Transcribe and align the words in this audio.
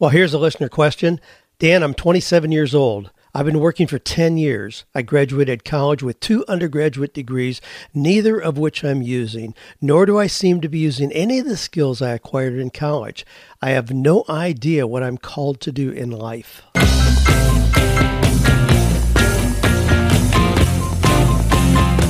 Well, 0.00 0.10
here's 0.10 0.34
a 0.34 0.40
listener 0.40 0.68
question. 0.68 1.20
Dan, 1.60 1.84
I'm 1.84 1.94
27 1.94 2.50
years 2.50 2.74
old. 2.74 3.12
I've 3.32 3.46
been 3.46 3.60
working 3.60 3.86
for 3.86 4.00
10 4.00 4.36
years. 4.36 4.84
I 4.92 5.02
graduated 5.02 5.64
college 5.64 6.02
with 6.02 6.18
two 6.18 6.44
undergraduate 6.48 7.14
degrees, 7.14 7.60
neither 7.94 8.36
of 8.36 8.58
which 8.58 8.82
I'm 8.82 9.02
using, 9.02 9.54
nor 9.80 10.04
do 10.04 10.18
I 10.18 10.26
seem 10.26 10.60
to 10.62 10.68
be 10.68 10.80
using 10.80 11.12
any 11.12 11.38
of 11.38 11.46
the 11.46 11.56
skills 11.56 12.02
I 12.02 12.10
acquired 12.10 12.54
in 12.54 12.70
college. 12.70 13.24
I 13.62 13.70
have 13.70 13.92
no 13.92 14.24
idea 14.28 14.84
what 14.84 15.04
I'm 15.04 15.16
called 15.16 15.60
to 15.60 15.70
do 15.70 15.92
in 15.92 16.10
life. 16.10 16.62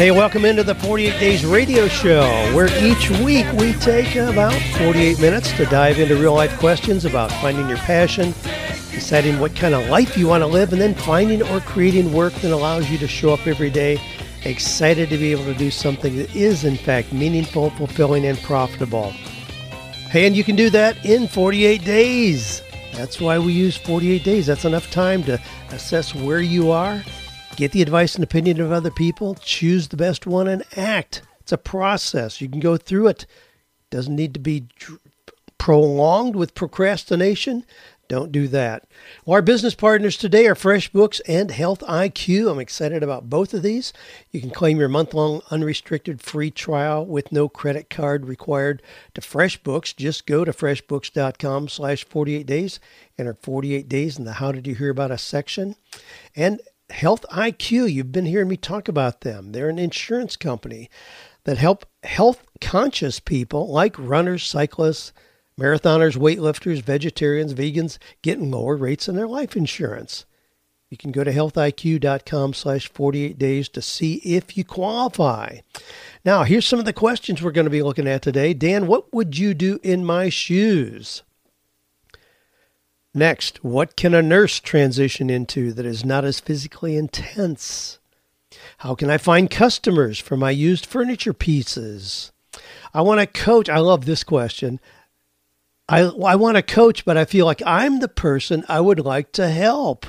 Hey, 0.00 0.12
welcome 0.12 0.46
into 0.46 0.62
the 0.62 0.74
48 0.76 1.20
Days 1.20 1.44
Radio 1.44 1.86
Show, 1.86 2.22
where 2.54 2.68
each 2.82 3.10
week 3.20 3.44
we 3.52 3.74
take 3.74 4.16
about 4.16 4.58
48 4.78 5.20
minutes 5.20 5.52
to 5.52 5.66
dive 5.66 5.98
into 5.98 6.16
real 6.16 6.32
life 6.32 6.58
questions 6.58 7.04
about 7.04 7.30
finding 7.32 7.68
your 7.68 7.76
passion 7.76 8.32
deciding 8.92 9.38
what 9.38 9.54
kind 9.54 9.74
of 9.74 9.86
life 9.90 10.16
you 10.16 10.26
want 10.26 10.40
to 10.40 10.46
live, 10.46 10.72
and 10.72 10.80
then 10.80 10.94
finding 10.94 11.42
or 11.42 11.60
creating 11.60 12.14
work 12.14 12.32
that 12.36 12.50
allows 12.50 12.88
you 12.88 12.96
to 12.96 13.06
show 13.06 13.34
up 13.34 13.46
every 13.46 13.68
day 13.68 14.00
excited 14.46 15.10
to 15.10 15.18
be 15.18 15.32
able 15.32 15.44
to 15.44 15.52
do 15.52 15.70
something 15.70 16.16
that 16.16 16.34
is, 16.34 16.64
in 16.64 16.78
fact, 16.78 17.12
meaningful, 17.12 17.68
fulfilling, 17.68 18.24
and 18.24 18.40
profitable. 18.40 19.10
Hey, 20.08 20.26
and 20.26 20.34
you 20.34 20.44
can 20.44 20.56
do 20.56 20.70
that 20.70 21.04
in 21.04 21.28
48 21.28 21.84
days. 21.84 22.62
That's 22.94 23.20
why 23.20 23.38
we 23.38 23.52
use 23.52 23.76
48 23.76 24.24
days. 24.24 24.46
That's 24.46 24.64
enough 24.64 24.90
time 24.90 25.22
to 25.24 25.38
assess 25.72 26.14
where 26.14 26.40
you 26.40 26.70
are, 26.70 27.04
get 27.56 27.72
the 27.72 27.82
advice 27.82 28.14
and 28.14 28.24
opinion 28.24 28.60
of 28.60 28.72
other 28.72 28.90
people, 28.90 29.34
choose 29.34 29.88
the 29.88 29.96
best 29.96 30.26
one, 30.26 30.48
and 30.48 30.64
act. 30.76 31.22
It's 31.40 31.52
a 31.52 31.58
process. 31.58 32.40
You 32.40 32.48
can 32.48 32.60
go 32.60 32.76
through 32.76 33.08
it. 33.08 33.22
it 33.22 33.90
doesn't 33.90 34.16
need 34.16 34.34
to 34.34 34.40
be 34.40 34.66
prolonged 35.58 36.36
with 36.36 36.54
procrastination. 36.54 37.64
Don't 38.10 38.32
do 38.32 38.48
that. 38.48 38.88
Well, 39.24 39.36
our 39.36 39.42
business 39.42 39.76
partners 39.76 40.16
today 40.16 40.48
are 40.48 40.56
FreshBooks 40.56 41.20
and 41.28 41.52
Health 41.52 41.78
IQ. 41.82 42.50
I'm 42.50 42.58
excited 42.58 43.04
about 43.04 43.30
both 43.30 43.54
of 43.54 43.62
these. 43.62 43.92
You 44.32 44.40
can 44.40 44.50
claim 44.50 44.80
your 44.80 44.88
month 44.88 45.14
long 45.14 45.42
unrestricted 45.48 46.20
free 46.20 46.50
trial 46.50 47.06
with 47.06 47.30
no 47.30 47.48
credit 47.48 47.88
card 47.88 48.26
required 48.26 48.82
to 49.14 49.20
FreshBooks. 49.20 49.94
Just 49.94 50.26
go 50.26 50.44
to 50.44 50.50
freshbooks.com 50.50 51.68
slash 51.68 52.04
48 52.04 52.46
days, 52.46 52.80
enter 53.16 53.34
48 53.34 53.88
days 53.88 54.18
in 54.18 54.24
the 54.24 54.34
How 54.34 54.50
Did 54.50 54.66
You 54.66 54.74
Hear 54.74 54.90
About 54.90 55.12
Us 55.12 55.22
section. 55.22 55.76
And 56.34 56.60
Health 56.90 57.24
IQ, 57.30 57.92
you've 57.92 58.12
been 58.12 58.26
hearing 58.26 58.48
me 58.48 58.56
talk 58.56 58.88
about 58.88 59.22
them. 59.22 59.52
They're 59.52 59.68
an 59.68 59.78
insurance 59.78 60.36
company 60.36 60.90
that 61.44 61.58
help 61.58 61.86
health 62.02 62.44
conscious 62.60 63.20
people 63.20 63.70
like 63.72 63.98
runners, 63.98 64.44
cyclists, 64.44 65.12
Marathoners, 65.60 66.16
weightlifters, 66.16 66.80
vegetarians, 66.80 67.52
vegans 67.52 67.98
getting 68.22 68.50
lower 68.50 68.76
rates 68.76 69.08
on 69.08 69.14
their 69.14 69.28
life 69.28 69.54
insurance. 69.56 70.24
You 70.88 70.96
can 70.96 71.12
go 71.12 71.22
to 71.22 71.32
healthiq.com 71.32 72.54
slash 72.54 72.88
48 72.88 73.38
days 73.38 73.68
to 73.68 73.82
see 73.82 74.14
if 74.24 74.56
you 74.56 74.64
qualify. 74.64 75.58
Now, 76.24 76.44
here's 76.44 76.66
some 76.66 76.78
of 76.78 76.86
the 76.86 76.92
questions 76.92 77.42
we're 77.42 77.52
going 77.52 77.66
to 77.66 77.70
be 77.70 77.82
looking 77.82 78.08
at 78.08 78.22
today. 78.22 78.54
Dan, 78.54 78.86
what 78.86 79.12
would 79.12 79.38
you 79.38 79.54
do 79.54 79.78
in 79.82 80.04
my 80.04 80.30
shoes? 80.30 81.22
Next, 83.12 83.64
what 83.64 83.96
can 83.96 84.14
a 84.14 84.22
nurse 84.22 84.60
transition 84.60 85.30
into 85.30 85.72
that 85.72 85.84
is 85.84 86.04
not 86.04 86.24
as 86.24 86.38
physically 86.38 86.96
intense? 86.96 87.98
How 88.78 88.94
can 88.94 89.10
I 89.10 89.18
find 89.18 89.50
customers 89.50 90.18
for 90.18 90.36
my 90.36 90.50
used 90.50 90.86
furniture 90.86 91.32
pieces? 91.32 92.30
I 92.94 93.02
want 93.02 93.20
to 93.20 93.26
coach. 93.26 93.68
I 93.68 93.78
love 93.78 94.04
this 94.04 94.22
question. 94.22 94.80
I, 95.88 96.02
I 96.02 96.36
want 96.36 96.56
to 96.56 96.62
coach, 96.62 97.04
but 97.04 97.16
I 97.16 97.24
feel 97.24 97.46
like 97.46 97.62
I'm 97.66 97.98
the 97.98 98.08
person 98.08 98.64
I 98.68 98.80
would 98.80 99.00
like 99.00 99.32
to 99.32 99.48
help. 99.48 100.06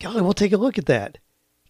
Golly, 0.00 0.20
we'll 0.20 0.34
take 0.34 0.52
a 0.52 0.58
look 0.58 0.76
at 0.76 0.86
that. 0.86 1.18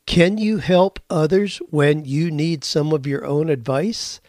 Can 0.05 0.37
you 0.39 0.59
help 0.59 0.99
others 1.09 1.59
when 1.71 2.05
you 2.05 2.31
need 2.31 2.65
some 2.65 2.93
of 2.93 3.07
your 3.07 3.25
own 3.25 3.51
advice? 3.51 4.21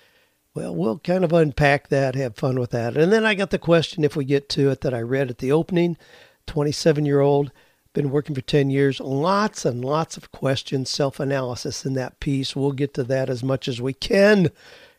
Well, 0.57 0.75
we'll 0.75 0.97
kind 0.97 1.23
of 1.23 1.34
unpack 1.34 1.90
that, 1.90 2.16
have 2.16 2.35
fun 2.35 2.59
with 2.59 2.72
that. 2.72 2.97
And 2.97 3.13
then 3.13 3.23
I 3.23 3.35
got 3.35 3.51
the 3.51 3.59
question, 3.59 4.03
if 4.03 4.16
we 4.16 4.25
get 4.25 4.50
to 4.50 4.72
it, 4.72 4.81
that 4.81 4.91
I 4.91 5.01
read 5.01 5.29
at 5.29 5.38
the 5.38 5.51
opening 5.51 5.97
27 6.47 7.06
year 7.06 7.19
old, 7.19 7.51
been 7.94 8.09
working 8.09 8.34
for 8.34 8.41
10 8.41 8.72
years, 8.72 9.00
lots 9.00 9.66
and 9.66 9.85
lots 9.85 10.17
of 10.17 10.31
questions, 10.31 10.90
self 10.90 11.19
analysis 11.19 11.85
in 11.85 11.94
that 11.94 12.19
piece. 12.19 12.56
We'll 12.56 12.72
get 12.72 12.96
to 12.96 13.03
that 13.03 13.29
as 13.29 13.44
much 13.44 13.67
as 13.67 13.79
we 13.79 13.94
can. 13.94 14.50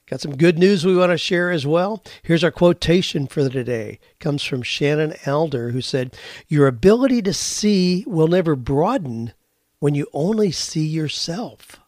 Got 0.07 0.21
some 0.21 0.37
good 0.37 0.61
news 0.61 0.87
we 0.87 0.97
want 0.97 1.11
to 1.11 1.19
share 1.19 1.51
as 1.51 1.67
well. 1.67 2.05
Here's 2.23 2.45
our 2.45 2.53
quotation 2.53 3.27
for 3.27 3.43
the 3.43 3.65
day. 3.65 3.99
It 4.13 4.21
comes 4.21 4.45
from 4.45 4.63
Shannon 4.63 5.15
Alder, 5.27 5.71
who 5.71 5.81
said, 5.81 6.17
Your 6.47 6.69
ability 6.69 7.21
to 7.23 7.35
see 7.35 8.05
will 8.07 8.29
never 8.29 8.55
broaden 8.55 9.33
when 9.81 9.97
you 9.97 10.07
only 10.13 10.53
see 10.53 10.87
yourself. 10.87 11.81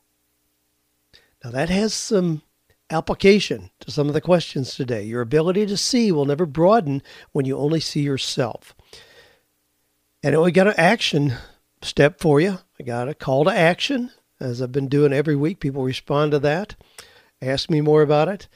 Now, 1.44 1.53
that 1.53 1.69
has 1.69 1.94
some 1.94 2.42
application 2.90 3.70
to 3.80 3.90
some 3.90 4.08
of 4.08 4.14
the 4.14 4.20
questions 4.20 4.74
today. 4.74 5.02
Your 5.02 5.20
ability 5.20 5.66
to 5.66 5.76
see 5.76 6.10
will 6.12 6.24
never 6.24 6.46
broaden 6.46 7.02
when 7.32 7.46
you 7.46 7.56
only 7.56 7.80
see 7.80 8.00
yourself. 8.00 8.74
And 10.22 10.40
we 10.40 10.52
got 10.52 10.66
an 10.66 10.74
action 10.76 11.34
step 11.82 12.20
for 12.20 12.40
you. 12.40 12.58
I 12.78 12.82
got 12.82 13.08
a 13.08 13.14
call 13.14 13.44
to 13.44 13.50
action, 13.50 14.10
as 14.38 14.60
I've 14.60 14.72
been 14.72 14.88
doing 14.88 15.12
every 15.12 15.36
week. 15.36 15.60
People 15.60 15.82
respond 15.82 16.32
to 16.32 16.38
that 16.40 16.76
ask 17.42 17.70
me 17.70 17.80
more 17.80 18.02
about 18.02 18.28
it. 18.28 18.48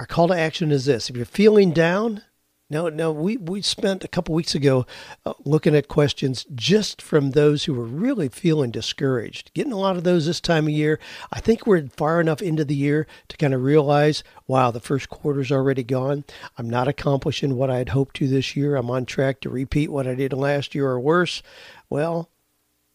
Our 0.00 0.06
call 0.06 0.28
to 0.28 0.34
action 0.34 0.70
is 0.70 0.84
this: 0.84 1.10
if 1.10 1.16
you're 1.16 1.24
feeling 1.24 1.72
down, 1.72 2.22
now, 2.70 2.90
now 2.90 3.10
we 3.10 3.38
we 3.38 3.62
spent 3.62 4.04
a 4.04 4.08
couple 4.08 4.34
weeks 4.34 4.54
ago 4.54 4.86
uh, 5.24 5.32
looking 5.44 5.74
at 5.74 5.88
questions 5.88 6.44
just 6.54 7.00
from 7.00 7.30
those 7.30 7.64
who 7.64 7.72
were 7.72 7.84
really 7.84 8.28
feeling 8.28 8.70
discouraged. 8.70 9.50
Getting 9.54 9.72
a 9.72 9.78
lot 9.78 9.96
of 9.96 10.04
those 10.04 10.26
this 10.26 10.40
time 10.40 10.66
of 10.66 10.74
year. 10.74 10.98
I 11.32 11.40
think 11.40 11.66
we're 11.66 11.88
far 11.88 12.20
enough 12.20 12.42
into 12.42 12.66
the 12.66 12.74
year 12.74 13.06
to 13.28 13.38
kind 13.38 13.54
of 13.54 13.62
realize, 13.62 14.22
wow, 14.46 14.70
the 14.70 14.80
first 14.80 15.08
quarter's 15.08 15.50
already 15.50 15.82
gone. 15.82 16.24
I'm 16.58 16.68
not 16.68 16.88
accomplishing 16.88 17.56
what 17.56 17.70
I 17.70 17.78
had 17.78 17.90
hoped 17.90 18.16
to 18.16 18.28
this 18.28 18.54
year. 18.54 18.76
I'm 18.76 18.90
on 18.90 19.06
track 19.06 19.40
to 19.40 19.48
repeat 19.48 19.90
what 19.90 20.06
I 20.06 20.14
did 20.14 20.34
last 20.34 20.74
year 20.74 20.88
or 20.88 21.00
worse. 21.00 21.42
Well, 21.88 22.28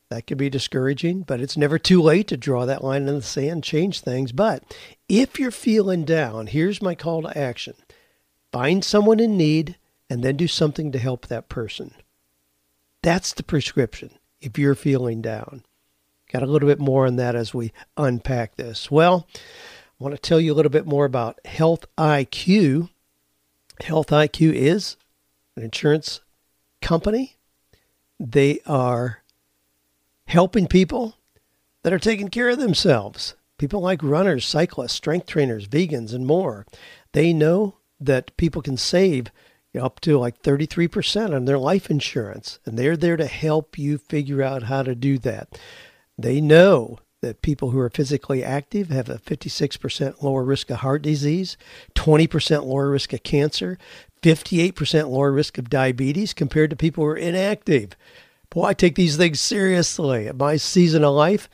that 0.10 0.28
can 0.28 0.38
be 0.38 0.52
discouraging, 0.52 1.24
but 1.24 1.42
it's 1.42 1.58
never 1.58 1.80
too 1.80 2.00
late 2.00 2.28
to 2.28 2.38
draw 2.38 2.68
that 2.68 2.84
line 2.84 3.08
in 3.08 3.16
the 3.16 3.22
sand, 3.24 3.64
change 3.64 4.02
things. 4.02 4.32
But 4.32 4.64
if 5.10 5.40
you're 5.40 5.50
feeling 5.50 6.06
down, 6.06 6.46
here's 6.46 6.80
my 6.80 6.94
call 6.94 7.24
to 7.24 7.36
action 7.36 7.74
find 8.54 8.86
someone 8.86 9.20
in 9.20 9.36
need 9.36 9.78
and 10.10 10.24
then 10.24 10.38
do 10.38 10.48
something 10.48 10.92
to 10.92 11.00
help 11.00 11.28
that 11.28 11.50
person. 11.50 11.92
That's 13.02 13.34
the 13.34 13.44
prescription 13.44 14.12
if 14.40 14.58
you're 14.60 14.76
feeling 14.76 15.22
down. 15.22 15.64
Got 16.32 16.44
a 16.44 16.48
little 16.48 16.70
bit 16.70 16.80
more 16.80 17.08
on 17.08 17.16
that 17.16 17.36
as 17.36 17.54
we 17.54 17.74
unpack 17.98 18.56
this. 18.56 18.92
Well, 18.92 19.28
I 19.36 20.04
want 20.04 20.16
to 20.16 20.22
tell 20.22 20.40
you 20.40 20.54
a 20.54 20.56
little 20.56 20.70
bit 20.70 20.86
more 20.86 21.06
about 21.06 21.40
Health 21.46 21.86
IQ. 21.98 22.90
Health 23.82 24.08
IQ 24.08 24.54
is 24.54 24.98
an 25.56 25.64
insurance 25.64 26.22
company. 26.80 27.38
They 28.20 28.60
are 28.68 29.24
helping 30.26 30.68
people 30.68 31.18
that 31.82 31.92
are 31.92 32.00
taking 32.00 32.30
care 32.30 32.50
of 32.50 32.60
themselves. 32.60 33.34
People 33.58 33.82
like 33.82 34.04
runners, 34.04 34.46
cyclists, 34.46 34.94
strength 34.94 35.26
trainers, 35.26 35.68
vegans, 35.68 36.14
and 36.14 36.26
more. 36.28 36.68
They 37.14 37.34
know 37.34 37.78
that 38.06 38.36
people 38.38 38.62
can 38.62 38.78
save 38.78 39.32
you 39.74 39.80
know, 39.80 39.86
up 39.86 40.00
to 40.02 40.18
like 40.18 40.42
33% 40.42 41.36
on 41.36 41.46
their 41.46 41.58
life 41.58 41.90
insurance, 41.90 42.60
and 42.66 42.78
they're 42.78 42.98
there 42.98 43.18
to 43.18 43.26
help 43.26 43.78
you 43.78 43.98
figure 43.98 44.42
out 44.42 44.64
how 44.64 44.84
to 44.84 44.96
do 44.96 45.18
that. 45.20 45.60
They 46.18 46.42
know 46.42 47.00
that 47.22 47.42
people 47.42 47.72
who 47.72 47.80
are 47.80 47.90
physically 47.90 48.44
active 48.44 48.90
have 48.90 49.10
a 49.10 49.18
56% 49.18 50.22
lower 50.22 50.44
risk 50.44 50.70
of 50.70 50.80
heart 50.80 51.02
disease, 51.02 51.58
20% 51.96 52.66
lower 52.66 52.90
risk 52.90 53.14
of 53.14 53.24
cancer, 53.24 53.78
58% 54.22 55.10
lower 55.10 55.32
risk 55.32 55.58
of 55.58 55.70
diabetes 55.70 56.34
compared 56.34 56.70
to 56.70 56.76
people 56.76 57.04
who 57.04 57.10
are 57.10 57.18
inactive 57.18 57.96
boy, 58.54 58.68
I 58.68 58.74
take 58.74 58.96
these 58.96 59.18
things 59.18 59.42
seriously. 59.42 60.28
At 60.28 60.38
my 60.38 60.58
season 60.58 61.04
of 61.04 61.16
life, 61.16 61.50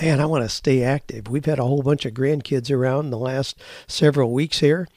man, 0.00 0.18
I 0.18 0.26
want 0.26 0.44
to 0.44 0.48
stay 0.48 0.82
active. 0.82 1.28
We've 1.28 1.44
had 1.44 1.58
a 1.58 1.64
whole 1.64 1.82
bunch 1.82 2.06
of 2.06 2.14
grandkids 2.14 2.70
around 2.70 3.10
the 3.10 3.18
last 3.18 3.60
several 3.86 4.32
weeks 4.32 4.60
here, 4.60 4.88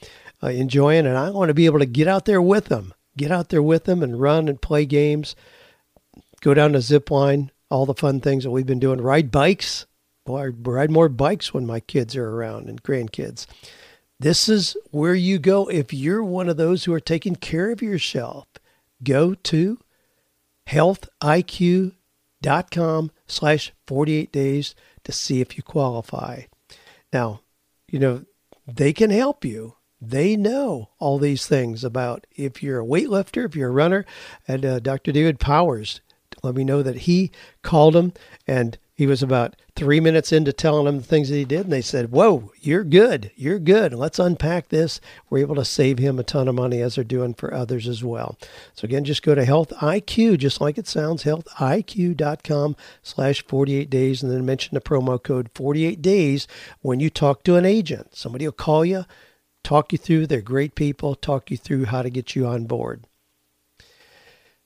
uh, 0.43 0.47
enjoying, 0.47 1.05
and 1.05 1.17
I 1.17 1.29
want 1.29 1.49
to 1.49 1.53
be 1.53 1.65
able 1.65 1.79
to 1.79 1.85
get 1.85 2.07
out 2.07 2.25
there 2.25 2.41
with 2.41 2.65
them, 2.65 2.93
get 3.17 3.31
out 3.31 3.49
there 3.49 3.63
with 3.63 3.85
them 3.85 4.03
and 4.03 4.19
run 4.19 4.47
and 4.47 4.61
play 4.61 4.85
games, 4.85 5.35
go 6.41 6.53
down 6.53 6.73
the 6.73 6.81
zip 6.81 7.11
line, 7.11 7.51
all 7.69 7.85
the 7.85 7.93
fun 7.93 8.19
things 8.19 8.43
that 8.43 8.51
we've 8.51 8.65
been 8.65 8.79
doing, 8.79 9.01
ride 9.01 9.31
bikes. 9.31 9.85
Boy, 10.25 10.43
I 10.43 10.47
ride 10.47 10.91
more 10.91 11.09
bikes 11.09 11.53
when 11.53 11.65
my 11.65 11.79
kids 11.79 12.15
are 12.15 12.29
around 12.29 12.69
and 12.69 12.83
grandkids. 12.83 13.47
This 14.19 14.47
is 14.47 14.77
where 14.91 15.15
you 15.15 15.39
go 15.39 15.67
if 15.67 15.93
you're 15.93 16.23
one 16.23 16.47
of 16.47 16.57
those 16.57 16.83
who 16.83 16.93
are 16.93 16.99
taking 16.99 17.35
care 17.35 17.71
of 17.71 17.81
yourself. 17.81 18.47
Go 19.03 19.33
to 19.33 19.79
healthiq.com 20.69 23.11
slash 23.27 23.73
48 23.87 24.31
days 24.31 24.75
to 25.03 25.11
see 25.11 25.41
if 25.41 25.57
you 25.57 25.63
qualify. 25.63 26.43
Now, 27.11 27.41
you 27.87 27.97
know, 27.97 28.25
they 28.67 28.93
can 28.93 29.09
help 29.09 29.43
you. 29.43 29.73
They 30.01 30.35
know 30.35 30.89
all 30.99 31.19
these 31.19 31.45
things 31.45 31.83
about 31.83 32.25
if 32.35 32.63
you're 32.63 32.81
a 32.81 32.85
weightlifter, 32.85 33.45
if 33.45 33.55
you're 33.55 33.69
a 33.69 33.73
runner. 33.73 34.05
And 34.47 34.65
uh, 34.65 34.79
Dr. 34.79 35.11
David 35.11 35.39
Powers 35.39 36.01
let 36.41 36.55
me 36.55 36.63
know 36.63 36.81
that 36.81 36.99
he 36.99 37.31
called 37.61 37.95
him 37.95 38.13
and 38.47 38.77
he 39.01 39.07
was 39.07 39.23
about 39.23 39.55
three 39.75 39.99
minutes 39.99 40.31
into 40.31 40.53
telling 40.53 40.85
them 40.85 40.97
the 40.97 41.03
things 41.03 41.29
that 41.29 41.35
he 41.35 41.43
did, 41.43 41.61
and 41.61 41.73
they 41.73 41.81
said, 41.81 42.11
Whoa, 42.11 42.51
you're 42.59 42.83
good. 42.83 43.31
You're 43.35 43.57
good. 43.57 43.95
Let's 43.95 44.19
unpack 44.19 44.69
this. 44.69 45.01
We're 45.27 45.39
able 45.39 45.55
to 45.55 45.65
save 45.65 45.97
him 45.97 46.19
a 46.19 46.23
ton 46.23 46.47
of 46.47 46.53
money 46.53 46.81
as 46.81 46.93
they're 46.93 47.03
doing 47.03 47.33
for 47.33 47.51
others 47.51 47.87
as 47.87 48.03
well. 48.03 48.37
So 48.75 48.85
again, 48.85 49.03
just 49.03 49.23
go 49.23 49.33
to 49.33 49.43
Health 49.43 49.69
IQ, 49.81 50.37
just 50.37 50.61
like 50.61 50.77
it 50.77 50.87
sounds, 50.87 51.23
healthiq.com 51.23 52.75
slash 53.01 53.43
48 53.47 53.89
days, 53.89 54.21
and 54.21 54.31
then 54.31 54.45
mention 54.45 54.75
the 54.75 54.81
promo 54.81 55.21
code 55.21 55.49
48 55.55 55.99
days 55.99 56.47
when 56.81 56.99
you 56.99 57.09
talk 57.09 57.43
to 57.45 57.55
an 57.55 57.65
agent. 57.65 58.15
Somebody 58.15 58.45
will 58.45 58.51
call 58.51 58.85
you, 58.85 59.05
talk 59.63 59.91
you 59.91 59.97
through. 59.97 60.27
They're 60.27 60.41
great 60.41 60.75
people, 60.75 61.15
talk 61.15 61.51
you 61.51 61.57
through 61.57 61.85
how 61.85 62.01
to 62.01 62.09
get 62.09 62.35
you 62.35 62.45
on 62.45 62.65
board. 62.65 63.05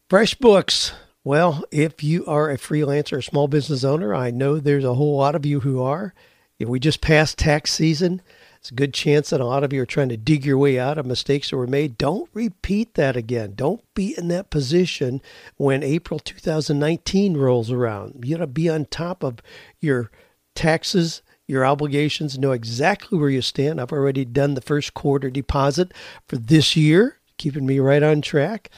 FreshBooks 0.10 0.94
well, 1.26 1.64
if 1.72 2.04
you 2.04 2.24
are 2.28 2.52
a 2.52 2.58
freelancer, 2.58 3.18
a 3.18 3.24
small 3.24 3.48
business 3.48 3.84
owner, 3.84 4.14
I 4.14 4.30
know 4.30 4.60
there's 4.60 4.86
a 4.86 4.94
whole 4.94 5.18
lot 5.18 5.34
of 5.34 5.44
you 5.44 5.62
who 5.62 5.82
are. 5.82 6.14
If 6.60 6.70
we 6.70 6.80
just 6.80 7.02
passed 7.02 7.40
tax 7.40 7.74
season, 7.74 8.22
it's 8.60 8.70
a 8.70 8.76
good 8.76 8.94
chance 8.94 9.32
that 9.32 9.42
a 9.42 9.46
lot 9.46 9.64
of 9.64 9.74
you 9.74 9.82
are 9.82 9.88
trying 9.88 10.10
to 10.10 10.18
dig 10.18 10.46
your 10.46 10.60
way 10.60 10.78
out 10.78 11.00
of 11.00 11.06
mistakes 11.08 11.50
that 11.50 11.58
were 11.58 11.66
made. 11.66 11.98
Don't 11.98 12.30
repeat 12.32 12.94
that 12.94 13.18
again. 13.18 13.54
Don't 13.56 13.82
be 13.96 14.16
in 14.16 14.28
that 14.28 14.52
position 14.52 15.20
when 15.58 15.82
April 15.82 16.20
2019 16.20 17.38
rolls 17.38 17.72
around. 17.72 18.24
You 18.24 18.36
got 18.36 18.42
to 18.42 18.48
be 18.48 18.70
on 18.70 18.86
top 18.86 19.24
of 19.24 19.40
your 19.82 20.12
taxes, 20.54 21.24
your 21.48 21.66
obligations, 21.66 22.38
know 22.38 22.52
exactly 22.52 23.18
where 23.18 23.30
you 23.30 23.42
stand. 23.42 23.80
I've 23.80 23.92
already 23.92 24.26
done 24.26 24.54
the 24.54 24.62
first 24.62 24.94
quarter 24.94 25.30
deposit 25.30 25.94
for 26.28 26.38
this 26.38 26.76
year, 26.76 27.20
keeping 27.38 27.66
me 27.66 27.80
right 27.80 28.04
on 28.04 28.22
track. 28.22 28.70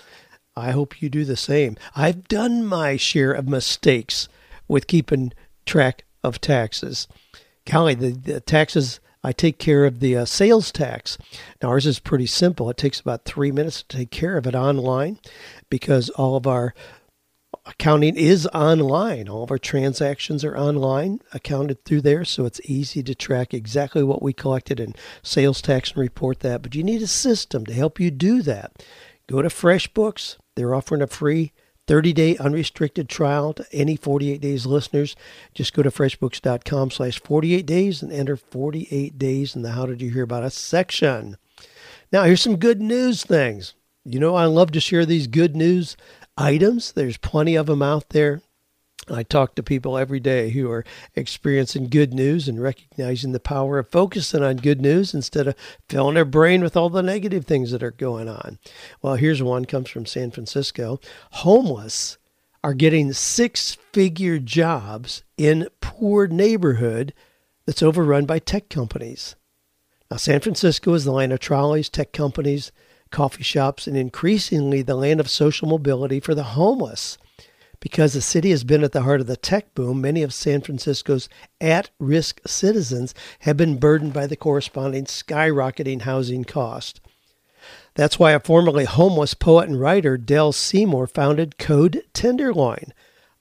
I 0.55 0.71
hope 0.71 1.01
you 1.01 1.09
do 1.09 1.23
the 1.23 1.37
same. 1.37 1.77
I've 1.95 2.27
done 2.27 2.65
my 2.65 2.97
share 2.97 3.31
of 3.31 3.47
mistakes 3.47 4.27
with 4.67 4.87
keeping 4.87 5.33
track 5.65 6.03
of 6.23 6.41
taxes. 6.41 7.07
Golly, 7.65 7.93
the, 7.93 8.11
the 8.11 8.39
taxes, 8.41 8.99
I 9.23 9.31
take 9.33 9.59
care 9.59 9.85
of 9.85 9.99
the 9.99 10.17
uh, 10.17 10.25
sales 10.25 10.71
tax. 10.71 11.17
Now, 11.61 11.69
ours 11.69 11.85
is 11.85 11.99
pretty 11.99 12.25
simple. 12.25 12.69
It 12.69 12.77
takes 12.77 12.99
about 12.99 13.25
three 13.25 13.51
minutes 13.51 13.83
to 13.83 13.97
take 13.97 14.11
care 14.11 14.37
of 14.37 14.47
it 14.47 14.55
online 14.55 15.19
because 15.69 16.09
all 16.11 16.35
of 16.35 16.47
our 16.47 16.73
accounting 17.67 18.15
is 18.15 18.47
online. 18.47 19.27
All 19.27 19.43
of 19.43 19.51
our 19.51 19.57
transactions 19.57 20.43
are 20.43 20.57
online, 20.57 21.19
accounted 21.33 21.83
through 21.83 22.01
there, 22.01 22.25
so 22.25 22.45
it's 22.45 22.61
easy 22.65 23.03
to 23.03 23.13
track 23.13 23.53
exactly 23.53 24.03
what 24.03 24.21
we 24.21 24.33
collected 24.33 24.79
in 24.79 24.95
sales 25.21 25.61
tax 25.61 25.91
and 25.91 25.99
report 25.99 26.39
that. 26.39 26.61
But 26.61 26.75
you 26.75 26.83
need 26.83 27.01
a 27.01 27.07
system 27.07 27.65
to 27.65 27.73
help 27.73 27.99
you 27.99 28.09
do 28.09 28.41
that. 28.43 28.83
Go 29.27 29.41
to 29.41 29.49
FreshBooks. 29.49 30.37
They're 30.55 30.73
offering 30.73 31.01
a 31.01 31.07
free 31.07 31.51
30 31.87 32.13
day 32.13 32.37
unrestricted 32.37 33.07
trial 33.09 33.53
to 33.53 33.65
any 33.71 33.95
48 33.95 34.41
days 34.41 34.65
listeners. 34.65 35.15
Just 35.53 35.73
go 35.73 35.83
to 35.83 35.89
freshbooks.com 35.89 36.91
slash 36.91 37.19
48 37.19 37.65
days 37.65 38.01
and 38.01 38.11
enter 38.11 38.35
48 38.35 39.17
days 39.17 39.55
in 39.55 39.61
the 39.61 39.71
How 39.71 39.85
Did 39.85 40.01
You 40.01 40.11
Hear 40.11 40.23
About 40.23 40.43
Us 40.43 40.55
section. 40.55 41.37
Now, 42.11 42.23
here's 42.23 42.41
some 42.41 42.57
good 42.57 42.81
news 42.81 43.23
things. 43.23 43.73
You 44.05 44.19
know, 44.19 44.35
I 44.35 44.45
love 44.45 44.71
to 44.71 44.79
share 44.79 45.05
these 45.05 45.27
good 45.27 45.55
news 45.55 45.97
items. 46.37 46.91
There's 46.91 47.17
plenty 47.17 47.55
of 47.55 47.65
them 47.65 47.81
out 47.81 48.09
there. 48.09 48.41
I 49.09 49.23
talk 49.23 49.55
to 49.55 49.63
people 49.63 49.97
every 49.97 50.19
day 50.19 50.49
who 50.49 50.69
are 50.69 50.83
experiencing 51.15 51.87
good 51.87 52.13
news 52.13 52.49
and 52.49 52.61
recognizing 52.61 53.31
the 53.31 53.39
power 53.39 53.79
of 53.79 53.89
focusing 53.89 54.43
on 54.43 54.57
good 54.57 54.81
news 54.81 55.13
instead 55.13 55.47
of 55.47 55.55
filling 55.87 56.15
their 56.15 56.25
brain 56.25 56.61
with 56.61 56.75
all 56.75 56.89
the 56.89 57.01
negative 57.01 57.45
things 57.45 57.71
that 57.71 57.83
are 57.83 57.91
going 57.91 58.27
on. 58.27 58.59
Well, 59.01 59.15
here's 59.15 59.41
one 59.41 59.65
comes 59.65 59.89
from 59.89 60.05
San 60.05 60.31
Francisco. 60.31 60.99
Homeless 61.31 62.17
are 62.63 62.73
getting 62.73 63.13
six-figure 63.13 64.39
jobs 64.39 65.23
in 65.37 65.69
poor 65.79 66.27
neighborhood 66.27 67.13
that's 67.65 67.83
overrun 67.83 68.25
by 68.25 68.39
tech 68.39 68.67
companies. 68.67 69.35
Now, 70.11 70.17
San 70.17 70.41
Francisco 70.41 70.93
is 70.93 71.05
the 71.05 71.11
land 71.11 71.31
of 71.31 71.39
trolleys, 71.39 71.87
tech 71.87 72.11
companies, 72.11 72.71
coffee 73.11 73.43
shops, 73.43 73.87
and 73.87 73.97
increasingly 73.97 74.81
the 74.81 74.95
land 74.95 75.19
of 75.19 75.29
social 75.29 75.67
mobility 75.67 76.19
for 76.19 76.35
the 76.35 76.43
homeless. 76.43 77.17
Because 77.79 78.13
the 78.13 78.21
city 78.21 78.49
has 78.49 78.63
been 78.63 78.83
at 78.83 78.91
the 78.91 79.03
heart 79.03 79.21
of 79.21 79.27
the 79.27 79.37
tech 79.37 79.75
boom, 79.75 80.01
many 80.01 80.23
of 80.23 80.33
San 80.33 80.61
Francisco's 80.61 81.29
at 81.61 81.89
risk 81.99 82.41
citizens 82.47 83.13
have 83.39 83.55
been 83.55 83.77
burdened 83.77 84.13
by 84.13 84.25
the 84.25 84.35
corresponding 84.35 85.05
skyrocketing 85.05 86.01
housing 86.01 86.43
cost. 86.43 87.01
That's 87.95 88.19
why 88.19 88.33
a 88.33 88.39
formerly 88.39 88.85
homeless 88.85 89.33
poet 89.33 89.67
and 89.67 89.79
writer, 89.79 90.17
Del 90.17 90.51
Seymour, 90.51 91.07
founded 91.07 91.57
Code 91.57 92.03
Tenderloin, 92.13 92.93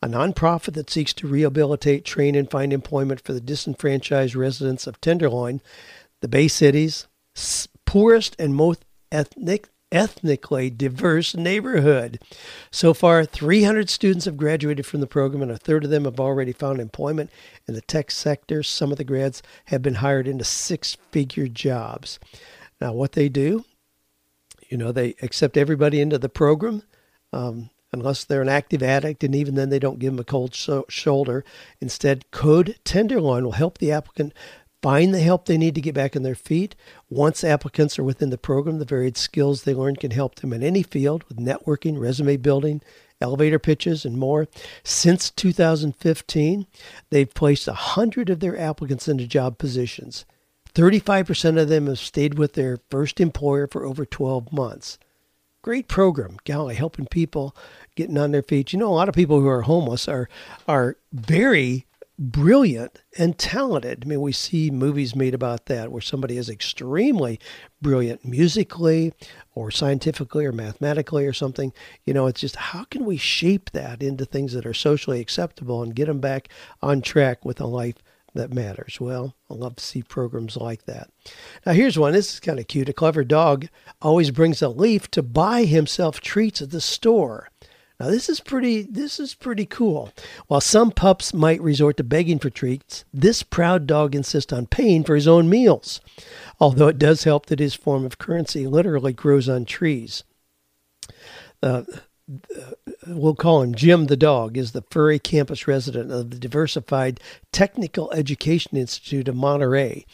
a 0.02 0.08
nonprofit 0.08 0.72
that 0.74 0.88
seeks 0.88 1.12
to 1.14 1.26
rehabilitate, 1.26 2.04
train, 2.04 2.34
and 2.34 2.50
find 2.50 2.72
employment 2.72 3.20
for 3.20 3.34
the 3.34 3.40
disenfranchised 3.40 4.34
residents 4.34 4.86
of 4.86 5.00
Tenderloin, 5.00 5.60
the 6.20 6.28
Bay 6.28 6.48
City's 6.48 7.06
poorest 7.84 8.34
and 8.38 8.54
most 8.54 8.86
ethnic 9.11 9.69
ethnically 9.93 10.69
diverse 10.69 11.35
neighborhood. 11.35 12.19
So 12.70 12.93
far, 12.93 13.25
300 13.25 13.88
students 13.88 14.25
have 14.25 14.37
graduated 14.37 14.85
from 14.85 15.00
the 15.00 15.06
program, 15.06 15.43
and 15.43 15.50
a 15.50 15.56
third 15.56 15.85
of 15.85 15.91
them 15.91 16.05
have 16.05 16.19
already 16.19 16.53
found 16.53 16.81
employment 16.81 17.31
in 17.69 17.75
the 17.75 17.81
tech 17.81 18.11
sector. 18.11 18.62
Some 18.62 18.91
of 18.91 18.99
the 18.99 19.05
grads 19.05 19.43
have 19.67 19.82
been 19.82 19.97
hired 19.97 20.26
into 20.26 20.44
six 20.44 20.97
figure 21.12 21.49
jobs. 21.49 22.19
Now, 22.81 22.93
what 22.93 23.12
they 23.12 23.29
do, 23.29 23.64
you 24.69 24.76
know, 24.76 24.93
they 24.93 25.14
accept 25.23 25.56
everybody 25.56 26.00
into 26.00 26.19
the 26.19 26.29
program. 26.29 26.82
Um, 27.32 27.70
unless 27.93 28.25
they're 28.25 28.43
an 28.43 28.49
active 28.49 28.82
addict, 28.82 29.25
and 29.25 29.35
even 29.35 29.55
then 29.55 29.70
they 29.70 29.79
don't 29.79 29.99
give 29.99 30.12
them 30.12 30.20
a 30.20 30.25
cold 30.25 30.55
so- 30.55 30.85
shoulder. 30.88 31.44
Instead, 31.81 32.31
Code 32.31 32.76
Tenderloin 32.85 33.44
will 33.44 33.52
help 33.52 33.79
the 33.79 33.93
applicant 33.93 34.35
find 34.82 35.12
the 35.14 35.20
help 35.20 35.46
they 35.46 35.58
need 35.58 35.75
to 35.75 35.81
get 35.81 35.94
back 35.94 36.17
on 36.17 36.23
their 36.23 36.34
feet. 36.34 36.75
Once 37.08 37.43
applicants 37.43 37.99
are 37.99 38.05
within 38.05 38.31
the 38.31 38.38
program, 38.38 38.78
the 38.78 38.84
varied 38.84 39.17
skills 39.17 39.62
they 39.62 39.75
learn 39.75 39.97
can 39.97 40.11
help 40.11 40.37
them 40.37 40.52
in 40.52 40.62
any 40.62 40.83
field 40.83 41.25
with 41.25 41.38
networking, 41.38 41.99
resume 41.99 42.37
building, 42.37 42.83
elevator 43.21 43.59
pitches, 43.59 44.04
and 44.04 44.18
more. 44.18 44.47
Since 44.85 45.30
2015, 45.30 46.66
they've 47.11 47.35
placed 47.35 47.66
100 47.66 48.30
of 48.30 48.40
their 48.40 48.59
applicants 48.59 49.09
into 49.09 49.26
job 49.26 49.59
positions. 49.59 50.25
35% 50.75 51.59
of 51.59 51.68
them 51.68 51.87
have 51.87 51.99
stayed 51.99 52.38
with 52.38 52.52
their 52.52 52.78
first 52.90 53.18
employer 53.18 53.66
for 53.66 53.85
over 53.85 54.04
12 54.04 54.52
months. 54.52 54.99
Great 55.62 55.88
program, 55.88 56.37
golly, 56.45 56.75
helping 56.75 57.06
people 57.06 57.56
getting 57.97 58.18
on 58.18 58.30
their 58.30 58.42
feet. 58.42 58.73
You 58.73 58.78
know, 58.78 58.88
a 58.88 58.95
lot 58.95 59.09
of 59.09 59.14
people 59.14 59.40
who 59.40 59.49
are 59.49 59.62
homeless 59.62 60.06
are 60.06 60.28
are 60.68 60.97
very 61.12 61.86
brilliant 62.18 63.02
and 63.18 63.38
talented. 63.38 64.04
I 64.04 64.08
mean, 64.08 64.20
we 64.20 64.32
see 64.32 64.70
movies 64.70 65.14
made 65.14 65.35
about 65.35 65.66
that 65.66 65.92
where 65.92 66.00
somebody 66.00 66.38
is 66.38 66.49
extremely 66.49 67.38
brilliant 67.80 68.25
musically 68.25 69.12
or 69.54 69.70
scientifically 69.70 70.44
or 70.46 70.52
mathematically 70.52 71.26
or 71.26 71.32
something. 71.32 71.73
You 72.04 72.14
know, 72.14 72.26
it's 72.26 72.40
just 72.40 72.56
how 72.56 72.85
can 72.85 73.04
we 73.04 73.16
shape 73.16 73.70
that 73.73 74.02
into 74.02 74.25
things 74.25 74.52
that 74.54 74.66
are 74.66 74.75
socially 74.75 75.20
acceptable 75.20 75.82
and 75.82 75.94
get 75.94 76.06
them 76.06 76.20
back 76.20 76.49
on 76.82 77.02
track 77.02 77.44
with 77.44 77.61
a 77.61 77.66
life 77.66 77.96
that 78.35 78.52
matters? 78.52 78.99
Well, 79.00 79.35
I 79.50 79.54
love 79.54 79.76
to 79.76 79.85
see 79.85 80.02
programs 80.02 80.56
like 80.56 80.85
that. 80.87 81.11
Now, 81.64 81.73
here's 81.73 81.99
one. 81.99 82.12
This 82.12 82.35
is 82.35 82.40
kind 82.40 82.58
of 82.58 82.68
cute. 82.68 82.88
A 82.88 82.92
clever 82.92 83.25
dog 83.25 83.68
always 84.00 84.30
brings 84.30 84.62
a 84.62 84.68
leaf 84.68 85.11
to 85.12 85.23
buy 85.23 85.64
himself 85.64 86.20
treats 86.20 86.62
at 86.62 86.70
the 86.70 86.80
store. 86.80 87.50
Now 87.99 88.09
this 88.09 88.29
is 88.29 88.41
pretty 88.41 88.83
this 88.83 89.19
is 89.19 89.35
pretty 89.35 89.65
cool. 89.65 90.11
While 90.49 90.61
some 90.61 90.91
pups 90.91 91.33
might 91.33 91.62
resort 91.62 91.97
to 91.97 92.05
begging 92.05 92.38
for 92.38 92.50
treats, 92.50 93.05
this 93.12 93.43
proud 93.43 93.87
dog 93.87 94.15
insists 94.15 94.53
on 94.53 94.67
paying 94.67 95.03
for 95.03 95.15
his 95.15 95.26
own 95.26 95.49
meals. 95.49 96.00
Although 96.61 96.88
it 96.88 96.99
does 96.99 97.25
help 97.25 97.47
that 97.47 97.59
his 97.59 97.75
form 97.75 98.05
of 98.05 98.19
currency 98.19 98.67
literally 98.67 99.12
grows 99.12 99.49
on 99.49 99.65
trees. 99.65 100.25
Uh, 101.62 101.85
we'll 103.07 103.35
call 103.35 103.62
him 103.62 103.75
Jim 103.75 104.07
the 104.07 104.17
dog, 104.17 104.57
is 104.59 104.73
the 104.73 104.85
furry 104.91 105.19
campus 105.19 105.67
resident 105.67 106.12
of 106.12 106.31
the 106.31 106.38
Diversified 106.38 107.21
Technical 107.53 108.12
Education 108.12 108.76
Institute 108.76 109.29
of 109.29 109.37
Monterey. 109.37 110.05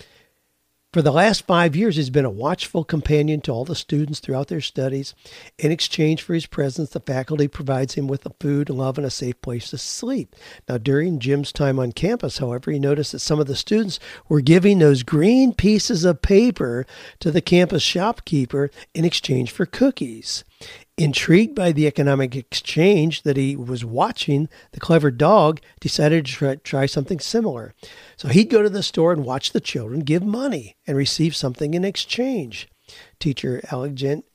For 0.92 1.00
the 1.00 1.10
last 1.10 1.46
five 1.46 1.74
years, 1.74 1.96
he's 1.96 2.10
been 2.10 2.26
a 2.26 2.30
watchful 2.30 2.84
companion 2.84 3.40
to 3.42 3.50
all 3.50 3.64
the 3.64 3.74
students 3.74 4.20
throughout 4.20 4.48
their 4.48 4.60
studies. 4.60 5.14
In 5.58 5.72
exchange 5.72 6.20
for 6.20 6.34
his 6.34 6.44
presence, 6.44 6.90
the 6.90 7.00
faculty 7.00 7.48
provides 7.48 7.94
him 7.94 8.08
with 8.08 8.26
food, 8.38 8.68
love, 8.68 8.98
and 8.98 9.06
a 9.06 9.10
safe 9.10 9.40
place 9.40 9.70
to 9.70 9.78
sleep. 9.78 10.36
Now, 10.68 10.76
during 10.76 11.18
Jim's 11.18 11.50
time 11.50 11.78
on 11.78 11.92
campus, 11.92 12.36
however, 12.36 12.70
he 12.70 12.78
noticed 12.78 13.12
that 13.12 13.20
some 13.20 13.40
of 13.40 13.46
the 13.46 13.56
students 13.56 13.98
were 14.28 14.42
giving 14.42 14.80
those 14.80 15.02
green 15.02 15.54
pieces 15.54 16.04
of 16.04 16.20
paper 16.20 16.84
to 17.20 17.30
the 17.30 17.40
campus 17.40 17.82
shopkeeper 17.82 18.70
in 18.92 19.06
exchange 19.06 19.50
for 19.50 19.64
cookies. 19.64 20.44
Intrigued 20.98 21.54
by 21.54 21.72
the 21.72 21.86
economic 21.86 22.36
exchange 22.36 23.22
that 23.22 23.38
he 23.38 23.56
was 23.56 23.82
watching, 23.82 24.50
the 24.72 24.80
clever 24.80 25.10
dog 25.10 25.60
decided 25.80 26.26
to 26.26 26.32
try, 26.32 26.54
try, 26.56 26.86
something 26.86 27.18
similar. 27.18 27.74
So 28.16 28.28
he'd 28.28 28.50
go 28.50 28.62
to 28.62 28.68
the 28.68 28.82
store 28.82 29.12
and 29.12 29.24
watch 29.24 29.52
the 29.52 29.60
children 29.60 30.00
give 30.00 30.22
money 30.22 30.76
and 30.86 30.96
receive 30.96 31.34
something 31.34 31.72
in 31.72 31.82
exchange. 31.82 32.68
Teacher 33.18 33.62
Alexander, 33.72 34.26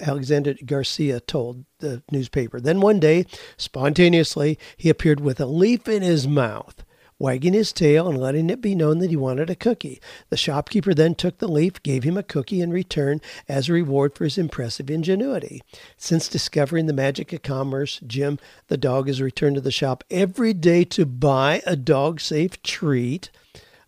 Alexander 0.00 0.54
Garcia 0.66 1.18
told 1.18 1.64
the 1.80 2.02
newspaper. 2.12 2.60
Then 2.60 2.80
one 2.80 3.00
day, 3.00 3.24
spontaneously, 3.56 4.58
he 4.76 4.90
appeared 4.90 5.20
with 5.20 5.40
a 5.40 5.46
leaf 5.46 5.88
in 5.88 6.02
his 6.02 6.28
mouth 6.28 6.84
wagging 7.18 7.52
his 7.52 7.72
tail 7.72 8.08
and 8.08 8.18
letting 8.18 8.50
it 8.50 8.60
be 8.60 8.74
known 8.74 8.98
that 8.98 9.10
he 9.10 9.16
wanted 9.16 9.50
a 9.50 9.56
cookie. 9.56 10.00
The 10.30 10.36
shopkeeper 10.36 10.94
then 10.94 11.14
took 11.14 11.38
the 11.38 11.48
leaf, 11.48 11.82
gave 11.82 12.04
him 12.04 12.16
a 12.16 12.22
cookie 12.22 12.60
in 12.60 12.70
return 12.70 13.20
as 13.48 13.68
a 13.68 13.72
reward 13.72 14.14
for 14.14 14.24
his 14.24 14.38
impressive 14.38 14.90
ingenuity. 14.90 15.62
Since 15.96 16.28
discovering 16.28 16.86
the 16.86 16.92
magic 16.92 17.32
of 17.32 17.42
commerce, 17.42 18.00
Jim, 18.06 18.38
the 18.68 18.76
dog, 18.76 19.08
has 19.08 19.20
returned 19.20 19.56
to 19.56 19.60
the 19.60 19.70
shop 19.70 20.04
every 20.10 20.52
day 20.52 20.84
to 20.84 21.06
buy 21.06 21.62
a 21.66 21.76
dog 21.76 22.20
safe 22.20 22.62
treat, 22.62 23.30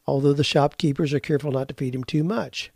although 0.06 0.32
the 0.32 0.44
shopkeepers 0.44 1.12
are 1.14 1.20
careful 1.20 1.52
not 1.52 1.68
to 1.68 1.74
feed 1.74 1.94
him 1.94 2.04
too 2.04 2.24
much. 2.24 2.70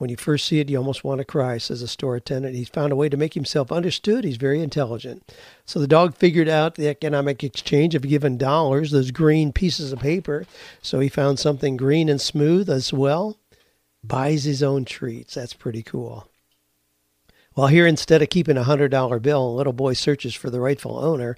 When 0.00 0.08
you 0.08 0.16
first 0.16 0.46
see 0.46 0.60
it, 0.60 0.70
you 0.70 0.78
almost 0.78 1.04
want 1.04 1.18
to 1.18 1.26
cry, 1.26 1.58
says 1.58 1.82
a 1.82 1.86
store 1.86 2.16
attendant. 2.16 2.56
He's 2.56 2.70
found 2.70 2.90
a 2.90 2.96
way 2.96 3.10
to 3.10 3.18
make 3.18 3.34
himself 3.34 3.70
understood. 3.70 4.24
He's 4.24 4.38
very 4.38 4.62
intelligent. 4.62 5.30
So 5.66 5.78
the 5.78 5.86
dog 5.86 6.16
figured 6.16 6.48
out 6.48 6.76
the 6.76 6.88
economic 6.88 7.44
exchange 7.44 7.94
of 7.94 8.08
giving 8.08 8.38
dollars, 8.38 8.92
those 8.92 9.10
green 9.10 9.52
pieces 9.52 9.92
of 9.92 9.98
paper. 9.98 10.46
So 10.80 11.00
he 11.00 11.10
found 11.10 11.38
something 11.38 11.76
green 11.76 12.08
and 12.08 12.18
smooth 12.18 12.70
as 12.70 12.94
well. 12.94 13.36
Buys 14.02 14.44
his 14.44 14.62
own 14.62 14.86
treats. 14.86 15.34
That's 15.34 15.52
pretty 15.52 15.82
cool. 15.82 16.26
Well, 17.54 17.66
here, 17.66 17.86
instead 17.86 18.22
of 18.22 18.30
keeping 18.30 18.56
a 18.56 18.64
$100 18.64 19.20
bill, 19.20 19.46
a 19.46 19.52
little 19.54 19.74
boy 19.74 19.92
searches 19.92 20.34
for 20.34 20.48
the 20.48 20.60
rightful 20.60 20.98
owner, 20.98 21.36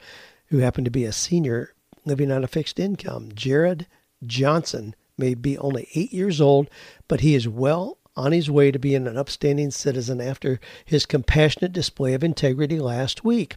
who 0.51 0.59
happened 0.59 0.85
to 0.85 0.91
be 0.93 1.05
a 1.05 1.11
senior 1.11 1.75
living 2.05 2.31
on 2.31 2.45
a 2.45 2.47
fixed 2.47 2.79
income. 2.79 3.31
Jared 3.35 3.89
Johnson 4.25 4.95
may 5.19 5.35
be 5.35 5.59
only 5.59 5.89
eight 5.97 6.13
years 6.13 6.41
old, 6.41 6.71
but 7.09 7.23
he 7.23 7.35
is 7.35 7.49
well 7.49 7.99
on 8.17 8.33
his 8.33 8.51
way 8.51 8.71
to 8.71 8.79
being 8.79 9.07
an 9.07 9.17
upstanding 9.17 9.71
citizen 9.71 10.21
after 10.21 10.61
his 10.85 11.07
compassionate 11.07 11.73
display 11.73 12.15
of 12.15 12.23
integrity 12.23 12.79
last 12.79 13.25
week. 13.25 13.57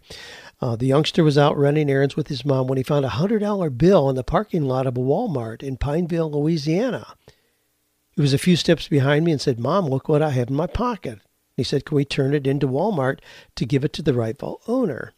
Uh, 0.61 0.75
the 0.75 0.85
youngster 0.85 1.23
was 1.23 1.37
out 1.37 1.57
running 1.57 1.89
errands 1.89 2.15
with 2.15 2.27
his 2.27 2.45
mom 2.45 2.67
when 2.67 2.77
he 2.77 2.83
found 2.83 3.05
a 3.05 3.09
$100 3.09 3.77
bill 3.77 4.09
in 4.09 4.15
the 4.15 4.23
parking 4.23 4.63
lot 4.63 4.87
of 4.87 4.97
a 4.97 5.01
Walmart 5.01 5.61
in 5.61 5.77
Pineville, 5.77 6.31
Louisiana. 6.31 7.15
He 8.15 8.21
was 8.21 8.33
a 8.33 8.37
few 8.37 8.55
steps 8.55 8.87
behind 8.87 9.25
me 9.25 9.33
and 9.33 9.41
said, 9.41 9.59
Mom, 9.59 9.87
look 9.87 10.07
what 10.07 10.21
I 10.21 10.29
have 10.29 10.49
in 10.49 10.55
my 10.55 10.67
pocket. 10.67 11.19
He 11.57 11.63
said, 11.63 11.85
Can 11.85 11.97
we 11.97 12.05
turn 12.05 12.33
it 12.33 12.47
into 12.47 12.67
Walmart 12.67 13.19
to 13.55 13.65
give 13.65 13.83
it 13.83 13.91
to 13.93 14.01
the 14.01 14.13
rightful 14.13 14.61
owner? 14.67 15.13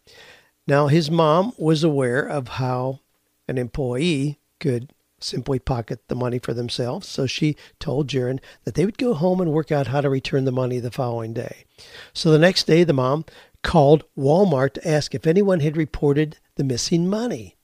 Now, 0.66 0.88
his 0.88 1.10
mom 1.10 1.52
was 1.56 1.84
aware 1.84 2.26
of 2.26 2.48
how 2.48 3.00
an 3.46 3.56
employee 3.56 4.40
could 4.60 4.92
simply 5.20 5.58
pocket 5.58 6.00
the 6.08 6.14
money 6.14 6.38
for 6.38 6.54
themselves. 6.54 7.08
So 7.08 7.26
she 7.26 7.56
told 7.78 8.08
Jaron 8.08 8.40
that 8.64 8.74
they 8.74 8.84
would 8.84 8.98
go 8.98 9.14
home 9.14 9.40
and 9.40 9.52
work 9.52 9.72
out 9.72 9.88
how 9.88 10.00
to 10.00 10.10
return 10.10 10.44
the 10.44 10.52
money 10.52 10.78
the 10.78 10.90
following 10.90 11.32
day. 11.32 11.64
So 12.12 12.30
the 12.30 12.38
next 12.38 12.66
day, 12.66 12.84
the 12.84 12.92
mom 12.92 13.24
called 13.62 14.04
Walmart 14.16 14.74
to 14.74 14.88
ask 14.88 15.14
if 15.14 15.26
anyone 15.26 15.60
had 15.60 15.76
reported 15.76 16.38
the 16.56 16.64
missing 16.64 17.08
money. 17.08 17.56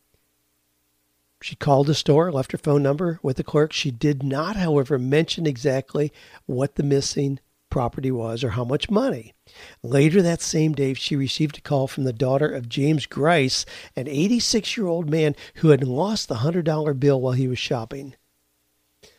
She 1.43 1.57
called 1.57 1.89
the 1.89 1.95
store, 1.95 2.33
left 2.33 2.53
her 2.53 2.59
phone 2.59 2.83
number 2.83 3.21
with 3.23 3.37
the 3.37 3.45
clerk. 3.45 3.73
She 3.73 3.91
did 3.91 4.23
not, 4.23 4.57
however, 4.57 4.99
mention 4.99 5.47
exactly 5.47 6.11
what 6.47 6.77
the 6.77 6.83
missing 6.83 7.39
property 7.75 8.13
was 8.13 8.45
or 8.45 8.51
how 8.51 8.63
much 8.63 8.89
money. 8.89 9.35
Later 9.83 10.23
that 10.23 10.41
same 10.41 10.75
day, 10.75 10.95
she 10.95 11.17
received 11.17 11.59
a 11.59 11.61
call 11.61 11.89
from 11.89 12.05
the 12.05 12.13
daughter 12.13 12.47
of 12.47 12.69
James 12.69 13.05
Grice, 13.05 13.67
an 13.97 14.07
86 14.07 14.77
year 14.77 14.87
old 14.87 15.11
man 15.11 15.35
who 15.57 15.71
had 15.71 15.83
lost 15.83 16.29
the 16.29 16.37
$100 16.37 17.01
bill 17.01 17.21
while 17.21 17.33
he 17.33 17.49
was 17.49 17.59
shopping. 17.59 18.15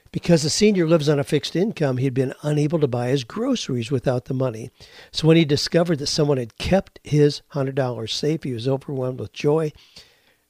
Because 0.09 0.41
the 0.41 0.49
senior 0.49 0.87
lives 0.87 1.09
on 1.09 1.19
a 1.19 1.25
fixed 1.25 1.53
income, 1.53 1.97
he 1.97 2.05
had 2.05 2.13
been 2.13 2.33
unable 2.43 2.79
to 2.79 2.87
buy 2.87 3.09
his 3.09 3.25
groceries 3.25 3.91
without 3.91 4.23
the 4.23 4.33
money. 4.33 4.71
So 5.11 5.27
when 5.27 5.35
he 5.35 5.43
discovered 5.43 5.99
that 5.99 6.07
someone 6.07 6.37
had 6.37 6.57
kept 6.57 7.01
his 7.03 7.41
$100 7.51 8.09
safe, 8.09 8.43
he 8.43 8.53
was 8.53 8.69
overwhelmed 8.69 9.19
with 9.19 9.33
joy. 9.33 9.73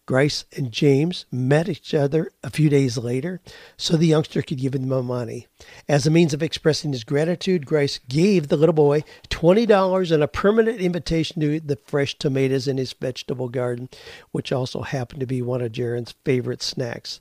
Grice 0.05 0.45
and 0.55 0.71
James 0.71 1.25
met 1.31 1.67
each 1.67 1.93
other 1.93 2.31
a 2.43 2.51
few 2.51 2.69
days 2.69 2.97
later 2.97 3.41
so 3.75 3.97
the 3.97 4.05
youngster 4.07 4.43
could 4.43 4.59
give 4.59 4.75
him 4.75 4.87
money. 4.87 5.47
As 5.89 6.05
a 6.05 6.11
means 6.11 6.33
of 6.33 6.43
expressing 6.43 6.91
his 6.91 7.03
gratitude, 7.03 7.65
Grice 7.65 7.99
gave 8.07 8.47
the 8.47 8.57
little 8.57 8.73
boy 8.73 9.03
$20 9.29 10.11
and 10.11 10.21
a 10.21 10.27
permanent 10.27 10.79
invitation 10.79 11.41
to 11.41 11.59
the 11.59 11.79
fresh 11.87 12.17
tomatoes 12.17 12.67
in 12.67 12.77
his 12.77 12.93
vegetable 12.93 13.49
garden, 13.49 13.89
which 14.31 14.51
also 14.51 14.81
happened 14.81 15.21
to 15.21 15.25
be 15.25 15.41
one 15.41 15.61
of 15.61 15.71
Jaron's 15.71 16.13
favorite 16.23 16.61
snacks. 16.61 17.19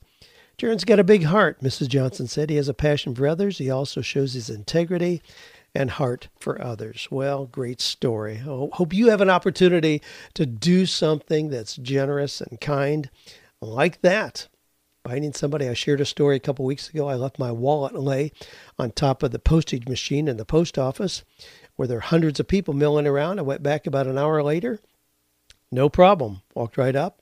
Jaron's 0.57 0.85
got 0.85 1.01
a 1.01 1.05
big 1.05 1.25
heart, 1.25 1.61
Mrs. 1.63 1.89
Johnson 1.89 2.29
said. 2.29 2.49
He 2.49 2.57
has 2.57 2.69
a 2.69 2.75
passion 2.75 3.15
for 3.15 3.27
others. 3.27 3.59
He 3.59 3.71
also 3.71 4.03
shows 4.03 4.35
his 4.35 4.49
integrity 4.49 5.21
and 5.75 5.91
heart 5.93 6.29
for 6.39 6.61
others. 6.63 7.09
Well, 7.11 7.47
great 7.47 7.81
story. 7.81 8.39
I 8.39 8.69
hope 8.73 8.93
you 8.93 9.11
have 9.11 9.21
an 9.21 9.31
opportunity 9.31 10.01
to 10.35 10.47
do 10.47 10.87
something 10.87 11.49
that's 11.49 11.77
generous 11.77 12.41
and 12.41 12.61
kind 12.61 13.11
like 13.61 14.01
that. 14.03 14.49
Finding 15.07 15.35
somebody, 15.35 15.69
I 15.69 15.75
shared 15.75 16.01
a 16.01 16.07
story 16.07 16.37
a 16.37 16.41
couple 16.41 16.65
weeks 16.65 16.89
ago. 16.89 17.09
I 17.09 17.15
left 17.15 17.39
my 17.39 17.53
wallet 17.53 17.95
lay 17.95 18.33
on 18.79 18.91
top 18.91 19.23
of 19.23 19.33
the 19.33 19.39
postage 19.39 19.87
machine 19.87 20.29
in 20.29 20.39
the 20.39 20.47
post 20.47 20.79
office 20.79 21.25
where 21.77 21.89
there 21.89 21.99
are 21.99 22.03
hundreds 22.03 22.41
of 22.41 22.49
people 22.49 22.73
milling 22.73 23.07
around. 23.07 23.39
I 23.39 23.43
went 23.43 23.63
back 23.63 23.87
about 23.87 24.07
an 24.07 24.17
hour 24.17 24.43
later. 24.43 24.81
No 25.71 25.89
problem. 25.89 26.41
Walked 26.55 26.79
right 26.79 26.97
up. 26.97 27.21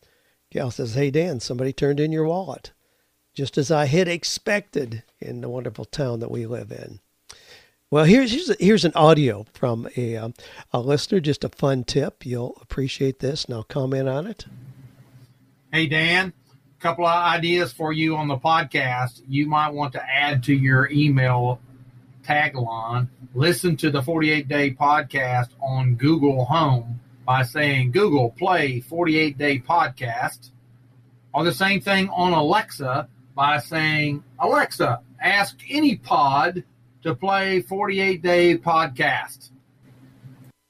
Gal 0.51 0.71
says, 0.71 0.95
Hey, 0.95 1.11
Dan, 1.11 1.41
somebody 1.41 1.73
turned 1.73 1.99
in 1.99 2.13
your 2.13 2.27
wallet. 2.27 2.73
Just 3.35 3.57
as 3.57 3.71
I 3.71 3.87
had 3.87 4.09
expected 4.09 5.03
in 5.19 5.41
the 5.41 5.49
wonderful 5.49 5.87
town 5.87 6.21
that 6.21 6.31
we 6.31 6.45
live 6.47 6.71
in. 6.71 7.01
Well, 7.93 8.07
here's 8.07 8.33
here's, 8.33 8.57
here's 8.59 8.85
an 8.87 8.93
audio 8.95 9.45
from 9.53 9.87
a 9.99 10.17
um, 10.17 10.33
a 10.73 10.81
listener. 10.81 11.21
Just 11.21 11.45
a 11.45 11.51
fun 11.51 11.85
tip. 11.85 12.25
You'll 12.25 12.57
appreciate 12.63 13.19
this, 13.19 13.45
I'll 13.51 13.65
comment 13.65 14.09
on 14.09 14.27
it. 14.27 14.47
Hey 15.71 15.89
Dan, 15.89 16.33
a 16.49 16.83
couple 16.83 17.05
of 17.05 17.15
ideas 17.15 17.71
for 17.71 17.93
you 17.93 18.17
on 18.17 18.29
the 18.29 18.39
podcast. 18.39 19.21
You 19.29 19.47
might 19.47 19.75
want 19.75 19.93
to 19.93 20.03
add 20.03 20.43
to 20.45 20.55
your 20.55 20.91
email 20.91 21.61
tagline. 22.25 23.09
Listen 23.35 23.77
to 23.77 23.91
the 23.91 24.01
48 24.01 24.49
Day 24.49 24.71
Podcast 24.71 25.51
on 25.61 25.97
Google 25.97 26.47
Home 26.47 26.99
by 27.27 27.43
saying 27.43 27.91
Google 27.91 28.31
Play 28.31 28.81
48 28.81 29.37
Day 29.37 29.59
Podcast, 29.59 30.49
or 31.35 31.45
the 31.45 31.53
same 31.53 31.83
thing 31.83 32.09
on 32.09 32.33
Alexa 32.33 33.07
by 33.35 33.59
saying 33.59 34.25
Alexa, 34.39 35.03
ask 35.21 35.59
AnyPod 35.71 36.65
to 37.03 37.15
play 37.15 37.61
48 37.61 38.23
Day 38.23 38.59
Podcast. 38.59 39.51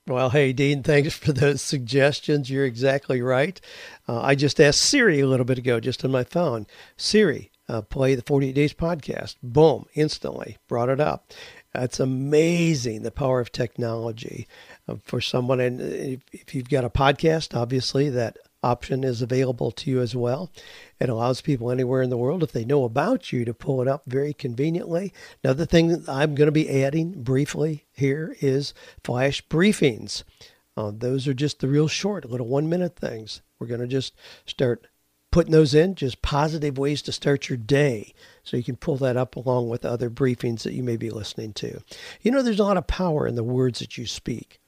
Well, 0.08 0.30
hey, 0.30 0.52
Dean, 0.52 0.82
thanks 0.82 1.14
for 1.14 1.32
those 1.32 1.62
suggestions. 1.62 2.50
You're 2.50 2.66
exactly 2.66 3.22
right. 3.22 3.60
Uh, 4.08 4.20
I 4.20 4.34
just 4.34 4.60
asked 4.60 4.80
Siri 4.82 5.20
a 5.20 5.26
little 5.26 5.46
bit 5.46 5.58
ago, 5.58 5.78
just 5.78 6.04
on 6.04 6.10
my 6.10 6.24
phone. 6.24 6.66
Siri, 6.96 7.50
uh, 7.68 7.82
play 7.82 8.14
the 8.14 8.22
48 8.22 8.52
Days 8.52 8.74
podcast. 8.74 9.36
Boom, 9.42 9.86
instantly 9.94 10.58
brought 10.68 10.88
it 10.88 11.00
up. 11.00 11.32
That's 11.72 12.00
amazing 12.00 13.02
the 13.02 13.10
power 13.10 13.40
of 13.40 13.52
technology 13.52 14.46
uh, 14.88 14.96
for 15.02 15.20
someone. 15.20 15.60
And 15.60 15.80
if, 15.80 16.20
if 16.32 16.54
you've 16.54 16.68
got 16.68 16.84
a 16.84 16.90
podcast, 16.90 17.56
obviously 17.56 18.10
that 18.10 18.36
option 18.62 19.04
is 19.04 19.22
available 19.22 19.70
to 19.72 19.90
you 19.90 20.00
as 20.00 20.14
well. 20.14 20.50
It 21.00 21.08
allows 21.08 21.40
people 21.40 21.70
anywhere 21.70 22.02
in 22.02 22.10
the 22.10 22.16
world, 22.16 22.42
if 22.42 22.52
they 22.52 22.64
know 22.64 22.84
about 22.84 23.32
you, 23.32 23.44
to 23.44 23.54
pull 23.54 23.82
it 23.82 23.88
up 23.88 24.02
very 24.06 24.32
conveniently. 24.32 25.12
Another 25.42 25.66
thing 25.66 25.88
that 25.88 26.08
I'm 26.08 26.34
going 26.34 26.46
to 26.46 26.52
be 26.52 26.82
adding 26.82 27.22
briefly 27.22 27.86
here 27.92 28.36
is 28.40 28.74
flash 29.02 29.42
briefings. 29.48 30.22
Uh, 30.76 30.92
those 30.94 31.28
are 31.28 31.34
just 31.34 31.60
the 31.60 31.68
real 31.68 31.88
short, 31.88 32.24
little 32.24 32.46
one 32.46 32.68
minute 32.68 32.96
things. 32.96 33.42
We're 33.58 33.66
going 33.66 33.80
to 33.80 33.86
just 33.86 34.14
start 34.46 34.86
putting 35.30 35.52
those 35.52 35.74
in, 35.74 35.94
just 35.94 36.22
positive 36.22 36.78
ways 36.78 37.02
to 37.02 37.12
start 37.12 37.48
your 37.48 37.56
day. 37.56 38.14
So 38.44 38.56
you 38.56 38.62
can 38.62 38.76
pull 38.76 38.96
that 38.98 39.16
up 39.16 39.34
along 39.34 39.68
with 39.68 39.84
other 39.84 40.10
briefings 40.10 40.62
that 40.62 40.74
you 40.74 40.82
may 40.82 40.96
be 40.96 41.10
listening 41.10 41.52
to. 41.54 41.82
You 42.20 42.30
know, 42.30 42.42
there's 42.42 42.60
a 42.60 42.64
lot 42.64 42.76
of 42.76 42.86
power 42.86 43.26
in 43.26 43.34
the 43.34 43.42
words 43.42 43.80
that 43.80 43.98
you 43.98 44.06
speak. 44.06 44.60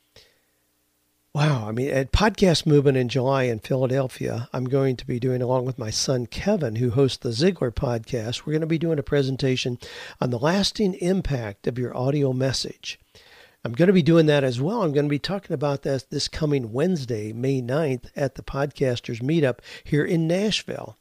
Wow. 1.34 1.66
I 1.66 1.72
mean, 1.72 1.90
at 1.90 2.12
Podcast 2.12 2.64
Movement 2.64 2.96
in 2.96 3.08
July 3.08 3.42
in 3.44 3.58
Philadelphia, 3.58 4.48
I'm 4.52 4.66
going 4.66 4.94
to 4.94 5.04
be 5.04 5.18
doing, 5.18 5.42
along 5.42 5.64
with 5.64 5.80
my 5.80 5.90
son 5.90 6.26
Kevin, 6.26 6.76
who 6.76 6.90
hosts 6.90 7.18
the 7.18 7.30
Ziglar 7.30 7.72
podcast, 7.72 8.46
we're 8.46 8.52
going 8.52 8.60
to 8.60 8.68
be 8.68 8.78
doing 8.78 9.00
a 9.00 9.02
presentation 9.02 9.76
on 10.20 10.30
the 10.30 10.38
lasting 10.38 10.94
impact 10.94 11.66
of 11.66 11.76
your 11.76 11.96
audio 11.96 12.32
message. 12.32 13.00
I'm 13.64 13.72
going 13.72 13.88
to 13.88 13.92
be 13.92 14.00
doing 14.00 14.26
that 14.26 14.44
as 14.44 14.60
well. 14.60 14.84
I'm 14.84 14.92
going 14.92 15.06
to 15.06 15.10
be 15.10 15.18
talking 15.18 15.52
about 15.52 15.82
that 15.82 16.08
this 16.08 16.28
coming 16.28 16.70
Wednesday, 16.70 17.32
May 17.32 17.60
9th, 17.60 18.10
at 18.14 18.36
the 18.36 18.44
Podcasters 18.44 19.20
Meetup 19.20 19.58
here 19.82 20.04
in 20.04 20.28
Nashville. 20.28 20.96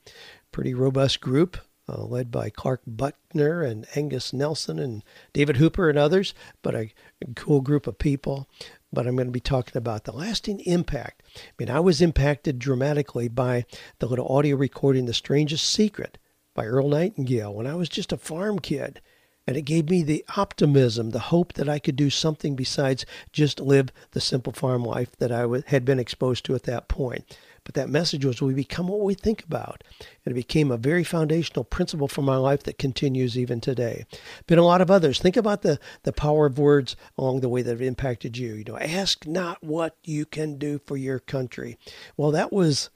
Pretty 0.51 0.73
robust 0.73 1.21
group. 1.21 1.57
Uh, 1.87 2.01
led 2.01 2.31
by 2.31 2.49
Clark 2.49 2.81
Buckner 2.87 3.61
and 3.61 3.85
Angus 3.93 4.31
Nelson 4.31 4.79
and 4.79 5.03
David 5.33 5.57
Hooper 5.57 5.89
and 5.89 5.99
others, 5.99 6.33
but 6.61 6.73
a, 6.73 6.93
a 7.21 7.33
cool 7.35 7.59
group 7.59 7.87
of 7.87 7.99
people 7.99 8.47
but 8.93 9.07
I'm 9.07 9.15
going 9.15 9.27
to 9.27 9.31
be 9.31 9.39
talking 9.39 9.75
about 9.75 10.03
the 10.03 10.11
lasting 10.11 10.59
impact. 10.61 11.23
I 11.35 11.39
mean, 11.57 11.69
I 11.69 11.79
was 11.79 12.01
impacted 12.01 12.59
dramatically 12.59 13.27
by 13.27 13.65
the 13.99 14.05
little 14.05 14.27
audio 14.27 14.55
recording, 14.55 15.05
The 15.05 15.13
Strangest 15.13 15.65
Secret 15.65 16.17
by 16.53 16.65
Earl 16.65 16.89
Nightingale, 16.89 17.53
when 17.53 17.65
I 17.67 17.75
was 17.75 17.89
just 17.89 18.11
a 18.11 18.17
farm 18.17 18.59
kid. 18.59 19.01
And 19.45 19.57
it 19.57 19.63
gave 19.63 19.89
me 19.89 20.03
the 20.03 20.23
optimism, 20.37 21.09
the 21.09 21.19
hope 21.19 21.53
that 21.53 21.67
I 21.67 21.79
could 21.79 21.97
do 21.97 22.09
something 22.09 22.55
besides 22.55 23.05
just 23.33 23.59
live 23.59 23.89
the 24.11 24.21
simple 24.21 24.53
farm 24.53 24.85
life 24.85 25.17
that 25.17 25.33
I 25.33 25.45
had 25.67 25.83
been 25.83 25.99
exposed 25.99 26.45
to 26.45 26.55
at 26.55 26.63
that 26.63 26.87
point. 26.87 27.37
But 27.63 27.75
that 27.75 27.89
message 27.89 28.25
was 28.25 28.41
we 28.41 28.53
become 28.53 28.87
what 28.87 28.99
we 28.99 29.13
think 29.13 29.43
about. 29.43 29.83
And 30.25 30.31
it 30.31 30.35
became 30.35 30.71
a 30.71 30.77
very 30.77 31.03
foundational 31.03 31.63
principle 31.63 32.07
for 32.07 32.21
my 32.21 32.35
life 32.35 32.63
that 32.63 32.77
continues 32.77 33.37
even 33.37 33.61
today. 33.61 34.05
Been 34.47 34.59
a 34.59 34.65
lot 34.65 34.81
of 34.81 34.91
others. 34.91 35.19
Think 35.19 35.37
about 35.37 35.61
the, 35.61 35.79
the 36.03 36.11
power 36.11 36.45
of 36.45 36.59
words 36.59 36.95
along 37.17 37.39
the 37.39 37.49
way 37.49 37.61
that 37.61 37.71
have 37.71 37.81
impacted 37.81 38.37
you. 38.37 38.55
You 38.55 38.65
know, 38.65 38.77
ask 38.77 39.25
not 39.25 39.63
what 39.63 39.95
you 40.03 40.25
can 40.25 40.57
do 40.57 40.79
for 40.85 40.97
your 40.97 41.19
country. 41.19 41.77
Well, 42.17 42.31
that 42.31 42.51
was, 42.51 42.89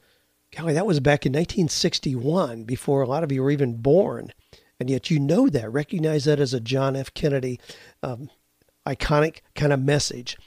golly, 0.55 0.73
that 0.73 0.85
was 0.85 0.99
back 0.99 1.25
in 1.25 1.31
1961 1.31 2.65
before 2.65 3.01
a 3.01 3.07
lot 3.07 3.23
of 3.23 3.31
you 3.31 3.43
were 3.43 3.51
even 3.51 3.77
born. 3.81 4.33
And 4.79 4.89
yet 4.89 5.09
you 5.09 5.19
know 5.19 5.49
that, 5.49 5.71
recognize 5.71 6.25
that 6.25 6.39
as 6.39 6.53
a 6.53 6.59
John 6.59 6.95
F. 6.95 7.13
Kennedy 7.13 7.59
um, 8.03 8.29
iconic 8.85 9.37
kind 9.55 9.73
of 9.73 9.81
message. 9.81 10.37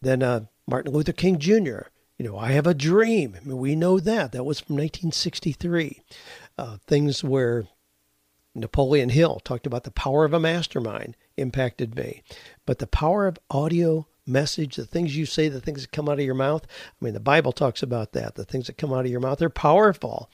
Then 0.00 0.22
uh, 0.22 0.46
Martin 0.66 0.92
Luther 0.92 1.12
King 1.12 1.38
Jr., 1.38 1.82
you 2.18 2.24
know, 2.24 2.38
I 2.38 2.52
have 2.52 2.66
a 2.66 2.74
dream. 2.74 3.36
I 3.36 3.46
mean, 3.46 3.58
we 3.58 3.76
know 3.76 4.00
that. 4.00 4.32
That 4.32 4.44
was 4.44 4.60
from 4.60 4.76
1963. 4.76 6.02
Uh, 6.58 6.78
things 6.86 7.22
where 7.22 7.68
Napoleon 8.54 9.10
Hill 9.10 9.40
talked 9.44 9.66
about 9.66 9.84
the 9.84 9.90
power 9.90 10.24
of 10.24 10.32
a 10.32 10.40
mastermind 10.40 11.16
impacted 11.36 11.94
me. 11.94 12.22
But 12.64 12.78
the 12.78 12.86
power 12.86 13.26
of 13.26 13.38
audio 13.50 14.06
message, 14.26 14.76
the 14.76 14.86
things 14.86 15.16
you 15.16 15.26
say, 15.26 15.48
the 15.48 15.60
things 15.60 15.82
that 15.82 15.92
come 15.92 16.08
out 16.08 16.18
of 16.18 16.24
your 16.24 16.34
mouth, 16.34 16.66
I 16.66 17.04
mean, 17.04 17.14
the 17.14 17.20
Bible 17.20 17.52
talks 17.52 17.82
about 17.82 18.12
that. 18.12 18.34
The 18.34 18.46
things 18.46 18.66
that 18.66 18.78
come 18.78 18.92
out 18.92 19.04
of 19.04 19.10
your 19.10 19.20
mouth, 19.20 19.38
they're 19.38 19.50
powerful. 19.50 20.30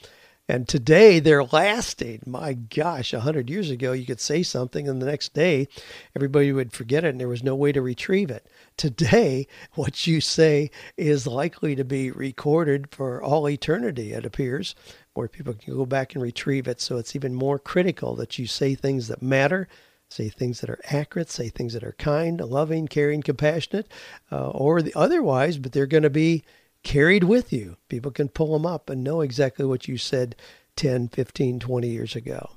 And 0.53 0.69
today 0.69 1.19
they're 1.19 1.45
lasting. 1.45 2.25
My 2.27 2.53
gosh, 2.53 3.15
a 3.15 3.21
hundred 3.21 3.49
years 3.49 3.71
ago, 3.71 3.93
you 3.93 4.05
could 4.05 4.21
say 4.21 4.43
something, 4.43 4.87
and 4.87 5.01
the 5.01 5.07
next 5.07 5.33
day, 5.33 5.67
everybody 6.15 6.53
would 6.53 6.75
forget 6.75 7.05
it, 7.05 7.09
and 7.09 7.19
there 7.19 7.27
was 7.27 7.43
no 7.43 7.55
way 7.55 7.73
to 7.73 7.81
retrieve 7.81 8.31
it. 8.31 8.47
Today, 8.77 9.47
what 9.77 10.07
you 10.07 10.21
say 10.21 10.71
is 10.99 11.27
likely 11.27 11.75
to 11.75 11.85
be 11.85 12.11
recorded 12.11 12.95
for 12.95 13.23
all 13.23 13.49
eternity, 13.49 14.13
it 14.13 14.27
appears, 14.27 14.75
where 15.15 15.27
people 15.27 15.55
can 15.55 15.75
go 15.75 15.87
back 15.87 16.15
and 16.15 16.23
retrieve 16.23 16.69
it. 16.69 16.83
So 16.83 16.99
it's 16.99 17.17
even 17.17 17.35
more 17.35 17.59
critical 17.59 18.15
that 18.17 18.39
you 18.39 18.47
say 18.47 18.75
things 18.75 19.09
that 19.09 19.23
matter, 19.23 19.69
say 20.11 20.29
things 20.29 20.61
that 20.61 20.69
are 20.69 20.81
accurate, 20.91 21.31
say 21.31 21.49
things 21.49 21.73
that 21.73 21.83
are 21.83 21.97
kind, 21.99 22.43
loving, 22.43 22.89
caring, 22.89 23.23
compassionate, 23.23 23.91
uh, 24.31 24.51
or 24.51 24.83
the 24.83 24.93
otherwise, 24.95 25.57
but 25.57 25.73
they're 25.73 25.87
going 25.87 26.03
to 26.03 26.11
be 26.11 26.45
carried 26.83 27.25
with 27.25 27.53
you. 27.53 27.77
People 27.89 28.11
can 28.11 28.29
pull 28.29 28.53
them 28.53 28.67
up 28.67 28.91
and 28.91 29.05
know 29.05 29.21
exactly 29.21 29.65
what 29.65 29.89
you 29.89 29.97
said 29.97 30.37
10, 30.77 31.09
15, 31.09 31.61
20 31.61 31.89
years 31.89 32.17
ago. 32.17 32.53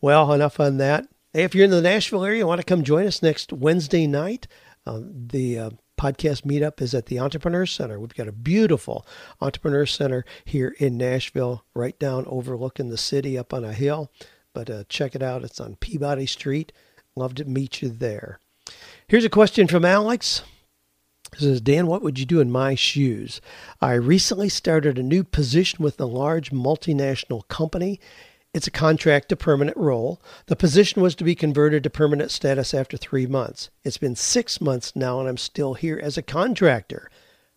Well, 0.00 0.32
enough 0.32 0.60
on 0.60 0.78
that. 0.78 1.06
Hey, 1.32 1.44
if 1.44 1.54
you're 1.54 1.64
in 1.64 1.70
the 1.70 1.82
Nashville 1.82 2.24
area, 2.24 2.46
want 2.46 2.60
to 2.60 2.66
come 2.66 2.84
join 2.84 3.06
us 3.06 3.22
next 3.22 3.52
Wednesday 3.52 4.06
night. 4.06 4.46
Um, 4.86 5.28
the 5.28 5.58
uh, 5.58 5.70
podcast 5.98 6.42
meetup 6.42 6.80
is 6.80 6.94
at 6.94 7.06
the 7.06 7.18
Entrepreneur 7.18 7.66
Center. 7.66 7.98
We've 7.98 8.14
got 8.14 8.28
a 8.28 8.32
beautiful 8.32 9.06
Entrepreneur 9.40 9.86
Center 9.86 10.24
here 10.44 10.74
in 10.78 10.96
Nashville, 10.96 11.64
right 11.74 11.98
down 11.98 12.24
overlooking 12.26 12.90
the 12.90 12.98
city 12.98 13.38
up 13.38 13.52
on 13.52 13.64
a 13.64 13.72
hill. 13.72 14.10
But 14.52 14.70
uh, 14.70 14.84
check 14.88 15.14
it 15.14 15.22
out. 15.22 15.42
It's 15.42 15.60
on 15.60 15.76
Peabody 15.76 16.26
Street. 16.26 16.72
Love 17.16 17.34
to 17.36 17.44
meet 17.44 17.82
you 17.82 17.88
there. 17.88 18.38
Here's 19.08 19.24
a 19.24 19.30
question 19.30 19.66
from 19.66 19.84
Alex. 19.84 20.42
Says, 21.38 21.60
Dan, 21.60 21.86
what 21.86 22.02
would 22.02 22.18
you 22.18 22.26
do 22.26 22.40
in 22.40 22.50
my 22.50 22.74
shoes? 22.74 23.40
I 23.80 23.94
recently 23.94 24.48
started 24.48 24.98
a 24.98 25.02
new 25.02 25.24
position 25.24 25.82
with 25.82 26.00
a 26.00 26.06
large 26.06 26.50
multinational 26.50 27.46
company. 27.48 28.00
It's 28.52 28.68
a 28.68 28.72
contract 28.72 29.30
to 29.30 29.36
permanent 29.36 29.76
role. 29.76 30.22
The 30.46 30.56
position 30.56 31.02
was 31.02 31.14
to 31.16 31.24
be 31.24 31.34
converted 31.34 31.82
to 31.82 31.90
permanent 31.90 32.30
status 32.30 32.72
after 32.72 32.96
three 32.96 33.26
months. 33.26 33.70
It's 33.82 33.98
been 33.98 34.14
six 34.14 34.60
months 34.60 34.94
now, 34.94 35.18
and 35.18 35.28
I'm 35.28 35.36
still 35.36 35.74
here 35.74 36.00
as 36.00 36.16
a 36.16 36.22
contractor. 36.22 37.10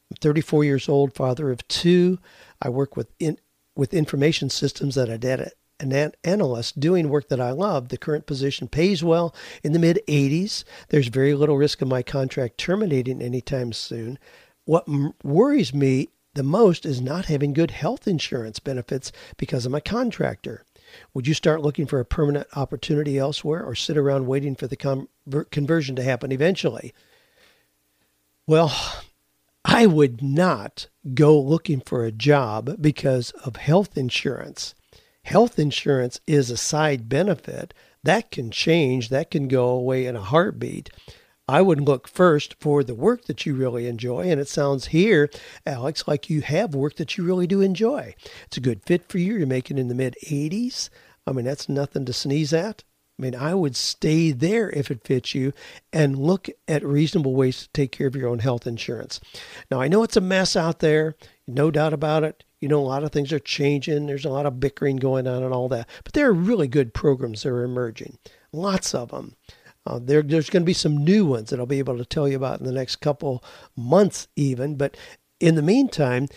I'm 0.10 0.18
34 0.18 0.64
years 0.64 0.90
old, 0.90 1.14
father 1.14 1.52
of 1.52 1.68
two. 1.68 2.18
I 2.62 2.70
work 2.70 2.98
with 2.98 3.12
in, 3.20 3.38
with 3.76 3.94
information 3.94 4.50
systems 4.50 4.98
at 4.98 5.10
a 5.10 5.20
data 5.20 5.52
an 5.80 6.12
analyst 6.24 6.80
doing 6.80 7.10
work 7.10 7.30
that 7.30 7.40
I 7.40 7.52
love. 7.52 7.90
The 7.90 7.98
current 7.98 8.26
position 8.26 8.68
pays 8.68 9.04
well 9.04 9.34
in 9.64 9.74
the 9.74 9.80
mid 9.80 10.00
80s. 10.08 10.64
There's 10.90 11.08
very 11.08 11.34
little 11.34 11.58
risk 11.58 11.82
of 11.82 11.88
my 11.88 12.04
contract 12.04 12.58
terminating 12.58 13.22
anytime 13.22 13.74
soon. 13.74 14.18
What 14.66 14.86
m- 14.88 15.14
worries 15.24 15.74
me 15.74 16.10
the 16.34 16.44
most 16.44 16.86
is 16.86 17.02
not 17.02 17.26
having 17.26 17.54
good 17.54 17.72
health 17.72 18.08
insurance 18.08 18.60
benefits 18.60 19.12
because 19.38 19.66
I'm 19.66 19.74
a 19.74 19.82
contractor. 19.82 20.64
Would 21.14 21.28
you 21.28 21.34
start 21.34 21.62
looking 21.62 21.86
for 21.86 22.00
a 22.00 22.06
permanent 22.06 22.48
opportunity 22.56 23.18
elsewhere 23.18 23.64
or 23.64 23.76
sit 23.76 23.98
around 23.98 24.28
waiting 24.28 24.56
for 24.56 24.68
the 24.68 25.08
conversion 25.52 25.96
to 25.96 26.04
happen 26.04 26.32
eventually? 26.32 26.94
Well, 28.46 28.74
I 29.66 29.86
would 29.86 30.22
not 30.22 30.88
go 31.14 31.40
looking 31.40 31.82
for 31.82 32.06
a 32.06 32.12
job 32.12 32.82
because 32.82 33.32
of 33.32 33.58
health 33.58 33.98
insurance 33.98 34.76
health 35.28 35.60
insurance 35.60 36.22
is 36.26 36.50
a 36.50 36.56
side 36.56 37.10
benefit. 37.10 37.74
That 38.02 38.32
can 38.32 38.50
change, 38.50 39.10
that 39.10 39.30
can 39.30 39.50
go 39.50 39.68
away 39.68 40.06
in 40.06 40.16
a 40.16 40.22
heartbeat. 40.22 40.90
I 41.50 41.62
would 41.62 41.82
look 41.82 42.08
first 42.08 42.56
for 42.62 42.82
the 42.82 42.96
work 42.96 43.26
that 43.26 43.46
you 43.46 43.54
really 43.54 43.88
enjoy. 43.88 44.30
And 44.30 44.40
it 44.40 44.48
sounds 44.48 44.88
here, 44.88 45.30
Alex, 45.66 46.08
like 46.08 46.30
you 46.30 46.42
have 46.42 46.74
work 46.74 46.96
that 46.96 47.18
you 47.18 47.26
really 47.26 47.46
do 47.46 47.60
enjoy. 47.60 48.16
It's 48.46 48.56
a 48.56 48.62
good 48.62 48.84
fit 48.86 49.10
for 49.10 49.18
you. 49.18 49.38
You're 49.38 49.48
making 49.48 49.78
in 49.78 49.90
the 49.90 49.96
mid 49.96 50.16
80s. 50.26 50.90
I 51.26 51.34
mean, 51.34 51.44
that's 51.44 51.68
nothing 51.68 52.06
to 52.06 52.14
sneeze 52.14 52.54
at. 52.54 52.86
I 53.18 53.22
mean, 53.22 53.36
I 53.36 53.56
would 53.56 53.76
stay 53.76 54.32
there 54.32 54.70
if 54.70 54.92
it 54.92 55.04
fits 55.04 55.34
you 55.34 55.52
and 55.92 56.18
look 56.18 56.50
at 56.68 56.86
reasonable 56.86 57.34
ways 57.34 57.64
to 57.64 57.70
take 57.74 57.92
care 57.92 58.08
of 58.08 58.16
your 58.16 58.30
own 58.30 58.40
health 58.40 58.68
insurance. 58.68 59.20
Now, 59.72 59.82
I 59.82 59.88
know 59.88 60.04
it's 60.04 60.18
a 60.18 60.22
mess 60.22 60.56
out 60.56 60.80
there, 60.80 61.16
no 61.48 61.72
doubt 61.72 61.94
about 61.94 62.24
it. 62.24 62.44
You 62.60 62.68
know, 62.68 62.80
a 62.80 62.86
lot 62.86 63.04
of 63.04 63.12
things 63.12 63.34
are 63.34 63.40
changing. 63.40 64.06
There's 64.06 64.26
a 64.26 64.30
lot 64.30 64.46
of 64.46 64.60
bickering 64.60 64.98
going 64.98 65.28
on 65.28 65.44
and 65.44 65.54
all 65.54 65.68
that. 65.70 65.90
But 66.04 66.14
there 66.14 66.28
are 66.28 66.34
really 66.34 66.68
good 66.68 66.94
programs 66.94 67.44
that 67.44 67.50
are 67.50 67.64
emerging. 67.64 68.18
Lots 68.52 68.94
of 68.94 69.10
them. 69.10 69.36
Uh, 69.86 70.00
there, 70.00 70.22
there's 70.22 70.50
going 70.50 70.64
to 70.64 70.68
be 70.68 70.74
some 70.74 70.98
new 70.98 71.26
ones 71.26 71.50
that 71.50 71.60
I'll 71.60 71.66
be 71.66 71.80
able 71.80 71.98
to 71.98 72.06
tell 72.06 72.28
you 72.28 72.36
about 72.36 72.60
in 72.60 72.66
the 72.66 72.72
next 72.72 72.98
couple 72.98 73.44
months, 73.76 74.28
even. 74.36 74.76
But 74.76 74.98
in 75.40 75.56
the 75.56 75.62
meantime, 75.62 76.28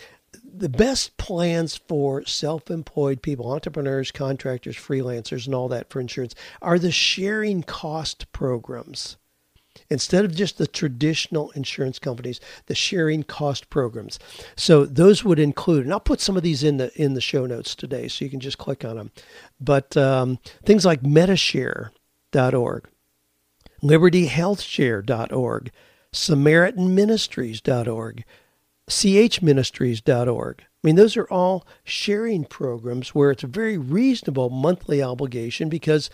the 0.53 0.69
best 0.69 1.17
plans 1.17 1.75
for 1.75 2.25
self 2.25 2.69
employed 2.69 3.21
people, 3.21 3.51
entrepreneurs, 3.51 4.11
contractors, 4.11 4.75
freelancers, 4.75 5.45
and 5.45 5.55
all 5.55 5.67
that 5.69 5.89
for 5.89 5.99
insurance 5.99 6.35
are 6.61 6.79
the 6.79 6.91
sharing 6.91 7.63
cost 7.63 8.31
programs 8.31 9.17
instead 9.89 10.25
of 10.25 10.35
just 10.35 10.57
the 10.57 10.67
traditional 10.67 11.51
insurance 11.51 11.99
companies, 11.99 12.41
the 12.67 12.75
sharing 12.75 13.23
cost 13.23 13.69
programs. 13.69 14.19
So 14.55 14.85
those 14.85 15.23
would 15.23 15.39
include, 15.39 15.85
and 15.85 15.93
I'll 15.93 15.99
put 15.99 16.21
some 16.21 16.37
of 16.37 16.43
these 16.43 16.63
in 16.63 16.77
the 16.77 16.91
in 17.01 17.13
the 17.13 17.21
show 17.21 17.45
notes 17.45 17.75
today, 17.75 18.07
so 18.07 18.25
you 18.25 18.31
can 18.31 18.39
just 18.39 18.57
click 18.57 18.85
on 18.85 18.97
them. 18.97 19.11
But 19.59 19.95
um, 19.97 20.39
things 20.65 20.85
like 20.85 21.01
Medishare.org, 21.01 22.89
LibertyHealthShare.org, 23.83 25.71
SamaritanMinistries.org, 26.13 28.25
CHMinistries.org. 28.91 30.61
I 30.61 30.87
mean, 30.87 30.95
those 30.95 31.15
are 31.15 31.29
all 31.29 31.65
sharing 31.83 32.43
programs 32.43 33.15
where 33.15 33.31
it's 33.31 33.43
a 33.43 33.47
very 33.47 33.77
reasonable 33.77 34.49
monthly 34.49 35.01
obligation 35.01 35.69
because, 35.69 36.09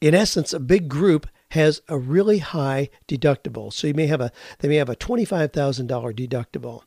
in 0.00 0.14
essence, 0.14 0.52
a 0.52 0.60
big 0.60 0.88
group 0.88 1.28
has 1.50 1.82
a 1.88 1.98
really 1.98 2.38
high 2.38 2.88
deductible. 3.06 3.72
So 3.72 3.86
you 3.86 3.94
may 3.94 4.06
have 4.06 4.20
a 4.20 4.32
they 4.60 4.68
may 4.68 4.76
have 4.76 4.88
a 4.88 4.96
$25,000 4.96 5.86
deductible. 5.86 6.82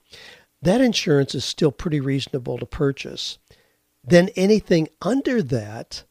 That 0.61 0.81
insurance 0.81 1.35
is 1.35 1.45
still 1.45 1.71
pretty 1.71 1.99
reasonable 1.99 2.57
to 2.57 2.65
purchase. 2.65 3.37
Then 4.03 4.29
anything 4.35 4.87
under 5.01 5.43
that 5.43 6.05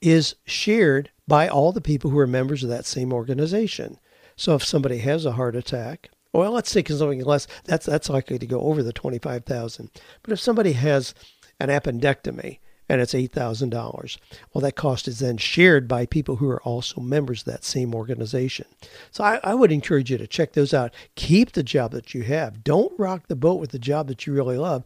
is 0.00 0.34
shared 0.44 1.10
by 1.28 1.46
all 1.46 1.70
the 1.70 1.80
people 1.80 2.10
who 2.10 2.18
are 2.18 2.26
members 2.26 2.64
of 2.64 2.68
that 2.70 2.84
same 2.84 3.12
organization. 3.12 3.98
So 4.36 4.56
if 4.56 4.64
somebody 4.64 4.98
has 4.98 5.24
a 5.24 5.32
heart 5.32 5.54
attack 5.54 6.10
Well, 6.34 6.50
let's 6.50 6.70
say 6.70 6.82
something 6.82 7.24
less. 7.24 7.46
That's 7.64 7.86
that's 7.86 8.10
likely 8.10 8.40
to 8.40 8.46
go 8.46 8.60
over 8.62 8.82
the 8.82 8.92
twenty 8.92 9.18
five 9.18 9.44
thousand. 9.44 9.90
But 10.22 10.32
if 10.32 10.40
somebody 10.40 10.72
has 10.72 11.14
an 11.60 11.68
appendectomy 11.68 12.58
and 12.88 13.00
it's 13.00 13.14
eight 13.14 13.30
thousand 13.32 13.70
dollars, 13.70 14.18
well, 14.52 14.60
that 14.62 14.74
cost 14.74 15.06
is 15.06 15.20
then 15.20 15.36
shared 15.36 15.86
by 15.86 16.06
people 16.06 16.36
who 16.36 16.50
are 16.50 16.62
also 16.62 17.00
members 17.00 17.42
of 17.42 17.52
that 17.52 17.62
same 17.62 17.94
organization. 17.94 18.66
So 19.12 19.22
I, 19.22 19.38
I 19.44 19.54
would 19.54 19.70
encourage 19.70 20.10
you 20.10 20.18
to 20.18 20.26
check 20.26 20.54
those 20.54 20.74
out. 20.74 20.92
Keep 21.14 21.52
the 21.52 21.62
job 21.62 21.92
that 21.92 22.14
you 22.14 22.22
have. 22.24 22.64
Don't 22.64 22.98
rock 22.98 23.28
the 23.28 23.36
boat 23.36 23.60
with 23.60 23.70
the 23.70 23.78
job 23.78 24.08
that 24.08 24.26
you 24.26 24.32
really 24.32 24.58
love. 24.58 24.82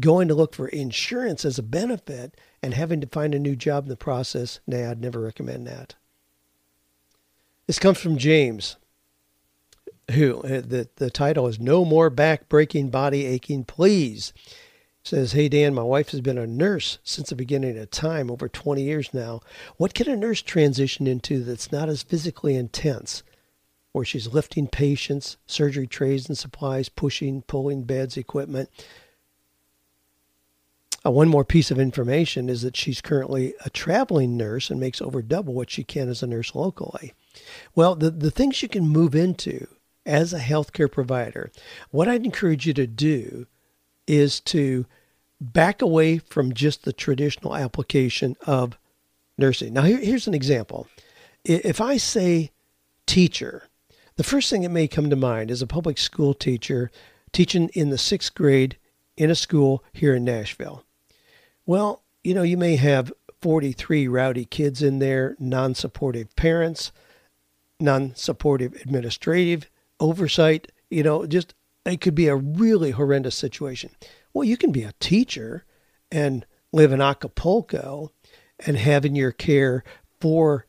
Going 0.00 0.26
to 0.26 0.34
look 0.34 0.52
for 0.52 0.66
insurance 0.66 1.44
as 1.44 1.60
a 1.60 1.62
benefit 1.62 2.36
and 2.60 2.74
having 2.74 3.00
to 3.02 3.06
find 3.06 3.36
a 3.36 3.38
new 3.38 3.54
job 3.54 3.84
in 3.84 3.88
the 3.88 3.96
process, 3.96 4.58
nah, 4.66 4.90
I'd 4.90 5.00
never 5.00 5.20
recommend 5.20 5.64
that. 5.68 5.94
This 7.68 7.78
comes 7.78 8.00
from 8.00 8.18
James 8.18 8.76
who 10.12 10.40
uh, 10.42 10.60
the 10.60 10.88
the 10.96 11.10
title 11.10 11.46
is 11.46 11.58
"No 11.60 11.84
More 11.84 12.10
Back 12.10 12.48
Breaking, 12.48 12.90
Body 12.90 13.26
Aching, 13.26 13.64
Please." 13.64 14.32
says, 15.02 15.32
"Hey 15.32 15.48
Dan, 15.48 15.74
my 15.74 15.82
wife 15.82 16.10
has 16.10 16.20
been 16.20 16.38
a 16.38 16.46
nurse 16.46 16.98
since 17.02 17.30
the 17.30 17.36
beginning 17.36 17.78
of 17.78 17.90
time, 17.90 18.30
over 18.30 18.48
20 18.48 18.82
years 18.82 19.14
now. 19.14 19.40
What 19.76 19.94
can 19.94 20.08
a 20.08 20.16
nurse 20.16 20.42
transition 20.42 21.06
into 21.06 21.42
that's 21.44 21.72
not 21.72 21.88
as 21.88 22.02
physically 22.02 22.54
intense?" 22.54 23.22
Where 23.92 24.04
she's 24.04 24.32
lifting 24.32 24.68
patients, 24.68 25.38
surgery 25.46 25.86
trays 25.86 26.28
and 26.28 26.36
supplies, 26.36 26.88
pushing, 26.88 27.42
pulling 27.42 27.84
beds, 27.84 28.16
equipment. 28.16 28.68
Uh, 31.06 31.10
one 31.10 31.28
more 31.28 31.44
piece 31.44 31.70
of 31.70 31.78
information 31.78 32.48
is 32.48 32.62
that 32.62 32.76
she's 32.76 33.00
currently 33.00 33.54
a 33.64 33.70
traveling 33.70 34.36
nurse 34.36 34.68
and 34.68 34.78
makes 34.78 35.00
over 35.00 35.22
double 35.22 35.54
what 35.54 35.70
she 35.70 35.84
can 35.84 36.08
as 36.08 36.22
a 36.22 36.26
nurse 36.26 36.54
locally. 36.54 37.14
Well, 37.74 37.94
the, 37.94 38.10
the 38.10 38.30
things 38.30 38.60
you 38.62 38.68
can 38.68 38.86
move 38.86 39.14
into 39.14 39.68
as 40.08 40.32
a 40.32 40.40
healthcare 40.40 40.90
provider, 40.90 41.52
what 41.90 42.08
I'd 42.08 42.24
encourage 42.24 42.66
you 42.66 42.72
to 42.74 42.86
do 42.86 43.46
is 44.06 44.40
to 44.40 44.86
back 45.40 45.82
away 45.82 46.18
from 46.18 46.54
just 46.54 46.84
the 46.84 46.92
traditional 46.92 47.54
application 47.54 48.34
of 48.46 48.76
nursing. 49.36 49.74
Now, 49.74 49.82
here, 49.82 49.98
here's 49.98 50.26
an 50.26 50.34
example. 50.34 50.88
If 51.44 51.80
I 51.80 51.98
say 51.98 52.50
teacher, 53.06 53.64
the 54.16 54.24
first 54.24 54.50
thing 54.50 54.62
that 54.62 54.70
may 54.70 54.88
come 54.88 55.10
to 55.10 55.16
mind 55.16 55.50
is 55.50 55.62
a 55.62 55.66
public 55.66 55.98
school 55.98 56.34
teacher 56.34 56.90
teaching 57.30 57.68
in 57.74 57.90
the 57.90 57.98
sixth 57.98 58.34
grade 58.34 58.76
in 59.16 59.30
a 59.30 59.34
school 59.34 59.84
here 59.92 60.14
in 60.14 60.24
Nashville. 60.24 60.84
Well, 61.66 62.02
you 62.24 62.34
know, 62.34 62.42
you 62.42 62.56
may 62.56 62.76
have 62.76 63.12
43 63.42 64.08
rowdy 64.08 64.46
kids 64.46 64.82
in 64.82 64.98
there, 64.98 65.36
non 65.38 65.74
supportive 65.74 66.34
parents, 66.34 66.92
non 67.78 68.14
supportive 68.16 68.74
administrative 68.74 69.68
oversight, 70.00 70.70
you 70.90 71.02
know, 71.02 71.26
just 71.26 71.54
it 71.84 72.00
could 72.00 72.14
be 72.14 72.28
a 72.28 72.36
really 72.36 72.92
horrendous 72.92 73.34
situation. 73.34 73.90
Well, 74.32 74.44
you 74.44 74.56
can 74.56 74.72
be 74.72 74.82
a 74.82 74.94
teacher 75.00 75.64
and 76.10 76.46
live 76.72 76.92
in 76.92 77.00
Acapulco 77.00 78.12
and 78.66 78.76
have 78.76 79.04
in 79.04 79.14
your 79.14 79.32
care 79.32 79.84
four 80.20 80.66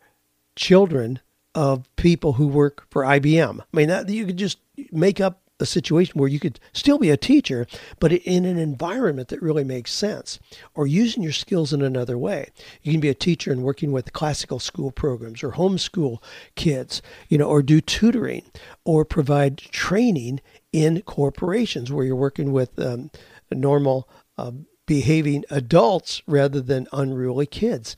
children 0.55 1.19
of 1.55 1.93
people 1.95 2.33
who 2.33 2.47
work 2.47 2.85
for 2.89 3.03
IBM. 3.03 3.59
I 3.59 3.63
mean, 3.73 3.87
that 3.89 4.09
you 4.09 4.25
could 4.25 4.37
just 4.37 4.59
make 4.91 5.19
up 5.19 5.41
a 5.59 5.65
situation 5.65 6.19
where 6.19 6.29
you 6.29 6.39
could 6.39 6.59
still 6.73 6.97
be 6.97 7.09
a 7.09 7.17
teacher, 7.17 7.67
but 7.99 8.11
in 8.11 8.45
an 8.45 8.57
environment 8.57 9.27
that 9.29 9.41
really 9.41 9.63
makes 9.63 9.91
sense, 9.91 10.39
or 10.73 10.87
using 10.87 11.23
your 11.23 11.31
skills 11.31 11.73
in 11.73 11.81
another 11.81 12.17
way. 12.17 12.49
You 12.81 12.91
can 12.91 13.01
be 13.01 13.09
a 13.09 13.13
teacher 13.13 13.51
and 13.51 13.63
working 13.63 13.91
with 13.91 14.13
classical 14.13 14.59
school 14.59 14.91
programs, 14.91 15.43
or 15.43 15.51
homeschool 15.51 16.23
kids, 16.55 17.01
you 17.27 17.37
know, 17.37 17.47
or 17.47 17.61
do 17.61 17.81
tutoring, 17.81 18.43
or 18.85 19.05
provide 19.05 19.57
training 19.57 20.41
in 20.71 21.01
corporations 21.01 21.91
where 21.91 22.05
you're 22.05 22.15
working 22.15 22.51
with 22.51 22.79
um, 22.79 23.11
normal. 23.51 24.09
Uh, 24.37 24.51
behaving 24.85 25.45
adults 25.51 26.23
rather 26.25 26.59
than 26.59 26.87
unruly 26.91 27.45
kids. 27.45 27.95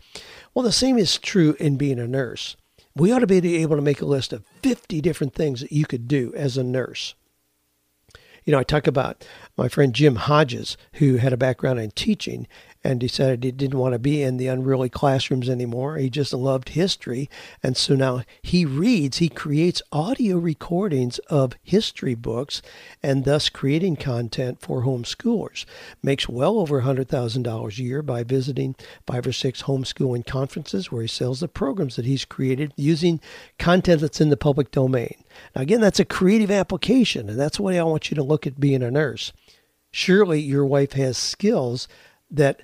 Well, 0.54 0.66
the 0.66 0.74
same 0.74 0.98
is 0.98 1.18
true 1.18 1.56
in 1.58 1.78
being 1.78 2.00
a 2.00 2.08
nurse. 2.08 2.58
We 2.94 3.14
ought 3.14 3.20
to 3.20 3.28
be 3.28 3.56
able 3.62 3.78
to 3.78 3.82
make 3.82 4.02
a 4.02 4.06
list 4.06 4.34
of 4.34 4.44
50 4.62 5.00
different 5.00 5.34
things 5.34 5.62
that 5.62 5.72
you 5.72 5.86
could 5.86 6.10
do 6.10 6.34
as 6.36 6.58
a 6.58 6.66
nurse. 6.66 7.16
You 8.46 8.52
know, 8.52 8.60
I 8.60 8.64
talk 8.64 8.88
about 8.88 9.26
my 9.56 9.68
friend 9.68 9.94
Jim 9.94 10.16
Hodges, 10.16 10.78
who 10.94 11.18
had 11.18 11.34
a 11.34 11.38
background 11.38 11.80
in 11.80 11.92
teaching, 11.92 12.48
and 12.84 13.00
decided 13.00 13.44
he 13.44 13.52
didn't 13.52 13.80
want 13.80 13.94
to 13.94 14.00
be 14.00 14.24
in 14.24 14.38
the 14.38 14.48
unruly 14.48 14.90
classrooms 14.90 15.50
anymore. 15.50 15.98
He 15.98 16.10
just 16.10 16.34
loved 16.34 16.70
history. 16.70 17.30
And 17.62 17.78
so 17.78 17.96
now 17.96 18.24
he 18.42 18.66
reads, 18.66 19.18
he 19.18 19.30
creates 19.30 19.82
audio 19.92 20.38
recordings 20.38 21.20
of 21.30 21.54
history 21.64 22.16
books 22.16 22.62
and 23.04 23.24
thus 23.24 23.50
creating 23.50 23.98
content 23.98 24.62
for 24.62 24.84
homeschoolers. 24.84 25.66
Makes 26.02 26.28
well 26.28 26.58
over 26.58 26.82
$100,000 26.82 27.80
a 27.80 27.84
year 27.84 28.02
by 28.02 28.24
visiting 28.24 28.76
five 29.06 29.28
or 29.28 29.34
six 29.34 29.64
homeschooling 29.64 30.26
conferences 30.26 30.92
where 30.92 31.04
he 31.04 31.08
sells 31.08 31.40
the 31.40 31.48
programs 31.48 31.96
that 31.96 32.06
he's 32.06 32.26
created 32.26 32.74
using 32.76 33.20
content 33.60 34.02
that's 34.02 34.22
in 34.22 34.30
the 34.30 34.38
public 34.38 34.72
domain. 34.72 35.24
Now, 35.56 35.62
again, 35.62 35.82
that's 35.82 36.00
a 36.00 36.06
creative 36.06 36.52
application, 36.52 37.30
and 37.30 37.40
that's 37.40 37.60
what 37.60 37.76
I 37.76 37.84
want 37.84 38.10
you 38.10 38.16
to 38.16 38.24
look 38.24 38.48
at 38.48 38.60
being 38.60 38.84
a 38.84 38.92
nurse. 38.92 39.32
Surely 39.92 40.40
your 40.40 40.66
wife 40.66 40.94
has 40.94 41.18
skills 41.18 41.88
that 42.30 42.62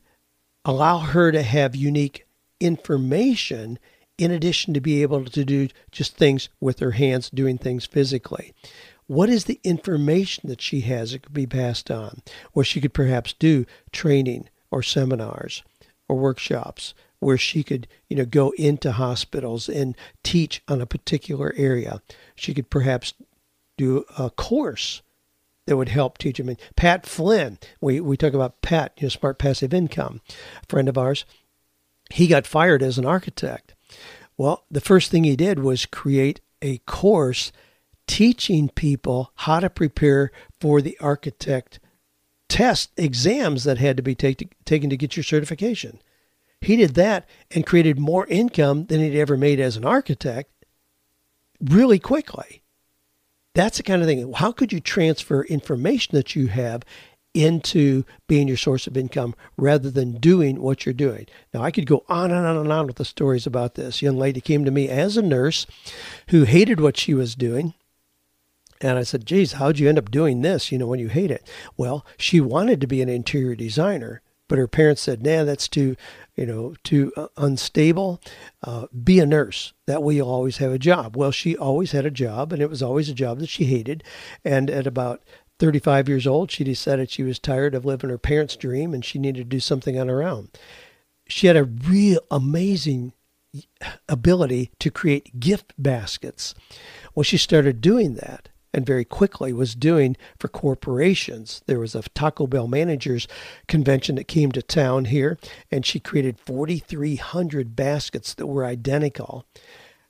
allow 0.67 0.99
her 0.99 1.31
to 1.31 1.41
have 1.41 1.75
unique 1.75 2.27
information 2.59 3.79
in 4.17 4.31
addition 4.31 4.73
to 4.73 4.81
be 4.81 5.01
able 5.01 5.23
to 5.23 5.45
do 5.45 5.69
just 5.91 6.17
things 6.17 6.49
with 6.59 6.79
her 6.79 6.91
hands, 6.91 7.29
doing 7.29 7.57
things 7.57 7.85
physically. 7.85 8.53
What 9.05 9.29
is 9.29 9.45
the 9.45 9.61
information 9.63 10.49
that 10.49 10.61
she 10.61 10.81
has 10.81 11.13
that 11.13 11.23
could 11.23 11.33
be 11.33 11.47
passed 11.47 11.89
on? 11.89 12.21
Or 12.53 12.63
she 12.65 12.81
could 12.81 12.93
perhaps 12.93 13.31
do 13.31 13.65
training 13.93 14.49
or 14.69 14.83
seminars 14.83 15.63
or 16.09 16.17
workshops 16.17 16.93
where 17.19 17.37
she 17.37 17.63
could, 17.63 17.87
you 18.09 18.17
know, 18.17 18.25
go 18.25 18.51
into 18.57 18.91
hospitals 18.91 19.69
and 19.69 19.95
teach 20.23 20.61
on 20.67 20.81
a 20.81 20.85
particular 20.85 21.53
area. 21.55 22.01
She 22.35 22.53
could 22.53 22.69
perhaps 22.69 23.13
do 23.77 24.03
a 24.17 24.29
course 24.29 25.01
that 25.67 25.77
would 25.77 25.89
help 25.89 26.17
teach 26.17 26.37
them. 26.37 26.55
Pat 26.75 27.05
Flynn, 27.05 27.59
we, 27.79 27.99
we 27.99 28.17
talk 28.17 28.33
about 28.33 28.61
Pat, 28.61 28.93
you 28.97 29.05
know, 29.05 29.09
smart 29.09 29.37
passive 29.37 29.73
income, 29.73 30.21
friend 30.67 30.89
of 30.89 30.97
ours. 30.97 31.25
He 32.09 32.27
got 32.27 32.47
fired 32.47 32.81
as 32.81 32.97
an 32.97 33.05
architect. 33.05 33.75
Well, 34.37 34.65
the 34.71 34.81
first 34.81 35.11
thing 35.11 35.23
he 35.23 35.35
did 35.35 35.59
was 35.59 35.85
create 35.85 36.41
a 36.61 36.79
course 36.79 37.51
teaching 38.07 38.69
people 38.69 39.31
how 39.35 39.59
to 39.59 39.69
prepare 39.69 40.31
for 40.59 40.81
the 40.81 40.97
architect 40.99 41.79
test 42.47 42.91
exams 42.95 43.65
that 43.65 43.77
had 43.77 43.97
to 43.97 44.03
be 44.03 44.15
take, 44.15 44.55
taken 44.63 44.89
to 44.89 44.97
get 44.97 45.17
your 45.17 45.23
certification. 45.23 45.99
He 46.61 46.77
did 46.77 46.95
that 46.95 47.27
and 47.51 47.65
created 47.65 47.99
more 47.99 48.25
income 48.27 48.85
than 48.85 49.01
he'd 49.01 49.19
ever 49.19 49.35
made 49.35 49.59
as 49.59 49.75
an 49.75 49.85
architect 49.85 50.49
really 51.59 51.99
quickly. 51.99 52.63
That's 53.57 53.77
the 53.77 53.83
kind 53.83 54.03
of 54.03 54.07
thing. 54.07 54.31
How 54.33 54.51
could 54.51 54.71
you 54.71 54.79
transfer 54.79 55.43
information 55.43 56.15
that 56.15 56.35
you 56.35 56.45
have 56.47 56.83
into 57.33 58.03
being 58.27 58.47
your 58.47 58.57
source 58.57 58.87
of 58.87 58.97
income 58.97 59.35
rather 59.57 59.91
than 59.91 60.13
doing 60.13 60.59
what 60.59 60.85
you're 60.85 60.93
doing. 60.93 61.27
Now, 61.53 61.61
I 61.61 61.69
could 61.69 61.85
go 61.85 62.03
on 62.09 62.31
and 62.31 62.47
on 62.47 62.57
and 62.57 62.71
on 62.71 62.87
with 62.87 62.95
the 62.95 63.05
stories 63.05 63.45
about 63.45 63.75
this. 63.75 64.01
young 64.01 64.17
lady 64.17 64.41
came 64.41 64.65
to 64.65 64.71
me 64.71 64.89
as 64.89 65.17
a 65.17 65.21
nurse 65.21 65.67
who 66.29 66.45
hated 66.45 66.79
what 66.79 66.97
she 66.97 67.13
was 67.13 67.35
doing. 67.35 67.75
And 68.81 68.97
I 68.97 69.03
said, 69.03 69.25
geez, 69.25 69.53
how'd 69.53 69.77
you 69.77 69.87
end 69.87 69.99
up 69.99 70.09
doing 70.09 70.41
this, 70.41 70.71
you 70.71 70.79
know, 70.79 70.87
when 70.87 70.99
you 70.99 71.09
hate 71.09 71.29
it? 71.29 71.47
Well, 71.77 72.03
she 72.17 72.41
wanted 72.41 72.81
to 72.81 72.87
be 72.87 73.03
an 73.03 73.09
interior 73.09 73.55
designer, 73.55 74.21
but 74.47 74.57
her 74.57 74.67
parents 74.67 75.03
said, 75.03 75.23
nah, 75.23 75.43
that's 75.43 75.67
too, 75.67 75.95
you 76.37 76.45
know, 76.45 76.75
too 76.83 77.11
uh, 77.17 77.27
unstable. 77.35 78.21
Uh, 78.63 78.85
be 79.03 79.19
a 79.19 79.25
nurse. 79.25 79.73
That 79.87 80.03
way 80.03 80.15
you'll 80.15 80.29
always 80.29 80.57
have 80.57 80.71
a 80.71 80.79
job. 80.79 81.17
Well, 81.17 81.31
she 81.31 81.57
always 81.57 81.91
had 81.91 82.05
a 82.05 82.11
job, 82.11 82.53
and 82.53 82.61
it 82.61 82.69
was 82.69 82.83
always 82.83 83.09
a 83.09 83.13
job 83.13 83.39
that 83.39 83.49
she 83.49 83.65
hated. 83.65 84.03
And 84.45 84.69
at 84.69 84.87
about 84.87 85.23
35 85.59 86.07
years 86.07 86.27
old, 86.27 86.51
she 86.51 86.63
decided 86.63 87.09
she 87.09 87.23
was 87.23 87.39
tired 87.39 87.73
of 87.73 87.85
living 87.85 88.09
her 88.09 88.17
parents' 88.17 88.55
dream 88.55 88.93
and 88.93 89.03
she 89.03 89.19
needed 89.19 89.39
to 89.39 89.55
do 89.55 89.59
something 89.59 89.99
on 89.99 90.07
her 90.07 90.23
own. 90.23 90.49
She 91.27 91.47
had 91.47 91.57
a 91.57 91.63
real 91.63 92.19
amazing 92.29 93.13
ability 94.07 94.71
to 94.79 94.91
create 94.91 95.39
gift 95.39 95.73
baskets. 95.77 96.53
Well, 97.15 97.23
she 97.23 97.37
started 97.37 97.81
doing 97.81 98.15
that 98.15 98.49
and 98.77 98.85
very 98.85 99.03
quickly 99.03 99.51
was 99.51 99.73
doing 99.73 100.15
for 100.39 100.47
corporations. 100.47 101.63
There 101.65 101.79
was 101.79 101.95
a 101.95 102.03
Taco 102.03 102.45
Bell 102.45 102.67
managers 102.67 103.27
convention 103.67 104.15
that 104.15 104.27
came 104.27 104.51
to 104.51 104.61
town 104.61 105.05
here, 105.05 105.39
and 105.71 105.83
she 105.83 105.99
created 105.99 106.39
4,300 106.39 107.75
baskets 107.75 108.35
that 108.35 108.45
were 108.45 108.63
identical. 108.63 109.47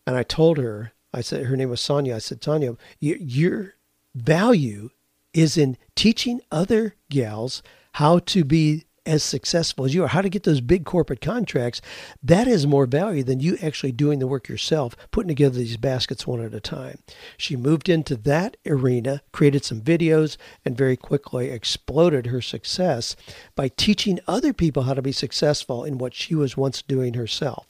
And 0.05 0.17
I 0.17 0.23
told 0.23 0.57
her, 0.57 0.91
I 1.13 1.21
said, 1.21 1.45
her 1.45 1.55
name 1.55 1.69
was 1.69 1.79
Sonia. 1.79 2.15
I 2.15 2.19
said, 2.19 2.43
Sonia, 2.43 2.75
your 2.99 3.75
value 4.13 4.89
is 5.33 5.57
in 5.57 5.77
teaching 5.95 6.41
other 6.51 6.95
gals 7.09 7.63
how 7.93 8.19
to 8.19 8.43
be 8.43 8.83
as 9.07 9.23
successful 9.23 9.85
as 9.85 9.93
you 9.95 10.03
are, 10.03 10.09
how 10.09 10.21
to 10.21 10.29
get 10.29 10.43
those 10.43 10.61
big 10.61 10.85
corporate 10.85 11.21
contracts, 11.21 11.81
that 12.21 12.45
has 12.45 12.67
more 12.67 12.85
value 12.85 13.23
than 13.23 13.39
you 13.39 13.57
actually 13.61 13.91
doing 13.91 14.19
the 14.19 14.27
work 14.27 14.47
yourself, 14.47 14.95
putting 15.11 15.29
together 15.29 15.57
these 15.57 15.77
baskets 15.77 16.27
one 16.27 16.41
at 16.41 16.53
a 16.53 16.59
time. 16.59 16.99
She 17.37 17.55
moved 17.55 17.89
into 17.89 18.15
that 18.17 18.57
arena, 18.65 19.21
created 19.31 19.63
some 19.63 19.81
videos, 19.81 20.37
and 20.65 20.77
very 20.77 20.97
quickly 20.97 21.49
exploded 21.49 22.27
her 22.27 22.41
success 22.41 23.15
by 23.55 23.69
teaching 23.69 24.19
other 24.27 24.53
people 24.53 24.83
how 24.83 24.93
to 24.93 25.01
be 25.01 25.11
successful 25.11 25.83
in 25.83 25.97
what 25.97 26.13
she 26.13 26.35
was 26.35 26.57
once 26.57 26.81
doing 26.81 27.13
herself. 27.13 27.67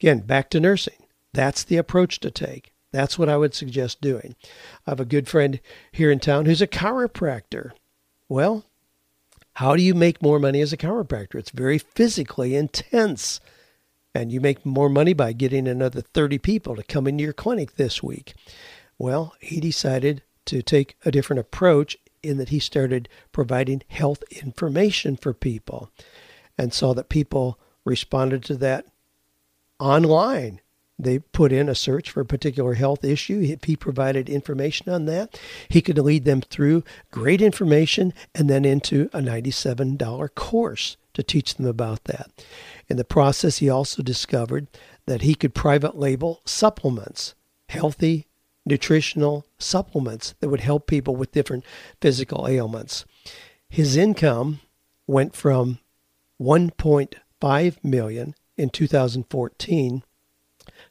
Again, 0.00 0.20
back 0.20 0.50
to 0.50 0.60
nursing. 0.60 1.06
That's 1.32 1.62
the 1.62 1.76
approach 1.76 2.20
to 2.20 2.30
take. 2.30 2.72
That's 2.92 3.18
what 3.18 3.28
I 3.28 3.36
would 3.38 3.54
suggest 3.54 4.00
doing. 4.00 4.36
I 4.86 4.90
have 4.90 5.00
a 5.00 5.04
good 5.06 5.28
friend 5.28 5.60
here 5.92 6.10
in 6.10 6.18
town 6.18 6.44
who's 6.44 6.60
a 6.60 6.66
chiropractor. 6.66 7.70
Well, 8.28 8.66
how 9.54 9.76
do 9.76 9.82
you 9.82 9.94
make 9.94 10.22
more 10.22 10.38
money 10.38 10.60
as 10.60 10.72
a 10.72 10.76
chiropractor? 10.76 11.36
It's 11.36 11.50
very 11.50 11.78
physically 11.78 12.54
intense. 12.54 13.40
And 14.14 14.30
you 14.30 14.40
make 14.40 14.66
more 14.66 14.88
money 14.88 15.14
by 15.14 15.32
getting 15.32 15.66
another 15.66 16.00
30 16.00 16.38
people 16.38 16.76
to 16.76 16.82
come 16.82 17.06
into 17.06 17.24
your 17.24 17.32
clinic 17.32 17.76
this 17.76 18.02
week. 18.02 18.34
Well, 18.98 19.34
he 19.40 19.60
decided 19.60 20.22
to 20.46 20.62
take 20.62 20.96
a 21.04 21.10
different 21.10 21.40
approach 21.40 21.96
in 22.22 22.36
that 22.38 22.50
he 22.50 22.58
started 22.58 23.08
providing 23.32 23.82
health 23.88 24.22
information 24.30 25.16
for 25.16 25.32
people 25.32 25.90
and 26.58 26.72
saw 26.72 26.94
that 26.94 27.08
people 27.08 27.58
responded 27.84 28.44
to 28.44 28.56
that 28.56 28.86
online 29.78 30.60
they 31.04 31.18
put 31.18 31.52
in 31.52 31.68
a 31.68 31.74
search 31.74 32.10
for 32.10 32.20
a 32.20 32.26
particular 32.26 32.74
health 32.74 33.04
issue. 33.04 33.40
If 33.42 33.64
He 33.64 33.76
provided 33.76 34.28
information 34.28 34.88
on 34.88 35.06
that. 35.06 35.38
He 35.68 35.82
could 35.82 35.98
lead 35.98 36.24
them 36.24 36.40
through 36.40 36.84
great 37.10 37.42
information 37.42 38.14
and 38.34 38.48
then 38.48 38.64
into 38.64 39.10
a 39.12 39.20
$97 39.20 40.34
course 40.34 40.96
to 41.14 41.22
teach 41.22 41.54
them 41.54 41.66
about 41.66 42.04
that. 42.04 42.30
In 42.88 42.96
the 42.96 43.04
process, 43.04 43.58
he 43.58 43.68
also 43.68 44.02
discovered 44.02 44.66
that 45.06 45.22
he 45.22 45.34
could 45.34 45.54
private 45.54 45.96
label 45.96 46.40
supplements, 46.44 47.34
healthy 47.68 48.26
nutritional 48.64 49.44
supplements 49.58 50.34
that 50.40 50.48
would 50.48 50.60
help 50.60 50.86
people 50.86 51.16
with 51.16 51.32
different 51.32 51.64
physical 52.00 52.46
ailments. 52.48 53.04
His 53.68 53.96
income 53.96 54.60
went 55.06 55.34
from 55.34 55.78
1.5 56.40 57.84
million 57.84 58.34
in 58.56 58.70
2014 58.70 60.02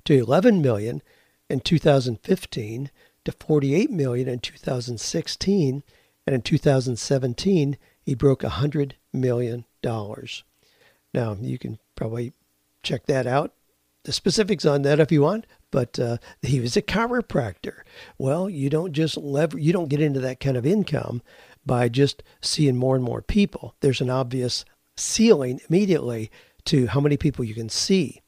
to 0.06 0.14
11 0.14 0.62
million 0.62 1.02
in 1.50 1.60
2015 1.60 2.92
to 3.26 3.32
48 3.32 3.92
million 3.92 4.28
in 4.28 4.40
2016 4.40 5.84
and 6.26 6.34
in 6.34 6.42
2017 6.42 7.78
he 8.02 8.16
broke 8.16 8.44
100 8.44 8.96
million 9.14 9.66
dollars. 9.82 10.44
Now 11.14 11.36
you 11.40 11.58
can 11.58 11.80
probably 11.96 12.34
check 12.84 13.06
that 13.06 13.28
out 13.28 13.54
the 14.04 14.12
specifics 14.12 14.66
on 14.66 14.82
that 14.82 15.00
if 15.00 15.12
you 15.12 15.22
want 15.22 15.46
but 15.70 16.00
uh, 16.00 16.18
he 16.42 16.60
was 16.60 16.76
a 16.76 16.82
chiropractor. 16.82 17.82
Well 18.18 18.50
you 18.50 18.70
don't 18.70 18.94
just 18.94 19.18
lever 19.18 19.60
you 19.60 19.74
don't 19.74 19.90
get 19.90 20.02
into 20.02 20.20
that 20.22 20.40
kind 20.40 20.58
of 20.58 20.66
income 20.66 21.22
by 21.66 21.90
just 21.90 22.24
seeing 22.42 22.76
more 22.76 22.96
and 22.96 23.04
more 23.04 23.22
people. 23.22 23.76
There's 23.82 24.02
an 24.02 24.10
obvious 24.10 24.66
ceiling 24.98 25.62
immediately 25.70 26.32
to 26.66 26.88
how 26.88 27.00
many 27.00 27.18
people 27.18 27.46
you 27.46 27.54
can 27.56 27.70
see 27.70 28.22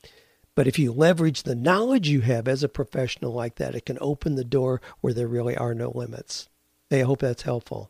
but 0.56 0.68
if 0.68 0.78
you 0.78 0.92
leverage 0.92 1.44
the 1.44 1.56
knowledge 1.56 2.08
you 2.10 2.22
have 2.22 2.48
as 2.48 2.64
a 2.64 2.70
professional 2.70 3.34
like 3.34 3.56
that, 3.56 3.76
it 3.76 3.86
can 3.86 3.98
open 4.02 4.36
the 4.36 4.44
door 4.44 4.82
where 5.02 5.14
there 5.14 5.28
really 5.28 5.58
are 5.58 5.74
no 5.74 5.92
limits. 5.92 6.50
Hey, 6.90 7.02
I 7.02 7.06
hope 7.06 7.20
that's 7.20 7.44
helpful. 7.44 7.90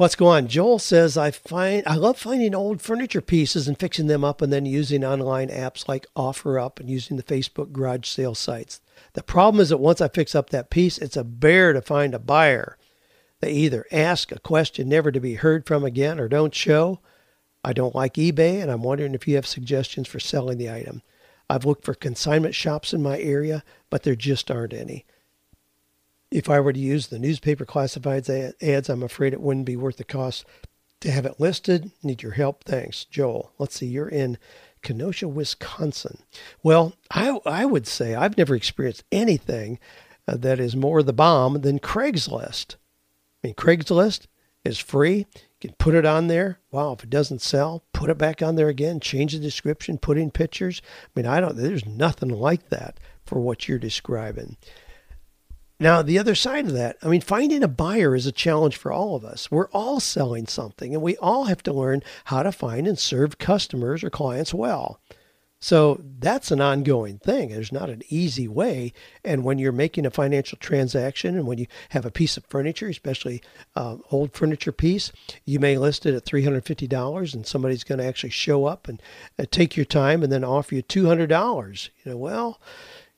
Let's 0.00 0.16
go 0.16 0.28
on. 0.28 0.48
Joel 0.48 0.78
says 0.78 1.18
I 1.18 1.30
find 1.30 1.82
I 1.86 1.96
love 1.96 2.18
finding 2.18 2.54
old 2.54 2.80
furniture 2.80 3.20
pieces 3.20 3.68
and 3.68 3.78
fixing 3.78 4.06
them 4.06 4.24
up 4.24 4.40
and 4.40 4.50
then 4.50 4.64
using 4.64 5.04
online 5.04 5.50
apps 5.50 5.86
like 5.86 6.06
OfferUp 6.16 6.80
and 6.80 6.88
using 6.88 7.18
the 7.18 7.22
Facebook 7.22 7.72
garage 7.72 8.08
sale 8.08 8.34
sites. 8.34 8.80
The 9.12 9.22
problem 9.22 9.60
is 9.60 9.68
that 9.68 9.76
once 9.76 10.00
I 10.00 10.08
fix 10.08 10.34
up 10.34 10.48
that 10.48 10.70
piece, 10.70 10.96
it's 10.96 11.18
a 11.18 11.24
bear 11.24 11.74
to 11.74 11.82
find 11.82 12.14
a 12.14 12.18
buyer. 12.18 12.78
They 13.40 13.52
either 13.52 13.84
ask 13.92 14.32
a 14.32 14.38
question 14.38 14.88
never 14.88 15.12
to 15.12 15.20
be 15.20 15.34
heard 15.34 15.66
from 15.66 15.84
again 15.84 16.18
or 16.18 16.28
don't 16.28 16.54
show. 16.54 17.00
I 17.62 17.74
don't 17.74 17.94
like 17.94 18.14
eBay 18.14 18.62
and 18.62 18.70
I'm 18.70 18.82
wondering 18.82 19.14
if 19.14 19.28
you 19.28 19.34
have 19.34 19.46
suggestions 19.46 20.08
for 20.08 20.18
selling 20.18 20.56
the 20.56 20.70
item. 20.70 21.02
I've 21.50 21.64
looked 21.64 21.84
for 21.84 21.94
consignment 21.94 22.54
shops 22.54 22.94
in 22.94 23.02
my 23.02 23.18
area, 23.18 23.64
but 23.90 24.04
there 24.04 24.14
just 24.14 24.52
aren't 24.52 24.72
any. 24.72 25.04
If 26.30 26.48
I 26.48 26.60
were 26.60 26.72
to 26.72 26.78
use 26.78 27.08
the 27.08 27.18
newspaper 27.18 27.66
classifieds 27.66 28.54
ads, 28.62 28.88
I'm 28.88 29.02
afraid 29.02 29.32
it 29.32 29.40
wouldn't 29.40 29.66
be 29.66 29.74
worth 29.74 29.96
the 29.96 30.04
cost 30.04 30.44
to 31.00 31.10
have 31.10 31.26
it 31.26 31.40
listed. 31.40 31.90
Need 32.04 32.22
your 32.22 32.32
help. 32.32 32.62
Thanks, 32.62 33.04
Joel. 33.04 33.52
Let's 33.58 33.74
see, 33.74 33.86
you're 33.86 34.08
in 34.08 34.38
Kenosha, 34.82 35.26
Wisconsin. 35.26 36.18
Well, 36.62 36.94
I, 37.10 37.40
I 37.44 37.64
would 37.64 37.88
say 37.88 38.14
I've 38.14 38.38
never 38.38 38.54
experienced 38.54 39.02
anything 39.10 39.80
uh, 40.28 40.36
that 40.36 40.60
is 40.60 40.76
more 40.76 41.02
the 41.02 41.12
bomb 41.12 41.62
than 41.62 41.80
Craigslist. 41.80 42.76
I 43.42 43.48
mean, 43.48 43.54
Craigslist 43.54 44.28
is 44.64 44.78
free. 44.78 45.26
Can 45.60 45.74
put 45.78 45.94
it 45.94 46.06
on 46.06 46.28
there. 46.28 46.58
Wow, 46.70 46.92
if 46.92 47.04
it 47.04 47.10
doesn't 47.10 47.42
sell, 47.42 47.84
put 47.92 48.08
it 48.08 48.16
back 48.16 48.40
on 48.40 48.54
there 48.54 48.68
again, 48.68 48.98
change 48.98 49.34
the 49.34 49.38
description, 49.38 49.98
put 49.98 50.16
in 50.16 50.30
pictures. 50.30 50.80
I 50.84 51.08
mean, 51.14 51.26
I 51.26 51.40
don't, 51.40 51.56
there's 51.56 51.84
nothing 51.84 52.30
like 52.30 52.70
that 52.70 52.98
for 53.24 53.38
what 53.38 53.68
you're 53.68 53.78
describing. 53.78 54.56
Now, 55.78 56.02
the 56.02 56.18
other 56.18 56.34
side 56.34 56.66
of 56.66 56.72
that, 56.74 56.96
I 57.02 57.08
mean, 57.08 57.20
finding 57.22 57.62
a 57.62 57.68
buyer 57.68 58.14
is 58.14 58.26
a 58.26 58.32
challenge 58.32 58.76
for 58.76 58.92
all 58.92 59.16
of 59.16 59.24
us. 59.24 59.50
We're 59.50 59.70
all 59.70 59.98
selling 59.98 60.46
something, 60.46 60.94
and 60.94 61.02
we 61.02 61.16
all 61.16 61.44
have 61.44 61.62
to 61.62 61.72
learn 61.72 62.02
how 62.24 62.42
to 62.42 62.52
find 62.52 62.86
and 62.86 62.98
serve 62.98 63.38
customers 63.38 64.04
or 64.04 64.10
clients 64.10 64.52
well. 64.52 65.00
So 65.62 66.00
that's 66.18 66.50
an 66.50 66.62
ongoing 66.62 67.18
thing. 67.18 67.50
There's 67.50 67.70
not 67.70 67.90
an 67.90 68.02
easy 68.08 68.48
way. 68.48 68.94
And 69.22 69.44
when 69.44 69.58
you're 69.58 69.72
making 69.72 70.06
a 70.06 70.10
financial 70.10 70.56
transaction 70.56 71.36
and 71.36 71.46
when 71.46 71.58
you 71.58 71.66
have 71.90 72.06
a 72.06 72.10
piece 72.10 72.38
of 72.38 72.46
furniture, 72.46 72.88
especially 72.88 73.42
uh, 73.76 73.98
old 74.10 74.32
furniture 74.32 74.72
piece, 74.72 75.12
you 75.44 75.60
may 75.60 75.76
list 75.76 76.06
it 76.06 76.14
at 76.14 76.24
$350 76.24 77.34
and 77.34 77.46
somebody's 77.46 77.84
going 77.84 77.98
to 77.98 78.06
actually 78.06 78.30
show 78.30 78.64
up 78.64 78.88
and 78.88 79.02
uh, 79.38 79.44
take 79.50 79.76
your 79.76 79.84
time 79.84 80.22
and 80.22 80.32
then 80.32 80.44
offer 80.44 80.74
you 80.74 80.82
$200. 80.82 81.90
You 82.04 82.10
know, 82.10 82.16
well, 82.16 82.58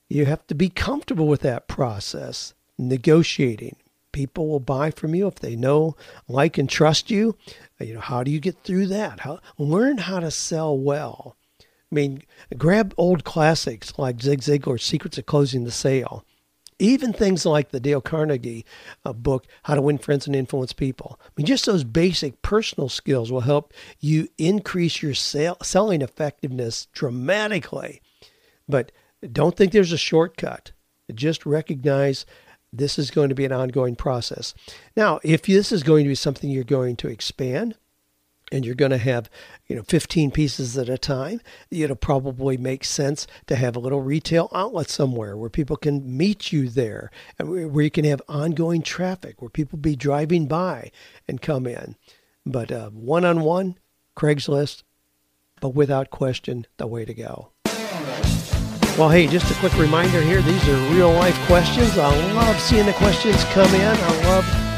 you 0.09 0.25
have 0.25 0.45
to 0.49 0.55
be 0.57 0.69
comfortable 0.69 1.29
with 1.29 1.43
that 1.43 1.69
process, 1.69 2.55
negotiating. 2.77 3.77
People 4.11 4.49
will 4.49 4.61
buy 4.61 4.91
from 4.91 5.15
you 5.15 5.29
if 5.29 5.37
they 5.37 5.55
know, 5.55 5.97
like, 6.27 6.59
and 6.59 6.69
trust 6.69 7.09
you. 7.09 7.37
You 7.79 7.95
know, 7.95 8.01
how 8.01 8.25
do 8.25 8.33
you 8.33 8.41
get 8.41 8.65
through 8.65 8.89
that? 8.89 9.21
How 9.21 9.39
learn 9.59 9.99
how 9.99 10.19
to 10.19 10.31
sell 10.31 10.77
well 10.77 11.37
I 11.93 11.95
mean, 11.95 12.23
grab 12.57 12.95
old 12.97 13.23
classics 13.23 13.93
like 13.99 14.23
Zig 14.23 14.41
Ziglar's 14.41 14.83
Secrets 14.83 15.19
of 15.19 15.27
Closing 15.27 15.65
the 15.65 15.71
Sale. 15.71 16.25
Even 16.79 17.13
things 17.13 17.45
like 17.45 17.69
the 17.69 17.79
Dale 17.79 18.01
Carnegie 18.01 18.65
uh, 19.05 19.13
book, 19.13 19.47
How 19.65 19.75
to 19.75 19.83
Win 19.83 19.99
Friends 19.99 20.27
and 20.27 20.35
Influence 20.35 20.73
People. 20.73 21.21
I 21.23 21.29
mean, 21.37 21.47
just 21.47 21.67
those 21.67 21.85
basic 21.85 22.41
personal 22.41 22.89
skills 22.89 23.31
will 23.31 23.43
help 23.43 23.75
you 24.01 24.29
increase 24.39 25.03
your 25.03 25.15
sale, 25.15 25.59
selling 25.63 26.01
effectiveness 26.01 26.87
dramatically. 26.87 28.01
But 28.67 28.91
don't 29.31 29.55
think 29.57 29.73
there's 29.73 29.93
a 29.93 29.99
shortcut. 29.99 30.73
Just 31.15 31.45
recognize 31.45 32.25
this 32.73 32.99
is 32.99 33.11
going 33.11 33.29
to 33.29 33.35
be 33.35 33.45
an 33.45 33.53
ongoing 33.53 33.97
process. 33.97 34.55
Now, 34.97 35.21
if 35.23 35.43
this 35.43 35.73
is 35.73 35.83
going 35.83 36.05
to 36.05 36.09
be 36.09 36.15
something 36.15 36.49
you're 36.49 36.65
going 36.65 36.97
to 36.97 37.09
expand, 37.09 37.77
and 38.53 38.65
you're 38.65 38.75
going 38.75 38.91
to 38.93 38.99
have 38.99 39.29
you 39.67 39.75
know 39.75 39.83
15 39.83 40.31
pieces 40.31 40.77
at 40.77 40.89
a 40.89 40.99
time 40.99 41.41
it'll 41.71 41.97
probably 41.97 42.57
make 42.57 42.85
sense 42.85 43.27
to 43.47 43.57
have 43.57 43.75
a 43.75 43.81
little 43.81 44.03
retail 44.03 44.49
outlet 44.55 44.91
somewhere 44.91 45.37
where 45.37 45.51
people 45.51 45.77
can 45.77 46.17
meet 46.17 46.53
you 46.53 46.69
there 46.69 47.11
and 47.39 47.73
where 47.73 47.85
you 47.85 47.91
can 47.91 48.05
have 48.05 48.23
ongoing 48.29 48.83
traffic 48.83 49.41
where 49.41 49.49
people 49.49 49.79
be 49.79 49.97
driving 49.97 50.47
by 50.47 50.93
and 51.27 51.43
come 51.43 51.67
in 51.67 51.97
but 52.47 52.71
uh, 52.71 52.91
one-on-one 52.91 53.77
craigslist 54.17 54.83
but 55.61 55.71
without 55.71 56.11
question 56.11 56.67
the 56.77 56.87
way 56.87 57.05
to 57.05 57.15
go 57.15 57.51
well, 58.99 59.09
hey, 59.09 59.27
just 59.27 59.51
a 59.51 59.55
quick 59.55 59.75
reminder 59.79 60.21
here. 60.21 60.43
These 60.43 60.69
are 60.69 60.77
real 60.95 61.11
life 61.11 61.35
questions. 61.47 61.97
I 61.97 62.15
love 62.35 62.61
seeing 62.61 62.85
the 62.85 62.93
questions 62.93 63.43
come 63.45 63.75
in. 63.75 63.81
I 63.81 64.23
love 64.25 64.72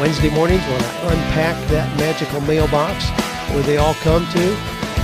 Wednesday 0.00 0.30
mornings 0.30 0.62
when 0.62 0.82
I 0.82 1.12
unpack 1.12 1.56
that 1.68 1.88
magical 1.98 2.40
mailbox 2.42 3.10
where 3.50 3.62
they 3.62 3.76
all 3.78 3.94
come 4.06 4.26
to. 4.32 4.44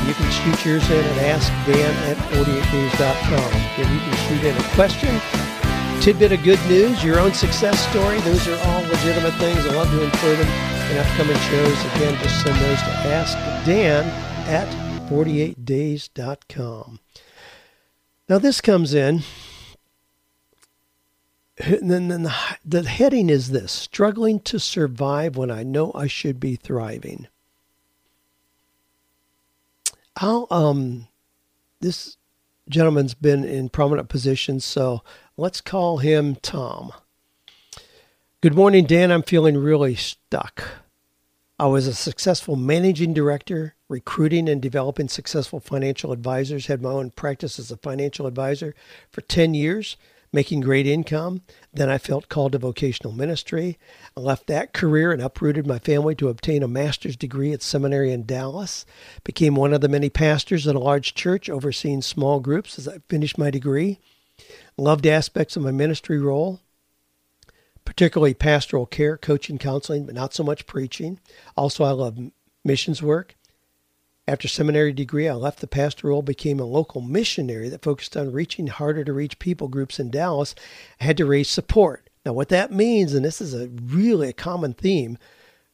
You 0.07 0.14
can 0.14 0.30
shoot 0.30 0.64
yours 0.64 0.90
in 0.90 1.04
at 1.04 1.40
askdan 1.40 1.94
at 2.07 2.16
48days.com. 2.30 3.48
Again, 3.74 3.92
you 3.92 4.00
can 4.00 4.16
shoot 4.28 4.44
in 4.44 4.54
a 4.54 4.62
question, 4.74 5.20
tidbit 6.00 6.33
of 6.33 6.42
good 6.44 6.61
news, 6.68 7.02
your 7.02 7.18
own 7.18 7.33
success 7.33 7.80
story. 7.88 8.20
Those 8.20 8.46
are 8.46 8.59
all 8.68 8.83
legitimate 8.83 9.35
things. 9.35 9.64
I 9.66 9.74
love 9.74 9.90
to 9.90 10.04
include 10.04 10.38
them 10.38 10.48
in 10.90 10.98
upcoming 10.98 11.38
shows. 11.48 11.78
Again, 11.96 12.14
just 12.22 12.42
send 12.42 12.57
those 12.61 12.78
to 12.78 12.92
askdan 13.11 14.04
at 14.46 14.68
48days.com. 15.09 17.00
Now, 18.28 18.38
this 18.38 18.61
comes 18.61 18.94
in 18.94 19.22
and 21.59 21.90
then, 21.90 22.09
then 22.09 22.23
the, 22.25 22.35
the 22.64 22.83
heading 22.83 23.31
is 23.31 23.51
this 23.51 23.73
struggling 23.73 24.40
to 24.40 24.59
survive 24.59 25.37
when 25.37 25.51
I 25.51 25.62
know 25.62 25.93
I 25.95 26.07
should 26.07 26.40
be 26.40 26.57
thriving. 26.57 27.29
I'll 30.17 30.47
um, 30.51 31.09
this 31.81 32.17
gentleman's 32.69 33.14
been 33.14 33.45
in 33.45 33.69
prominent 33.69 34.09
positions, 34.09 34.64
so 34.64 35.03
let's 35.37 35.61
call 35.61 35.99
him 35.99 36.37
Tom. 36.37 36.93
Good 38.40 38.55
morning, 38.55 38.85
Dan. 38.85 39.11
I'm 39.11 39.23
feeling 39.23 39.57
really 39.57 39.95
stuck. 39.95 40.64
I 41.59 41.67
was 41.67 41.87
a 41.87 41.95
successful 41.95 42.57
managing 42.57 43.14
director, 43.14 43.75
recruiting 43.88 44.49
and 44.49 44.61
developing 44.61 45.09
successful 45.09 45.61
financial 45.61 46.12
advisors, 46.12 46.67
had 46.67 46.83
my 46.83 46.90
own 46.90 47.11
practice 47.11 47.59
as 47.59 47.71
a 47.71 47.77
financial 47.77 48.27
advisor 48.27 48.75
for 49.11 49.21
10 49.21 49.55
years, 49.55 49.97
making 50.35 50.61
great 50.61 50.85
income. 50.85 51.42
Then 51.73 51.88
I 51.88 51.97
felt 51.97 52.29
called 52.29 52.53
to 52.53 52.59
vocational 52.59 53.12
ministry. 53.12 53.79
I 54.16 54.20
left 54.20 54.49
that 54.49 54.73
career 54.73 55.12
and 55.12 55.23
uprooted 55.23 55.64
my 55.64 55.79
family 55.79 56.16
to 56.16 56.29
obtain 56.29 56.64
a 56.64 56.68
master's 56.68 57.16
degree 57.16 57.53
at 57.53 57.62
seminary 57.62 58.12
in 58.12 58.27
Dallas. 58.27 58.85
Became 59.23 59.55
one 59.55 59.73
of 59.73 59.81
the 59.81 59.88
many 59.88 60.11
pastors 60.11 60.66
in 60.66 60.75
a 60.75 60.81
large 60.81 61.14
church, 61.14 61.49
overseeing 61.49 62.03
small 62.03 62.40
groups 62.40 62.79
as 62.81 62.88
I 62.88 62.99
finished 63.09 63.38
my 63.38 63.51
degree. 63.51 64.01
Loved 64.77 65.07
aspects 65.07 65.57
of 65.57 65.62
my 65.62 65.70
ministry 65.70 66.18
role 66.18 66.61
particularly 67.85 68.33
pastoral 68.33 68.87
care, 68.87 69.16
coaching, 69.18 69.59
counseling, 69.59 70.07
but 70.07 70.14
not 70.14 70.33
so 70.33 70.42
much 70.42 70.66
preaching. 70.66 71.20
Also, 71.55 71.85
I 71.85 71.90
love 71.90 72.18
missions 72.64 73.03
work. 73.03 73.37
After 74.27 74.49
seminary 74.49 74.93
degree, 74.93 75.29
I 75.29 75.35
left 75.35 75.61
the 75.61 75.67
pastoral, 75.67 76.23
became 76.23 76.59
a 76.59 76.65
local 76.65 77.03
missionary 77.03 77.69
that 77.69 77.83
focused 77.83 78.17
on 78.17 78.33
reaching 78.33 78.69
harder 78.69 79.05
to 79.05 79.13
reach 79.13 79.39
people 79.39 79.69
groups 79.69 80.01
in 80.01 80.11
Dallas. 80.11 80.55
I 81.01 81.05
had 81.05 81.19
to 81.19 81.27
raise 81.27 81.51
support. 81.51 82.09
Now, 82.25 82.33
what 82.33 82.49
that 82.49 82.73
means, 82.73 83.13
and 83.13 83.23
this 83.23 83.43
is 83.43 83.53
a 83.53 83.69
really 83.69 84.31
a 84.31 84.33
common 84.33 84.73
theme 84.73 85.19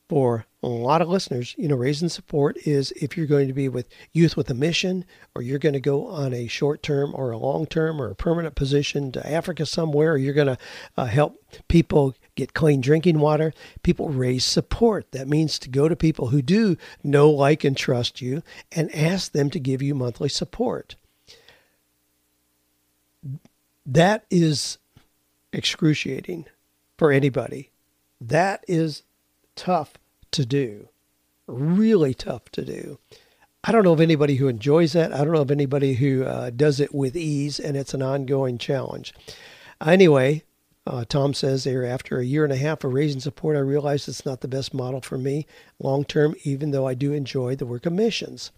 for 0.08 0.46
a 0.62 0.68
lot 0.68 1.00
of 1.00 1.08
listeners, 1.08 1.54
you 1.56 1.68
know, 1.68 1.76
raising 1.76 2.10
support 2.10 2.58
is 2.66 2.92
if 2.92 3.16
you're 3.16 3.26
going 3.26 3.48
to 3.48 3.54
be 3.54 3.68
with 3.68 3.88
youth 4.12 4.36
with 4.36 4.50
a 4.50 4.54
mission, 4.54 5.06
or 5.34 5.40
you're 5.40 5.58
going 5.58 5.72
to 5.72 5.80
go 5.80 6.06
on 6.06 6.34
a 6.34 6.48
short 6.48 6.82
term 6.82 7.12
or 7.14 7.30
a 7.30 7.38
long 7.38 7.64
term 7.64 8.00
or 8.00 8.10
a 8.10 8.14
permanent 8.14 8.54
position 8.54 9.10
to 9.12 9.26
Africa 9.26 9.64
somewhere, 9.64 10.12
or 10.12 10.16
you're 10.18 10.34
going 10.34 10.48
to 10.48 10.58
uh, 10.98 11.06
help 11.06 11.42
people 11.68 12.14
get 12.34 12.52
clean 12.52 12.82
drinking 12.82 13.20
water, 13.20 13.54
people 13.82 14.10
raise 14.10 14.44
support. 14.44 15.10
That 15.12 15.28
means 15.28 15.58
to 15.60 15.70
go 15.70 15.88
to 15.88 15.96
people 15.96 16.28
who 16.28 16.42
do 16.42 16.76
know, 17.02 17.30
like, 17.30 17.64
and 17.64 17.76
trust 17.76 18.20
you 18.20 18.42
and 18.70 18.94
ask 18.94 19.32
them 19.32 19.48
to 19.50 19.58
give 19.58 19.80
you 19.80 19.94
monthly 19.94 20.28
support. 20.28 20.94
That 23.86 24.24
is 24.30 24.76
excruciating 25.54 26.44
for 26.98 27.10
anybody. 27.10 27.70
That 28.20 28.62
is 28.68 29.04
tough 29.56 29.94
to 30.32 30.46
do. 30.46 30.88
Really 31.46 32.14
tough 32.14 32.48
to 32.52 32.64
do. 32.64 32.98
I 33.62 33.72
don't 33.72 33.84
know 33.84 33.92
of 33.92 34.00
anybody 34.00 34.36
who 34.36 34.48
enjoys 34.48 34.94
that. 34.94 35.12
I 35.12 35.18
don't 35.18 35.34
know 35.34 35.42
of 35.42 35.50
anybody 35.50 35.94
who 35.94 36.24
uh, 36.24 36.50
does 36.50 36.80
it 36.80 36.94
with 36.94 37.16
ease, 37.16 37.60
and 37.60 37.76
it's 37.76 37.92
an 37.92 38.02
ongoing 38.02 38.56
challenge. 38.56 39.12
Anyway, 39.84 40.44
uh, 40.86 41.04
Tom 41.04 41.34
says 41.34 41.64
there, 41.64 41.84
after 41.84 42.18
a 42.18 42.24
year 42.24 42.44
and 42.44 42.52
a 42.52 42.56
half 42.56 42.84
of 42.84 42.94
raising 42.94 43.20
support, 43.20 43.56
I 43.56 43.60
realized 43.60 44.08
it's 44.08 44.24
not 44.24 44.40
the 44.40 44.48
best 44.48 44.72
model 44.72 45.02
for 45.02 45.18
me 45.18 45.46
long 45.78 46.04
term, 46.04 46.34
even 46.44 46.70
though 46.70 46.86
I 46.86 46.94
do 46.94 47.12
enjoy 47.12 47.54
the 47.54 47.66
work 47.66 47.84
of 47.84 47.92
missions. 47.92 48.50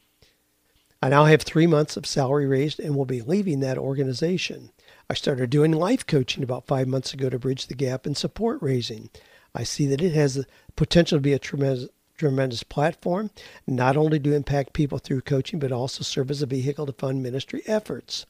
I 1.02 1.08
now 1.08 1.24
have 1.24 1.42
three 1.42 1.66
months 1.66 1.96
of 1.96 2.06
salary 2.06 2.46
raised 2.46 2.78
and 2.78 2.94
will 2.94 3.04
be 3.04 3.22
leaving 3.22 3.58
that 3.60 3.76
organization. 3.76 4.70
I 5.10 5.14
started 5.14 5.50
doing 5.50 5.72
life 5.72 6.06
coaching 6.06 6.44
about 6.44 6.68
five 6.68 6.86
months 6.86 7.12
ago 7.12 7.28
to 7.28 7.40
bridge 7.40 7.66
the 7.66 7.74
gap 7.74 8.06
in 8.06 8.14
support 8.14 8.62
raising. 8.62 9.10
I 9.54 9.64
see 9.64 9.86
that 9.86 10.00
it 10.00 10.14
has 10.14 10.34
the 10.34 10.46
potential 10.76 11.18
to 11.18 11.22
be 11.22 11.32
a 11.32 11.38
tremendous 11.38 11.88
tremendous 12.16 12.62
platform, 12.62 13.30
not 13.66 13.96
only 13.96 14.20
to 14.20 14.32
impact 14.32 14.74
people 14.74 14.98
through 14.98 15.20
coaching, 15.20 15.58
but 15.58 15.72
also 15.72 16.04
serve 16.04 16.30
as 16.30 16.40
a 16.40 16.46
vehicle 16.46 16.86
to 16.86 16.92
fund 16.92 17.20
ministry 17.20 17.62
efforts. 17.66 18.26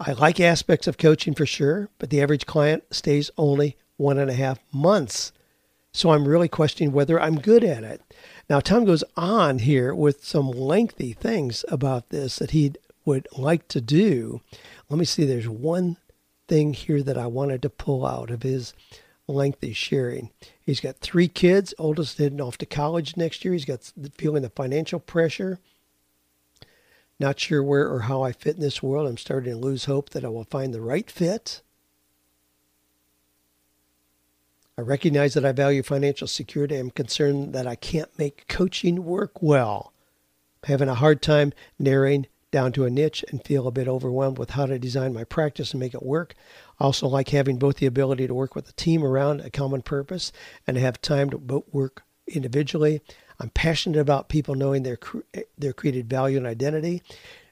I 0.00 0.12
like 0.12 0.40
aspects 0.40 0.86
of 0.86 0.96
coaching 0.96 1.34
for 1.34 1.44
sure, 1.44 1.90
but 1.98 2.08
the 2.08 2.22
average 2.22 2.46
client 2.46 2.84
stays 2.90 3.30
only 3.36 3.76
one 3.98 4.18
and 4.18 4.30
a 4.30 4.34
half 4.34 4.60
months. 4.72 5.32
So 5.92 6.10
I'm 6.10 6.28
really 6.28 6.48
questioning 6.48 6.92
whether 6.92 7.20
I'm 7.20 7.38
good 7.38 7.64
at 7.64 7.84
it. 7.84 8.02
Now, 8.48 8.60
Tom 8.60 8.84
goes 8.84 9.04
on 9.16 9.60
here 9.60 9.94
with 9.94 10.24
some 10.24 10.50
lengthy 10.50 11.12
things 11.12 11.64
about 11.68 12.10
this 12.10 12.36
that 12.36 12.50
he 12.50 12.74
would 13.04 13.26
like 13.36 13.68
to 13.68 13.80
do. 13.80 14.40
Let 14.88 14.98
me 14.98 15.04
see, 15.04 15.24
there's 15.24 15.48
one 15.48 15.96
thing 16.46 16.74
here 16.74 17.02
that 17.02 17.16
I 17.18 17.26
wanted 17.26 17.62
to 17.62 17.70
pull 17.70 18.06
out 18.06 18.30
of 18.30 18.42
his 18.42 18.74
lengthy 19.28 19.72
sharing. 19.72 20.30
He's 20.60 20.80
got 20.80 20.96
three 20.98 21.28
kids, 21.28 21.74
oldest 21.78 22.18
heading 22.18 22.40
off 22.40 22.58
to 22.58 22.66
college 22.66 23.16
next 23.16 23.44
year. 23.44 23.54
He's 23.54 23.64
got 23.64 23.92
feeling 24.16 24.42
the 24.42 24.50
financial 24.50 25.00
pressure. 25.00 25.58
Not 27.18 27.40
sure 27.40 27.62
where 27.62 27.90
or 27.90 28.00
how 28.00 28.22
I 28.22 28.32
fit 28.32 28.56
in 28.56 28.60
this 28.60 28.82
world. 28.82 29.08
I'm 29.08 29.16
starting 29.16 29.52
to 29.52 29.58
lose 29.58 29.86
hope 29.86 30.10
that 30.10 30.24
I 30.24 30.28
will 30.28 30.44
find 30.44 30.74
the 30.74 30.82
right 30.82 31.10
fit. 31.10 31.62
I 34.78 34.82
recognize 34.82 35.32
that 35.34 35.44
I 35.44 35.52
value 35.52 35.82
financial 35.82 36.26
security. 36.26 36.76
I'm 36.76 36.90
concerned 36.90 37.54
that 37.54 37.66
I 37.66 37.76
can't 37.76 38.10
make 38.18 38.46
coaching 38.46 39.04
work 39.04 39.40
well. 39.40 39.94
I'm 40.62 40.68
having 40.68 40.90
a 40.90 40.94
hard 40.94 41.22
time 41.22 41.54
narrowing 41.78 42.26
down 42.50 42.72
to 42.72 42.84
a 42.84 42.90
niche 42.90 43.24
and 43.30 43.44
feel 43.44 43.66
a 43.66 43.72
bit 43.72 43.88
overwhelmed 43.88 44.38
with 44.38 44.50
how 44.50 44.66
to 44.66 44.78
design 44.78 45.12
my 45.12 45.24
practice 45.24 45.72
and 45.72 45.80
make 45.80 45.94
it 45.94 46.02
work. 46.02 46.34
I 46.78 46.84
also 46.84 47.08
like 47.08 47.28
having 47.30 47.58
both 47.58 47.76
the 47.76 47.86
ability 47.86 48.26
to 48.26 48.34
work 48.34 48.54
with 48.54 48.68
a 48.68 48.72
team 48.72 49.04
around 49.04 49.40
a 49.40 49.50
common 49.50 49.82
purpose 49.82 50.32
and 50.66 50.76
have 50.76 51.00
time 51.00 51.30
to 51.30 51.64
work 51.72 52.02
individually. 52.26 53.00
I'm 53.38 53.50
passionate 53.50 54.00
about 54.00 54.28
people 54.28 54.54
knowing 54.54 54.82
their 54.82 54.98
their 55.58 55.72
created 55.72 56.08
value 56.08 56.38
and 56.38 56.46
identity. 56.46 57.02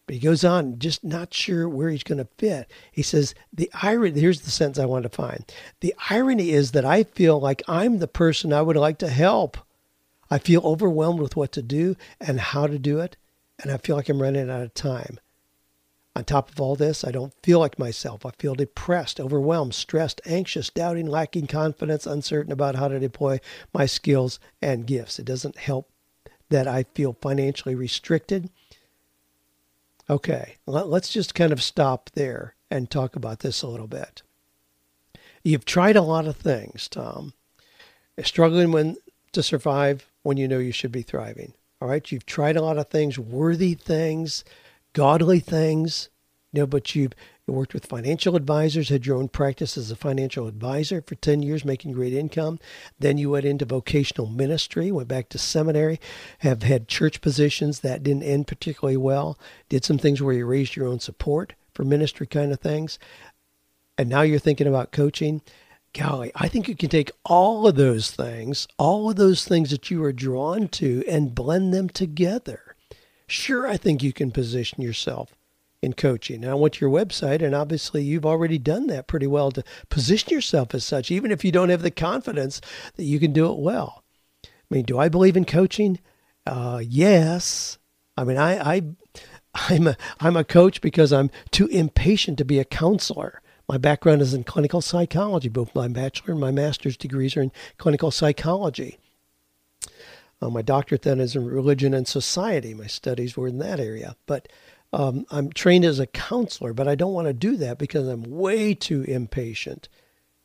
But 0.06 0.14
he 0.14 0.20
goes 0.20 0.44
on, 0.44 0.78
just 0.78 1.02
not 1.02 1.32
sure 1.32 1.66
where 1.68 1.88
he's 1.88 2.02
going 2.02 2.18
to 2.18 2.28
fit. 2.36 2.70
He 2.92 3.02
says, 3.02 3.34
The 3.52 3.70
irony, 3.82 4.20
here's 4.20 4.42
the 4.42 4.50
sentence 4.50 4.78
I 4.78 4.84
want 4.84 5.04
to 5.04 5.08
find. 5.08 5.44
The 5.80 5.94
irony 6.10 6.50
is 6.50 6.72
that 6.72 6.84
I 6.84 7.04
feel 7.04 7.40
like 7.40 7.62
I'm 7.66 7.98
the 7.98 8.08
person 8.08 8.52
I 8.52 8.60
would 8.60 8.76
like 8.76 8.98
to 8.98 9.08
help. 9.08 9.56
I 10.30 10.38
feel 10.38 10.60
overwhelmed 10.62 11.20
with 11.20 11.36
what 11.36 11.52
to 11.52 11.62
do 11.62 11.96
and 12.20 12.38
how 12.38 12.66
to 12.66 12.78
do 12.78 13.00
it, 13.00 13.16
and 13.62 13.70
I 13.70 13.76
feel 13.78 13.96
like 13.96 14.08
I'm 14.08 14.22
running 14.22 14.50
out 14.50 14.62
of 14.62 14.74
time. 14.74 15.18
On 16.16 16.24
top 16.24 16.48
of 16.50 16.60
all 16.60 16.76
this, 16.76 17.02
I 17.02 17.10
don't 17.10 17.34
feel 17.42 17.58
like 17.58 17.78
myself. 17.78 18.24
I 18.24 18.30
feel 18.38 18.54
depressed, 18.54 19.18
overwhelmed, 19.18 19.74
stressed, 19.74 20.20
anxious, 20.24 20.70
doubting, 20.70 21.06
lacking 21.08 21.48
confidence, 21.48 22.06
uncertain 22.06 22.52
about 22.52 22.76
how 22.76 22.86
to 22.86 23.00
deploy 23.00 23.40
my 23.72 23.86
skills 23.86 24.38
and 24.62 24.86
gifts. 24.86 25.18
It 25.18 25.24
doesn't 25.24 25.58
help 25.58 25.90
that 26.50 26.68
I 26.68 26.84
feel 26.94 27.16
financially 27.20 27.74
restricted. 27.74 28.48
Okay, 30.08 30.56
let's 30.66 31.10
just 31.10 31.34
kind 31.34 31.52
of 31.52 31.62
stop 31.62 32.10
there 32.14 32.54
and 32.70 32.88
talk 32.88 33.16
about 33.16 33.40
this 33.40 33.62
a 33.62 33.68
little 33.68 33.88
bit. 33.88 34.22
You've 35.42 35.64
tried 35.64 35.96
a 35.96 36.02
lot 36.02 36.26
of 36.26 36.36
things, 36.36 36.88
Tom. 36.88 37.32
Struggling 38.22 38.70
when 38.70 38.96
to 39.32 39.42
survive 39.42 40.08
when 40.22 40.36
you 40.36 40.46
know 40.46 40.58
you 40.58 40.72
should 40.72 40.92
be 40.92 41.02
thriving. 41.02 41.54
All 41.84 41.90
right, 41.90 42.10
you've 42.10 42.24
tried 42.24 42.56
a 42.56 42.62
lot 42.62 42.78
of 42.78 42.88
things, 42.88 43.18
worthy 43.18 43.74
things, 43.74 44.42
godly 44.94 45.38
things, 45.38 46.08
you 46.50 46.62
know, 46.62 46.66
but 46.66 46.94
you've 46.94 47.12
worked 47.46 47.74
with 47.74 47.84
financial 47.84 48.36
advisors, 48.36 48.88
had 48.88 49.04
your 49.04 49.18
own 49.18 49.28
practice 49.28 49.76
as 49.76 49.90
a 49.90 49.96
financial 49.96 50.46
advisor 50.46 51.02
for 51.02 51.14
10 51.14 51.42
years, 51.42 51.62
making 51.62 51.92
great 51.92 52.14
income. 52.14 52.58
Then 52.98 53.18
you 53.18 53.28
went 53.28 53.44
into 53.44 53.66
vocational 53.66 54.26
ministry, 54.26 54.90
went 54.90 55.08
back 55.08 55.28
to 55.28 55.38
seminary, 55.38 56.00
have 56.38 56.62
had 56.62 56.88
church 56.88 57.20
positions 57.20 57.80
that 57.80 58.02
didn't 58.02 58.22
end 58.22 58.46
particularly 58.46 58.96
well, 58.96 59.38
did 59.68 59.84
some 59.84 59.98
things 59.98 60.22
where 60.22 60.34
you 60.34 60.46
raised 60.46 60.76
your 60.76 60.86
own 60.86 61.00
support 61.00 61.52
for 61.74 61.84
ministry 61.84 62.26
kind 62.26 62.50
of 62.50 62.60
things. 62.60 62.98
And 63.98 64.08
now 64.08 64.22
you're 64.22 64.38
thinking 64.38 64.66
about 64.66 64.90
coaching. 64.90 65.42
Golly, 65.94 66.32
I 66.34 66.48
think 66.48 66.68
you 66.68 66.76
can 66.76 66.90
take 66.90 67.12
all 67.24 67.66
of 67.66 67.76
those 67.76 68.10
things, 68.10 68.66
all 68.78 69.10
of 69.10 69.16
those 69.16 69.44
things 69.44 69.70
that 69.70 69.90
you 69.90 70.02
are 70.04 70.12
drawn 70.12 70.68
to, 70.68 71.04
and 71.08 71.34
blend 71.34 71.72
them 71.72 71.88
together 71.88 72.74
Sure, 73.26 73.66
I 73.66 73.76
think 73.76 74.02
you 74.02 74.12
can 74.12 74.30
position 74.30 74.82
yourself 74.82 75.34
in 75.82 75.94
coaching. 75.94 76.44
And 76.44 76.50
I 76.50 76.54
went 76.54 76.74
to 76.74 76.84
your 76.84 76.94
website, 76.94 77.42
and 77.42 77.54
obviously 77.54 78.02
you've 78.02 78.26
already 78.26 78.58
done 78.58 78.86
that 78.88 79.06
pretty 79.06 79.26
well 79.26 79.50
to 79.52 79.64
position 79.88 80.30
yourself 80.30 80.74
as 80.74 80.84
such, 80.84 81.10
even 81.10 81.30
if 81.30 81.44
you 81.44 81.52
don't 81.52 81.70
have 81.70 81.82
the 81.82 81.90
confidence 81.90 82.60
that 82.96 83.04
you 83.04 83.18
can 83.18 83.32
do 83.32 83.50
it 83.50 83.58
well. 83.58 84.04
I 84.44 84.48
mean, 84.70 84.84
do 84.84 84.98
I 84.98 85.08
believe 85.08 85.36
in 85.36 85.44
coaching? 85.44 86.00
Uh, 86.46 86.82
yes. 86.82 87.78
I 88.16 88.24
mean, 88.24 88.36
I, 88.36 88.76
I, 88.76 88.82
I'm 89.54 89.88
a, 89.88 89.96
I'm 90.20 90.36
a 90.36 90.44
coach 90.44 90.80
because 90.80 91.12
I'm 91.12 91.30
too 91.50 91.66
impatient 91.68 92.38
to 92.38 92.44
be 92.44 92.58
a 92.58 92.64
counselor. 92.64 93.40
My 93.68 93.78
background 93.78 94.20
is 94.20 94.34
in 94.34 94.44
clinical 94.44 94.80
psychology. 94.80 95.48
Both 95.48 95.74
my 95.74 95.88
bachelor 95.88 96.32
and 96.32 96.40
my 96.40 96.50
master's 96.50 96.96
degrees 96.96 97.36
are 97.36 97.42
in 97.42 97.52
clinical 97.78 98.10
psychology. 98.10 98.98
Uh, 100.42 100.50
my 100.50 100.62
doctorate 100.62 101.02
then 101.02 101.20
is 101.20 101.34
in 101.34 101.46
religion 101.46 101.94
and 101.94 102.06
society. 102.06 102.74
My 102.74 102.86
studies 102.86 103.36
were 103.36 103.48
in 103.48 103.58
that 103.58 103.80
area. 103.80 104.16
But 104.26 104.48
um, 104.92 105.24
I'm 105.30 105.50
trained 105.50 105.84
as 105.84 105.98
a 105.98 106.06
counselor, 106.06 106.72
but 106.72 106.86
I 106.86 106.94
don't 106.94 107.14
want 107.14 107.26
to 107.26 107.32
do 107.32 107.56
that 107.56 107.78
because 107.78 108.06
I'm 108.06 108.22
way 108.22 108.74
too 108.74 109.02
impatient 109.02 109.88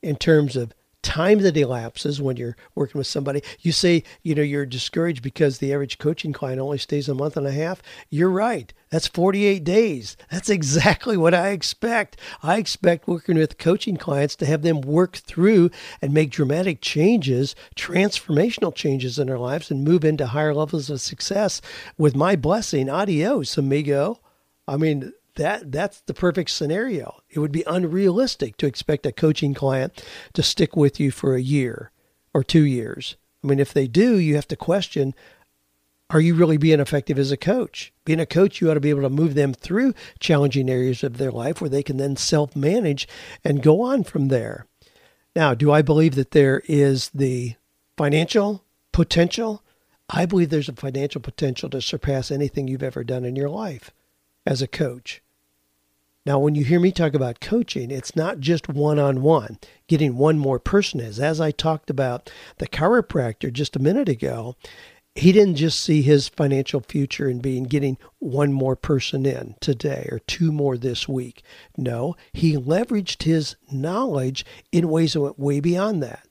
in 0.02 0.16
terms 0.16 0.56
of 0.56 0.74
time 1.02 1.40
that 1.40 1.56
elapses 1.56 2.22
when 2.22 2.38
you're 2.38 2.58
working 2.76 3.00
with 3.00 3.08
somebody. 3.08 3.42
You 3.60 3.72
say, 3.72 4.04
you 4.22 4.36
know, 4.36 4.42
you're 4.42 4.66
discouraged 4.66 5.22
because 5.22 5.58
the 5.58 5.74
average 5.74 5.98
coaching 5.98 6.34
client 6.34 6.60
only 6.60 6.78
stays 6.78 7.08
a 7.08 7.14
month 7.14 7.38
and 7.38 7.48
a 7.48 7.52
half. 7.52 7.82
You're 8.10 8.30
right. 8.30 8.74
That's 8.90 9.08
48 9.08 9.64
days. 9.64 10.18
That's 10.32 10.50
exactly 10.50 11.16
what 11.16 11.34
I 11.34 11.50
expect. 11.50 12.18
I 12.42 12.58
expect 12.58 13.08
working 13.08 13.38
with 13.38 13.58
coaching 13.58 13.98
clients 13.98 14.36
to 14.38 14.46
have 14.46 14.62
them 14.62 14.82
work 14.82 15.18
through 15.18 15.70
and 16.02 16.14
make 16.14 16.32
dramatic 16.32 16.82
changes, 16.82 17.56
transformational 17.76 18.74
changes 18.74 19.20
in 19.20 19.28
their 19.28 19.40
lives, 19.40 19.70
and 19.72 19.84
move 19.84 20.04
into 20.04 20.28
higher 20.28 20.54
levels 20.54 20.90
of 20.90 21.02
success 21.02 21.62
with 21.98 22.16
my 22.16 22.36
blessing. 22.36 22.90
Adios, 22.90 23.58
amigo. 23.58 24.20
I 24.68 24.78
mean, 24.78 25.14
that 25.40 25.72
that's 25.72 26.02
the 26.02 26.14
perfect 26.14 26.52
scenario. 26.52 27.22
It 27.30 27.40
would 27.40 27.52
be 27.52 27.64
unrealistic 27.66 28.58
to 28.58 28.68
expect 28.68 29.06
a 29.06 29.12
coaching 29.12 29.54
client 29.54 30.04
to 30.34 30.44
stick 30.44 30.76
with 30.76 31.00
you 31.00 31.12
for 31.12 31.34
a 31.34 31.42
year 31.42 31.92
or 32.34 32.44
2 32.44 32.64
years. 32.64 33.16
I 33.44 33.48
mean, 33.48 33.60
if 33.60 33.74
they 33.74 33.88
do, 33.88 34.18
you 34.18 34.36
have 34.36 34.48
to 34.50 34.56
question 34.56 35.16
are 36.12 36.20
you 36.20 36.34
really 36.34 36.58
being 36.58 36.80
effective 36.80 37.20
as 37.20 37.32
a 37.32 37.38
coach? 37.38 37.94
Being 38.04 38.20
a 38.20 38.26
coach, 38.26 38.60
you 38.60 38.70
ought 38.70 38.74
to 38.74 38.80
be 38.80 38.90
able 38.90 39.04
to 39.04 39.12
move 39.12 39.36
them 39.36 39.54
through 39.54 39.94
challenging 40.20 40.68
areas 40.68 41.04
of 41.04 41.18
their 41.18 41.32
life 41.32 41.62
where 41.62 41.70
they 41.70 41.84
can 41.84 41.98
then 41.98 42.16
self 42.16 42.56
manage 42.56 43.08
and 43.44 43.62
go 43.62 43.82
on 43.82 44.04
from 44.04 44.28
there. 44.28 44.66
Now, 45.36 45.54
do 45.54 45.72
I 45.72 45.84
believe 45.84 46.16
that 46.16 46.32
there 46.32 46.64
is 46.66 47.10
the 47.10 47.56
financial 47.96 48.64
potential? 48.92 49.64
I 50.10 50.26
believe 50.26 50.50
there's 50.50 50.68
a 50.68 50.74
financial 50.74 51.22
potential 51.22 51.70
to 51.70 51.82
surpass 51.82 52.32
anything 52.32 52.68
you've 52.68 52.84
ever 52.84 53.04
done 53.04 53.24
in 53.24 53.36
your 53.36 53.50
life 53.50 53.92
as 54.46 54.64
a 54.64 54.68
coach. 54.68 55.22
Now, 56.30 56.38
when 56.38 56.54
you 56.54 56.64
hear 56.64 56.80
me 56.80 56.92
talk 56.92 57.16
about 57.16 57.40
coaching, 57.40 57.90
it's 57.90 58.16
not 58.16 58.40
just 58.40 58.70
one 58.70 59.00
on 59.00 59.24
one, 59.24 59.58
getting 59.88 60.16
one 60.16 60.38
more 60.38 60.60
person 60.60 61.00
is. 61.00 61.20
As 61.20 61.42
I 61.42 61.50
talked 61.50 61.90
about 61.90 62.30
the 62.60 62.68
chiropractor 62.68 63.52
just 63.52 63.76
a 63.76 63.80
minute 63.80 64.08
ago, 64.08 64.56
he 65.16 65.32
didn't 65.32 65.56
just 65.56 65.80
see 65.80 66.04
his 66.04 66.28
financial 66.28 66.82
future 66.82 67.28
in 67.28 67.40
being 67.40 67.64
getting 67.64 67.98
one 68.20 68.54
more 68.54 68.76
person 68.76 69.26
in 69.26 69.56
today 69.60 70.08
or 70.12 70.20
two 70.20 70.52
more 70.52 70.78
this 70.78 71.10
week. 71.10 71.42
No, 71.76 72.16
he 72.32 72.56
leveraged 72.56 73.24
his 73.24 73.56
knowledge 73.72 74.46
in 74.72 74.88
ways 74.88 75.14
that 75.14 75.22
went 75.22 75.40
way 75.40 75.60
beyond 75.60 76.04
that. 76.04 76.28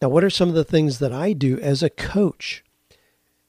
Now, 0.00 0.10
what 0.10 0.22
are 0.22 0.30
some 0.30 0.48
of 0.48 0.54
the 0.54 0.62
things 0.62 1.00
that 1.00 1.12
I 1.12 1.32
do 1.32 1.58
as 1.58 1.82
a 1.82 1.90
coach? 1.90 2.62
I 2.92 2.94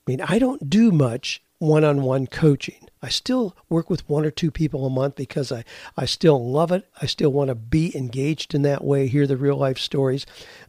mean, 0.07 0.21
I 0.21 0.39
don't 0.39 0.67
do 0.67 0.91
much 0.91 1.43
one 1.59 1.83
on 1.83 2.01
one 2.01 2.25
coaching. 2.25 2.84
I 3.05 3.09
still 3.09 3.55
work 3.69 3.87
with 3.87 4.09
one 4.09 4.25
or 4.25 4.31
two 4.31 4.49
people 4.49 4.83
a 4.83 4.89
month 4.89 5.15
because 5.15 5.51
I, 5.51 5.63
I 5.95 6.05
still 6.05 6.43
love 6.43 6.71
it. 6.71 6.89
I 6.99 7.05
still 7.05 7.31
want 7.31 7.49
to 7.49 7.55
be 7.55 7.95
engaged 7.95 8.55
in 8.55 8.63
that 8.63 8.83
way, 8.83 9.05
hear 9.05 9.27
the 9.27 9.37
real 9.37 9.57
life 9.57 9.77
stories. 9.77 10.25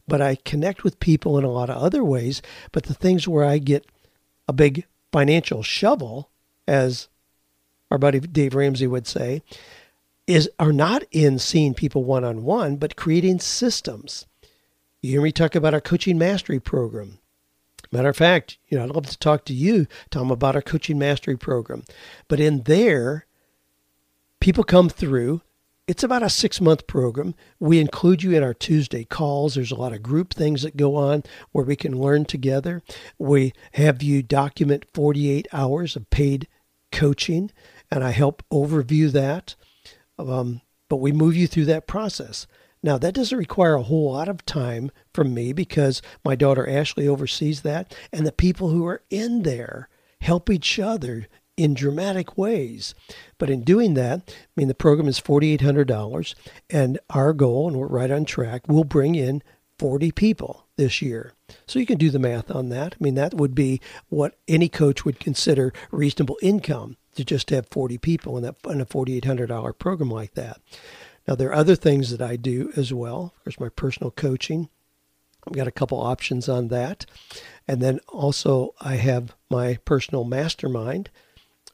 But 0.07 0.21
I 0.21 0.35
connect 0.35 0.83
with 0.83 0.99
people 0.99 1.39
in 1.39 1.43
a 1.43 1.49
lot 1.49 1.71
of 1.71 1.81
other 1.81 2.03
ways. 2.03 2.43
But 2.71 2.83
the 2.83 2.93
things 2.93 3.27
where 3.27 3.43
I 3.43 3.57
get 3.57 3.87
a 4.47 4.53
big 4.53 4.85
financial 5.11 5.63
shovel, 5.63 6.29
as 6.67 7.07
our 7.89 7.97
buddy 7.97 8.19
Dave 8.19 8.53
Ramsey 8.53 8.85
would 8.85 9.07
say, 9.07 9.41
is 10.27 10.47
are 10.59 10.73
not 10.73 11.05
in 11.11 11.39
seeing 11.39 11.73
people 11.73 12.03
one 12.03 12.23
on 12.23 12.43
one, 12.43 12.75
but 12.75 12.95
creating 12.95 13.39
systems. 13.39 14.27
You 15.01 15.09
hear 15.09 15.21
me 15.23 15.31
talk 15.31 15.55
about 15.55 15.73
our 15.73 15.81
coaching 15.81 16.19
mastery 16.19 16.59
program. 16.59 17.17
Matter 17.91 18.09
of 18.09 18.17
fact, 18.17 18.57
you 18.67 18.77
know, 18.77 18.83
I'd 18.83 18.91
love 18.91 19.07
to 19.07 19.17
talk 19.17 19.45
to 19.45 19.53
you, 19.53 19.87
Tom, 20.09 20.31
about 20.31 20.55
our 20.55 20.61
coaching 20.61 20.97
mastery 20.97 21.37
program. 21.37 21.83
But 22.27 22.39
in 22.39 22.63
there, 22.63 23.25
people 24.39 24.63
come 24.63 24.89
through. 24.89 25.41
It's 25.87 26.03
about 26.03 26.23
a 26.23 26.29
six 26.29 26.59
month 26.59 26.85
program. 26.85 27.33
We 27.59 27.79
include 27.79 28.21
you 28.21 28.35
in 28.35 28.43
our 28.43 28.53
Tuesday 28.53 29.05
calls. 29.05 29.55
There's 29.55 29.71
a 29.71 29.75
lot 29.75 29.93
of 29.93 30.03
group 30.03 30.33
things 30.33 30.63
that 30.63 30.75
go 30.75 30.95
on 30.95 31.23
where 31.51 31.63
we 31.63 31.77
can 31.77 31.97
learn 31.99 32.25
together. 32.25 32.81
We 33.17 33.53
have 33.73 34.03
you 34.03 34.21
document 34.21 34.85
48 34.93 35.47
hours 35.53 35.95
of 35.95 36.09
paid 36.09 36.47
coaching, 36.91 37.51
and 37.89 38.03
I 38.03 38.11
help 38.11 38.43
overview 38.51 39.11
that. 39.13 39.55
Um, 40.19 40.61
but 40.89 40.97
we 40.97 41.11
move 41.11 41.35
you 41.35 41.47
through 41.47 41.65
that 41.65 41.87
process. 41.87 42.47
Now, 42.83 42.97
that 42.97 43.15
doesn't 43.15 43.37
require 43.37 43.75
a 43.75 43.83
whole 43.83 44.11
lot 44.13 44.29
of 44.29 44.45
time 44.45 44.91
from 45.13 45.33
me 45.33 45.51
because 45.51 46.01
my 46.23 46.35
daughter 46.35 46.69
Ashley 46.69 47.07
oversees 47.07 47.61
that, 47.61 47.95
and 48.13 48.25
the 48.25 48.31
people 48.31 48.69
who 48.69 48.85
are 48.85 49.01
in 49.09 49.43
there 49.43 49.89
help 50.21 50.49
each 50.49 50.79
other 50.79 51.27
in 51.57 51.73
dramatic 51.73 52.37
ways. 52.37 52.93
But 53.39 53.49
in 53.49 53.63
doing 53.63 53.95
that, 53.95 54.21
I 54.29 54.51
mean, 54.55 54.67
the 54.67 54.75
program 54.75 55.07
is 55.07 55.19
$4,800, 55.19 56.35
and 56.69 56.99
our 57.09 57.33
goal, 57.33 57.67
and 57.67 57.77
we're 57.77 57.87
right 57.87 58.11
on 58.11 58.25
track, 58.25 58.63
we'll 58.67 58.83
bring 58.83 59.15
in 59.15 59.41
40 59.79 60.11
people 60.11 60.67
this 60.75 61.01
year. 61.01 61.33
So 61.65 61.79
you 61.79 61.85
can 61.85 61.97
do 61.97 62.09
the 62.09 62.19
math 62.19 62.51
on 62.51 62.69
that. 62.69 62.93
I 62.93 63.03
mean, 63.03 63.15
that 63.15 63.33
would 63.33 63.55
be 63.55 63.81
what 64.09 64.37
any 64.47 64.69
coach 64.69 65.03
would 65.03 65.19
consider 65.19 65.73
reasonable 65.91 66.37
income 66.41 66.97
to 67.15 67.25
just 67.25 67.49
have 67.49 67.67
40 67.69 67.97
people 67.97 68.37
in, 68.37 68.43
that, 68.43 68.55
in 68.69 68.79
a 68.79 68.85
$4,800 68.85 69.77
program 69.79 70.11
like 70.11 70.35
that. 70.35 70.61
Now, 71.27 71.35
there 71.35 71.49
are 71.49 71.55
other 71.55 71.75
things 71.75 72.11
that 72.11 72.21
I 72.21 72.37
do 72.37 72.71
as 72.75 72.93
well. 72.93 73.33
There's 73.43 73.59
my 73.59 73.69
personal 73.69 74.11
coaching. 74.11 74.69
I've 75.45 75.53
got 75.53 75.67
a 75.67 75.71
couple 75.71 75.99
options 75.99 76.47
on 76.47 76.69
that. 76.69 77.05
And 77.67 77.81
then 77.81 77.99
also, 78.07 78.73
I 78.79 78.95
have 78.95 79.35
my 79.49 79.77
personal 79.85 80.23
mastermind. 80.23 81.09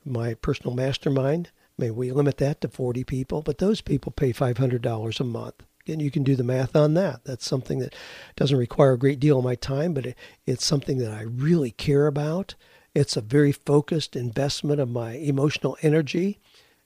My 0.05 0.33
personal 0.33 0.75
mastermind, 0.75 1.51
may 1.77 1.89
we 1.89 2.11
limit 2.11 2.37
that 2.37 2.61
to 2.61 2.67
40 2.67 3.03
people, 3.03 3.41
but 3.41 3.59
those 3.59 3.81
people 3.81 4.11
pay 4.11 4.33
$500 4.33 5.19
a 5.19 5.23
month. 5.23 5.63
And 5.87 6.01
you 6.01 6.11
can 6.11 6.23
do 6.23 6.35
the 6.35 6.43
math 6.43 6.75
on 6.75 6.93
that. 6.95 7.25
That's 7.25 7.45
something 7.45 7.79
that 7.79 7.93
doesn't 8.35 8.57
require 8.57 8.93
a 8.93 8.97
great 8.97 9.19
deal 9.19 9.39
of 9.39 9.43
my 9.43 9.55
time, 9.55 9.93
but 9.93 10.05
it, 10.05 10.17
it's 10.45 10.65
something 10.65 10.97
that 10.99 11.11
I 11.11 11.21
really 11.21 11.71
care 11.71 12.07
about. 12.07 12.55
It's 12.95 13.17
a 13.17 13.21
very 13.21 13.51
focused 13.51 14.15
investment 14.15 14.79
of 14.79 14.89
my 14.89 15.13
emotional 15.13 15.77
energy. 15.81 16.39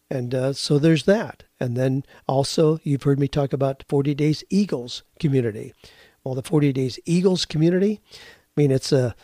And 0.09 0.33
uh, 0.33 0.53
so 0.53 0.79
there's 0.79 1.03
that. 1.03 1.43
And 1.59 1.75
then 1.75 2.03
also, 2.27 2.79
you've 2.83 3.03
heard 3.03 3.19
me 3.19 3.27
talk 3.27 3.53
about 3.53 3.83
48 3.89 4.17
Days 4.17 4.43
Eagles 4.49 5.03
community. 5.19 5.73
Well, 6.23 6.35
the 6.35 6.43
48 6.43 6.73
Days 6.73 6.99
Eagles 7.05 7.45
community, 7.45 7.99
I 8.13 8.61
mean, 8.61 8.71
it's 8.71 8.91
a, 8.91 9.15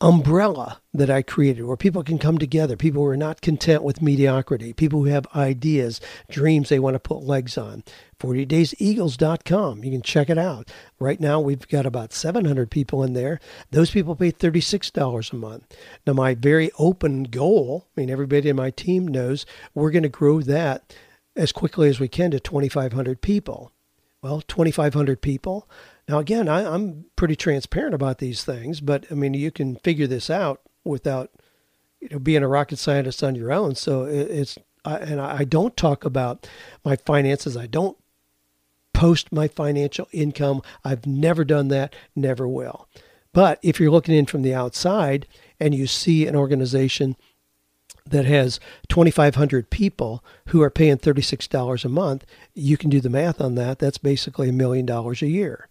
umbrella 0.00 0.80
that 0.94 1.10
I 1.10 1.22
created 1.22 1.64
where 1.64 1.76
people 1.76 2.02
can 2.02 2.18
come 2.18 2.38
together, 2.38 2.76
people 2.76 3.02
who 3.02 3.08
are 3.08 3.16
not 3.16 3.40
content 3.40 3.82
with 3.82 4.02
mediocrity, 4.02 4.72
people 4.72 5.00
who 5.00 5.10
have 5.10 5.26
ideas, 5.34 6.00
dreams 6.30 6.68
they 6.68 6.78
want 6.78 6.94
to 6.94 7.00
put 7.00 7.22
legs 7.22 7.58
on. 7.58 7.84
48dayseagles.com. 8.20 9.84
You 9.84 9.90
can 9.90 10.02
check 10.02 10.30
it 10.30 10.38
out. 10.38 10.70
Right 10.98 11.20
now, 11.20 11.40
we've 11.40 11.66
got 11.68 11.86
about 11.86 12.12
700 12.12 12.70
people 12.70 13.02
in 13.02 13.12
there. 13.12 13.40
Those 13.70 13.90
people 13.90 14.16
pay 14.16 14.32
$36 14.32 15.32
a 15.32 15.36
month. 15.36 15.76
Now, 16.06 16.14
my 16.14 16.34
very 16.34 16.70
open 16.78 17.24
goal, 17.24 17.88
I 17.96 18.00
mean, 18.00 18.10
everybody 18.10 18.48
in 18.48 18.56
my 18.56 18.70
team 18.70 19.06
knows 19.06 19.44
we're 19.74 19.90
going 19.90 20.02
to 20.02 20.08
grow 20.08 20.40
that 20.42 20.94
as 21.34 21.52
quickly 21.52 21.88
as 21.88 22.00
we 22.00 22.08
can 22.08 22.30
to 22.30 22.40
2,500 22.40 23.20
people. 23.20 23.72
Well, 24.22 24.40
2,500 24.40 25.20
people. 25.20 25.68
Now, 26.08 26.18
again, 26.18 26.48
I, 26.48 26.62
am 26.74 27.06
pretty 27.16 27.34
transparent 27.34 27.94
about 27.94 28.18
these 28.18 28.44
things, 28.44 28.80
but 28.80 29.06
I 29.10 29.14
mean, 29.14 29.34
you 29.34 29.50
can 29.50 29.76
figure 29.76 30.06
this 30.06 30.30
out 30.30 30.60
without 30.84 31.30
you 32.00 32.08
know 32.10 32.18
being 32.18 32.42
a 32.42 32.48
rocket 32.48 32.78
scientist 32.78 33.24
on 33.24 33.34
your 33.34 33.52
own. 33.52 33.74
So 33.74 34.04
it, 34.04 34.30
it's 34.30 34.58
I, 34.84 34.98
and 34.98 35.20
I 35.20 35.44
don't 35.44 35.76
talk 35.76 36.04
about 36.04 36.48
my 36.84 36.96
finances. 36.96 37.56
I 37.56 37.66
don't 37.66 37.98
post 38.94 39.32
my 39.32 39.48
financial 39.48 40.08
income. 40.12 40.62
I've 40.84 41.06
never 41.06 41.44
done 41.44 41.68
that, 41.68 41.94
never 42.14 42.46
will. 42.46 42.88
But 43.32 43.58
if 43.62 43.78
you're 43.78 43.90
looking 43.90 44.14
in 44.14 44.26
from 44.26 44.42
the 44.42 44.54
outside 44.54 45.26
and 45.60 45.74
you 45.74 45.86
see 45.86 46.26
an 46.26 46.36
organization 46.36 47.16
that 48.06 48.24
has 48.24 48.60
2,500 48.88 49.68
people 49.68 50.24
who 50.48 50.62
are 50.62 50.70
paying 50.70 50.96
$36 50.96 51.84
a 51.84 51.88
month, 51.88 52.24
you 52.54 52.76
can 52.76 52.88
do 52.88 53.00
the 53.00 53.10
math 53.10 53.40
on 53.40 53.56
that. 53.56 53.78
That's 53.78 53.98
basically 53.98 54.48
a 54.48 54.54
million 54.54 54.86
dollars 54.86 55.20
a 55.20 55.26
year. 55.26 55.68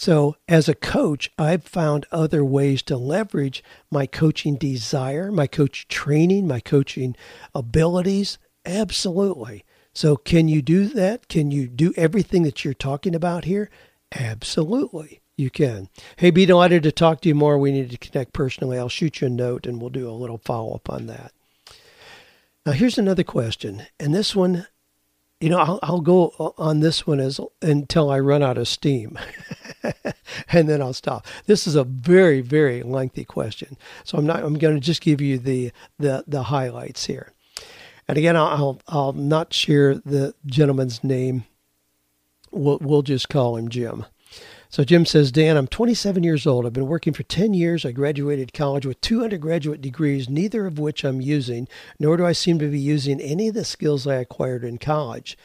So, 0.00 0.36
as 0.46 0.68
a 0.68 0.76
coach, 0.76 1.28
I've 1.36 1.64
found 1.64 2.06
other 2.12 2.44
ways 2.44 2.82
to 2.82 2.96
leverage 2.96 3.64
my 3.90 4.06
coaching 4.06 4.54
desire, 4.54 5.32
my 5.32 5.48
coach 5.48 5.88
training, 5.88 6.46
my 6.46 6.60
coaching 6.60 7.16
abilities. 7.52 8.38
Absolutely. 8.64 9.64
So, 9.92 10.14
can 10.14 10.46
you 10.46 10.62
do 10.62 10.86
that? 10.86 11.26
Can 11.26 11.50
you 11.50 11.66
do 11.66 11.92
everything 11.96 12.44
that 12.44 12.64
you're 12.64 12.74
talking 12.74 13.12
about 13.12 13.44
here? 13.44 13.70
Absolutely, 14.14 15.20
you 15.36 15.50
can. 15.50 15.88
Hey, 16.18 16.30
be 16.30 16.46
delighted 16.46 16.84
to 16.84 16.92
talk 16.92 17.20
to 17.22 17.28
you 17.28 17.34
more. 17.34 17.58
We 17.58 17.72
need 17.72 17.90
to 17.90 17.98
connect 17.98 18.32
personally. 18.32 18.78
I'll 18.78 18.88
shoot 18.88 19.20
you 19.20 19.26
a 19.26 19.30
note 19.30 19.66
and 19.66 19.80
we'll 19.80 19.90
do 19.90 20.08
a 20.08 20.12
little 20.12 20.38
follow 20.38 20.76
up 20.76 20.88
on 20.88 21.08
that. 21.08 21.32
Now, 22.64 22.70
here's 22.70 22.98
another 22.98 23.24
question, 23.24 23.82
and 23.98 24.14
this 24.14 24.36
one, 24.36 24.68
you 25.40 25.48
know, 25.48 25.58
I'll, 25.58 25.78
I'll 25.82 26.00
go 26.00 26.54
on 26.58 26.80
this 26.80 27.06
one 27.06 27.20
as 27.20 27.40
until 27.62 28.10
I 28.10 28.18
run 28.18 28.42
out 28.42 28.58
of 28.58 28.66
steam, 28.66 29.18
and 30.52 30.68
then 30.68 30.82
I'll 30.82 30.92
stop. 30.92 31.26
This 31.46 31.66
is 31.66 31.76
a 31.76 31.84
very, 31.84 32.40
very 32.40 32.82
lengthy 32.82 33.24
question, 33.24 33.76
so 34.04 34.18
I'm 34.18 34.26
not. 34.26 34.42
I'm 34.42 34.58
going 34.58 34.74
to 34.74 34.80
just 34.80 35.00
give 35.00 35.20
you 35.20 35.38
the 35.38 35.70
the 35.98 36.24
the 36.26 36.44
highlights 36.44 37.06
here. 37.06 37.32
And 38.08 38.18
again, 38.18 38.36
I'll 38.36 38.80
I'll 38.88 39.12
not 39.12 39.54
share 39.54 39.94
the 39.94 40.34
gentleman's 40.46 41.04
name. 41.04 41.44
We'll 42.50 42.78
we'll 42.80 43.02
just 43.02 43.28
call 43.28 43.56
him 43.56 43.68
Jim. 43.68 44.06
So 44.70 44.84
Jim 44.84 45.06
says, 45.06 45.32
Dan, 45.32 45.56
I'm 45.56 45.66
27 45.66 46.22
years 46.22 46.46
old. 46.46 46.66
I've 46.66 46.74
been 46.74 46.86
working 46.86 47.14
for 47.14 47.22
10 47.22 47.54
years. 47.54 47.86
I 47.86 47.92
graduated 47.92 48.52
college 48.52 48.84
with 48.84 49.00
two 49.00 49.24
undergraduate 49.24 49.80
degrees, 49.80 50.28
neither 50.28 50.66
of 50.66 50.78
which 50.78 51.04
I'm 51.04 51.22
using, 51.22 51.68
nor 51.98 52.18
do 52.18 52.26
I 52.26 52.32
seem 52.32 52.58
to 52.58 52.70
be 52.70 52.78
using 52.78 53.18
any 53.18 53.48
of 53.48 53.54
the 53.54 53.64
skills 53.64 54.06
I 54.06 54.16
acquired 54.16 54.64
in 54.64 54.76
college. 54.76 55.38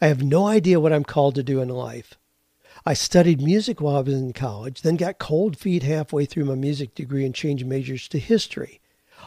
I 0.00 0.06
have 0.06 0.22
no 0.22 0.46
idea 0.46 0.80
what 0.80 0.94
I'm 0.94 1.04
called 1.04 1.34
to 1.34 1.42
do 1.42 1.60
in 1.60 1.68
life. 1.68 2.14
I 2.86 2.94
studied 2.94 3.42
music 3.42 3.82
while 3.82 3.96
I 3.96 4.00
was 4.00 4.14
in 4.14 4.32
college, 4.32 4.80
then 4.80 4.96
got 4.96 5.18
cold 5.18 5.58
feet 5.58 5.82
halfway 5.82 6.24
through 6.24 6.46
my 6.46 6.54
music 6.54 6.94
degree 6.94 7.26
and 7.26 7.34
changed 7.34 7.66
majors 7.66 8.08
to 8.08 8.18
history. 8.18 8.80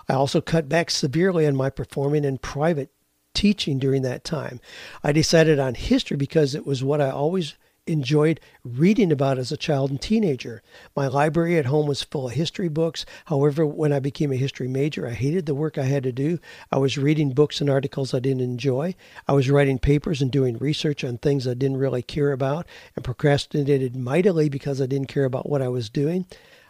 I 0.10 0.14
also 0.14 0.42
cut 0.42 0.68
back 0.68 0.90
severely 0.90 1.46
on 1.46 1.56
my 1.56 1.70
performing 1.70 2.26
and 2.26 2.42
private 2.42 2.90
teaching 3.36 3.78
during 3.78 4.02
that 4.02 4.24
time. 4.24 4.60
I 5.04 5.12
decided 5.12 5.60
on 5.60 5.76
history 5.76 6.18
because 6.18 6.56
it 6.56 6.66
was 6.66 6.84
what 6.84 7.02
I 7.02 7.12
always 7.12 7.54
enjoyed 7.86 8.40
reading 8.64 9.12
about 9.12 9.38
as 9.38 9.52
a 9.52 9.58
child 9.58 9.92
and 9.92 10.02
teenager. 10.02 10.62
My 10.96 11.08
library 11.08 11.58
at 11.58 11.66
home 11.66 11.88
was 11.88 12.02
full 12.02 12.28
of 12.28 12.34
history 12.34 12.70
books. 12.70 13.06
However, 13.26 13.66
when 13.66 13.92
I 13.92 14.00
became 14.00 14.32
a 14.32 14.38
history 14.38 14.68
major, 14.68 15.08
I 15.08 15.12
hated 15.12 15.46
the 15.46 15.56
work 15.56 15.78
I 15.78 15.84
had 15.84 16.04
to 16.04 16.12
do. 16.12 16.40
I 16.72 16.78
was 16.78 16.98
reading 16.98 17.34
books 17.34 17.60
and 17.60 17.70
articles 17.70 18.14
I 18.14 18.20
didn't 18.20 18.42
enjoy. 18.42 18.96
I 19.28 19.34
was 19.34 19.50
writing 19.50 19.80
papers 19.80 20.22
and 20.22 20.32
doing 20.32 20.58
research 20.58 21.04
on 21.04 21.18
things 21.18 21.48
I 21.48 21.54
didn't 21.54 21.78
really 21.78 22.02
care 22.02 22.32
about 22.32 22.68
and 22.96 23.04
procrastinated 23.04 23.96
mightily 23.96 24.50
because 24.50 24.82
I 24.82 24.86
didn't 24.86 25.10
care 25.10 25.26
about 25.26 25.50
what 25.50 25.62
I 25.62 25.68
was 25.68 25.90
doing. 25.90 26.26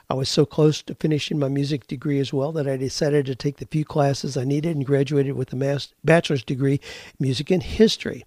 I 0.09 0.15
was 0.15 0.29
so 0.29 0.45
close 0.45 0.81
to 0.83 0.95
finishing 0.95 1.39
my 1.39 1.47
music 1.47 1.87
degree 1.87 2.19
as 2.19 2.33
well 2.33 2.51
that 2.53 2.67
I 2.67 2.75
decided 2.75 3.25
to 3.27 3.35
take 3.35 3.57
the 3.57 3.65
few 3.65 3.85
classes 3.85 4.35
I 4.35 4.43
needed 4.43 4.75
and 4.75 4.85
graduated 4.85 5.33
with 5.33 5.53
a 5.53 5.55
master's, 5.55 5.95
bachelor's 6.03 6.43
degree, 6.43 6.79
music 7.19 7.49
and 7.51 7.63
history. 7.63 8.25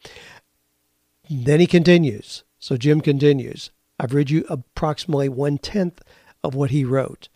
Then 1.29 1.61
he 1.61 1.67
continues. 1.67 2.45
So 2.59 2.77
Jim 2.77 3.01
continues. 3.01 3.71
I've 3.99 4.15
read 4.15 4.31
you 4.31 4.45
approximately 4.49 5.29
one 5.29 5.59
tenth 5.59 6.03
of 6.43 6.55
what 6.55 6.71
he 6.71 6.85
wrote. 6.85 7.29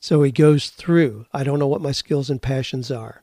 So 0.00 0.22
he 0.22 0.32
goes 0.32 0.68
through. 0.68 1.26
I 1.32 1.44
don't 1.44 1.58
know 1.58 1.66
what 1.66 1.80
my 1.80 1.92
skills 1.92 2.28
and 2.28 2.42
passions 2.42 2.90
are. 2.90 3.22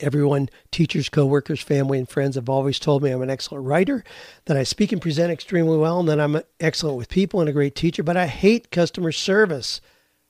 Everyone, 0.00 0.50
teachers, 0.70 1.08
coworkers, 1.08 1.62
family, 1.62 1.98
and 1.98 2.06
friends 2.06 2.34
have 2.34 2.50
always 2.50 2.78
told 2.78 3.02
me 3.02 3.10
I'm 3.10 3.22
an 3.22 3.30
excellent 3.30 3.64
writer, 3.64 4.04
that 4.44 4.56
I 4.56 4.62
speak 4.62 4.92
and 4.92 5.00
present 5.00 5.32
extremely 5.32 5.78
well, 5.78 6.00
and 6.00 6.08
that 6.10 6.20
I'm 6.20 6.42
excellent 6.60 6.98
with 6.98 7.08
people 7.08 7.40
and 7.40 7.48
a 7.48 7.54
great 7.54 7.74
teacher, 7.74 8.02
but 8.02 8.16
I 8.16 8.26
hate 8.26 8.70
customer 8.70 9.12
service. 9.12 9.80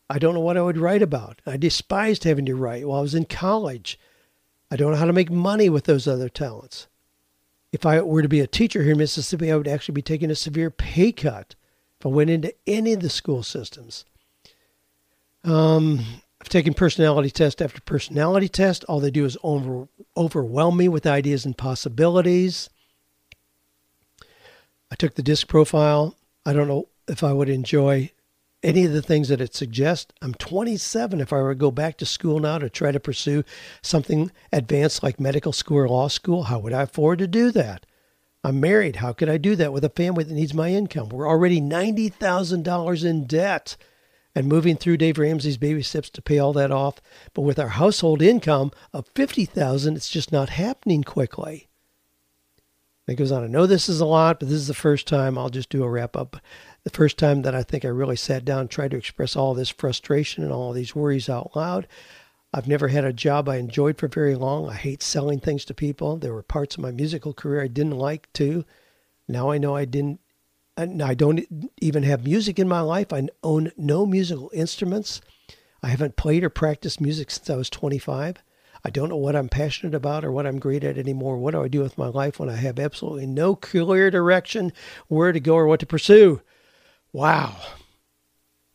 I 0.09 0.21
don't 0.21 0.35
know 0.35 0.41
what 0.41 0.57
I 0.57 0.63
would 0.63 0.79
write 0.79 1.03
about. 1.03 1.41
I 1.45 1.57
despised 1.57 2.23
having 2.23 2.47
to 2.47 2.55
write 2.55 2.87
while 2.87 3.01
I 3.01 3.03
was 3.03 3.17
in 3.17 3.25
college. 3.25 3.99
I 4.71 4.77
don't 4.77 4.93
know 4.93 4.99
how 4.99 5.07
to 5.07 5.13
make 5.13 5.31
money 5.33 5.69
with 5.69 5.85
those 5.85 6.07
other 6.07 6.29
talents. 6.29 6.87
If 7.73 7.85
I 7.85 8.01
were 8.01 8.23
to 8.23 8.29
be 8.29 8.41
a 8.41 8.47
teacher 8.47 8.83
here 8.83 8.93
in 8.93 8.99
Mississippi, 8.99 9.51
I 9.51 9.57
would 9.57 9.69
actually 9.69 9.95
be 9.95 10.03
taking 10.03 10.31
a 10.31 10.35
severe 10.35 10.71
pay 10.71 11.13
cut 11.13 11.55
if 11.99 12.07
I 12.07 12.09
went 12.09 12.31
into 12.31 12.55
any 12.67 12.93
of 12.93 13.01
the 13.01 13.11
school 13.11 13.43
systems. 13.43 14.05
Um, 15.45 16.05
I've 16.41 16.49
taken 16.49 16.75
personality 16.75 17.31
test 17.31 17.63
after 17.63 17.81
personality 17.81 18.49
test. 18.49 18.85
All 18.85 19.01
they 19.01 19.11
do 19.11 19.25
is 19.25 19.37
over, 19.43 19.89
overwhelm 20.17 20.77
me 20.77 20.89
with 20.89 21.07
ideas 21.07 21.45
and 21.45 21.57
possibilities. 21.57 22.69
I 24.91 24.95
took 24.95 25.15
the 25.15 25.23
DISC 25.23 25.49
profile. 25.49 26.15
I 26.45 26.53
don't 26.53 26.69
know 26.69 26.89
if 27.09 27.25
I 27.25 27.33
would 27.33 27.49
enjoy 27.49 28.13
any 28.63 28.85
of 28.85 28.93
the 28.93 29.03
things 29.03 29.29
that 29.29 29.41
it 29.41 29.55
suggests. 29.55 30.13
I'm 30.23 30.35
27. 30.35 31.21
If 31.21 31.33
I 31.33 31.37
were 31.37 31.55
to 31.55 31.59
go 31.59 31.71
back 31.71 31.99
to 31.99 32.07
school 32.07 32.39
now 32.41 32.59
to 32.59 32.71
try 32.71 32.93
to 32.93 33.01
pursue 33.01 33.45
something 33.83 34.33
advanced 34.53 35.03
like 35.03 35.21
medical 35.21 35.53
school 35.53 35.79
or 35.79 35.89
law 35.89 36.09
school, 36.09 36.45
how 36.45 36.59
would 36.59 36.73
I 36.73 36.83
afford 36.83 37.19
to 37.21 37.27
do 37.27 37.51
that? 37.53 37.87
I'm 38.43 38.61
married. 38.61 38.97
How 38.97 39.13
could 39.13 39.29
I 39.29 39.39
do 39.39 39.57
that 39.57 39.73
with 39.73 39.85
a 39.85 39.89
family 39.91 40.25
that 40.25 40.35
needs 40.35 40.55
my 40.55 40.71
income? 40.71 41.09
We're 41.09 41.29
already 41.29 41.61
$90,000 41.61 43.05
in 43.05 43.27
debt 43.27 43.77
and 44.37 44.47
moving 44.47 44.77
through 44.77 44.99
Dave 44.99 45.19
Ramsey's 45.19 45.57
baby 45.57 45.83
steps 45.83 46.11
to 46.11 46.23
pay 46.23 46.39
all 46.39 46.53
that 46.53 46.71
off. 46.71 47.01
But 47.35 47.43
with 47.43 47.59
our 47.59 47.71
household 47.71 48.23
income 48.23 48.71
of 48.93 49.09
50,000, 49.15 49.97
it's 49.97 50.11
just 50.11 50.31
not 50.31 50.51
happening 50.51 51.03
quickly. 51.03 51.69
It 53.09 53.15
goes 53.15 53.33
on. 53.33 53.45
I 53.45 53.47
know 53.47 53.67
this 53.67 53.89
is 53.89 54.01
a 54.01 54.07
lot, 54.07 54.41
but 54.41 54.49
this 54.49 54.59
is 54.59 54.67
the 54.67 54.75
first 54.75 55.07
time 55.07 55.39
I'll 55.39 55.49
just 55.49 55.71
do 55.71 55.83
a 55.83 55.89
wrap 55.89 56.17
up. 56.17 56.37
The 56.87 56.91
first 56.91 57.19
time 57.19 57.43
that 57.43 57.53
I 57.53 57.65
think 57.65 57.85
I 57.85 57.89
really 57.89 58.15
sat 58.15 58.45
down 58.45 58.69
tried 58.69 58.93
to 58.93 58.97
express 58.97 59.35
all 59.35 59.55
this 59.55 59.71
frustration 59.71 60.45
and 60.45 60.53
all 60.53 60.73
these 60.73 60.95
worries 60.95 61.29
out 61.29 61.57
loud. 61.57 61.89
I've 62.55 62.69
never 62.69 62.87
had 62.87 63.05
a 63.05 63.13
job 63.13 63.49
I 63.49 63.57
enjoyed 63.57 63.99
for 63.99 64.07
very 64.07 64.37
long. 64.37 64.69
I 64.69 64.75
hate 64.75 65.03
selling 65.03 65.41
things 65.41 65.65
to 65.65 65.75
people. 65.75 66.17
There 66.17 66.33
were 66.33 66.45
parts 66.45 66.77
of 66.77 66.83
my 66.83 66.93
musical 66.93 67.35
career 67.35 67.61
I 67.61 67.67
didn't 67.67 67.99
like 67.99 68.33
too. 68.33 68.65
Now 69.27 69.51
I 69.51 69.59
know 69.59 69.75
I 69.75 69.85
didn't 69.85 70.21
uh, 70.79 70.83
and 70.83 71.03
I 71.03 71.15
don't 71.15 71.73
even 71.79 72.05
have 72.05 72.25
music 72.25 72.57
in 72.57 72.69
my 72.69 72.83
life. 72.83 73.13
I 73.13 73.27
own 73.43 73.73
no 73.77 74.07
musical 74.07 74.53
instruments. 74.55 75.21
I 75.83 75.89
haven't 75.89 76.15
played 76.15 76.45
or 76.45 76.51
practiced 76.51 77.01
music 77.01 77.33
since 77.33 77.51
I 77.51 77.57
was 77.57 77.69
25. 77.69 78.37
I 78.85 78.91
don't 78.91 79.09
know 79.09 79.17
what 79.17 79.35
I'm 79.35 79.49
passionate 79.49 79.97
about 79.97 80.25
or 80.25 80.31
what 80.31 80.47
I'm 80.47 80.61
great 80.61 80.85
at 80.85 80.99
anymore. 80.99 81.37
What 81.37 81.51
do 81.51 81.65
I 81.65 81.67
do 81.67 81.81
with 81.81 81.99
my 81.99 82.07
life 82.07 82.39
when 82.39 82.49
I 82.49 82.55
have 82.55 82.79
absolutely 82.79 83.27
no 83.27 83.57
clear 83.57 84.09
direction 84.09 84.73
where 85.09 85.33
to 85.33 85.41
go 85.41 85.57
or 85.57 85.67
what 85.67 85.81
to 85.81 85.87
pursue? 85.87 86.43
Wow. 87.17 87.57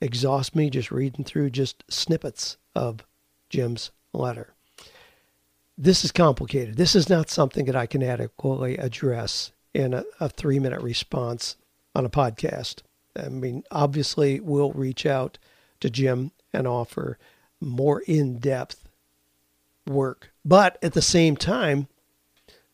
Exhaust 0.02 0.56
me 0.56 0.72
just 0.72 0.90
reading 0.90 1.24
through 1.24 1.52
just 1.52 1.84
snippets 1.88 2.58
of 2.74 3.06
Jim's 3.52 3.92
letter. 4.14 4.56
This 5.78 6.04
is 6.04 6.12
complicated. 6.12 6.76
This 6.76 6.96
is 6.96 7.08
not 7.08 7.30
something 7.30 7.66
that 7.66 7.76
I 7.76 7.86
can 7.86 8.02
adequately 8.02 8.78
address 8.78 9.52
in 9.76 9.94
a, 9.94 10.06
a 10.20 10.28
three 10.28 10.58
minute 10.58 10.82
response 10.82 11.56
on 11.94 12.04
a 12.04 12.10
podcast. 12.10 12.82
I 13.16 13.30
mean, 13.30 13.64
obviously, 13.70 14.40
we'll 14.40 14.72
reach 14.72 15.06
out 15.06 15.38
to 15.80 15.92
Jim 15.92 16.32
and 16.52 16.66
offer 16.66 17.20
more 17.60 18.02
in 18.08 18.40
depth 18.40 18.90
work. 19.86 20.32
But 20.44 20.80
at 20.82 20.94
the 20.94 21.04
same 21.04 21.38
time, 21.38 21.90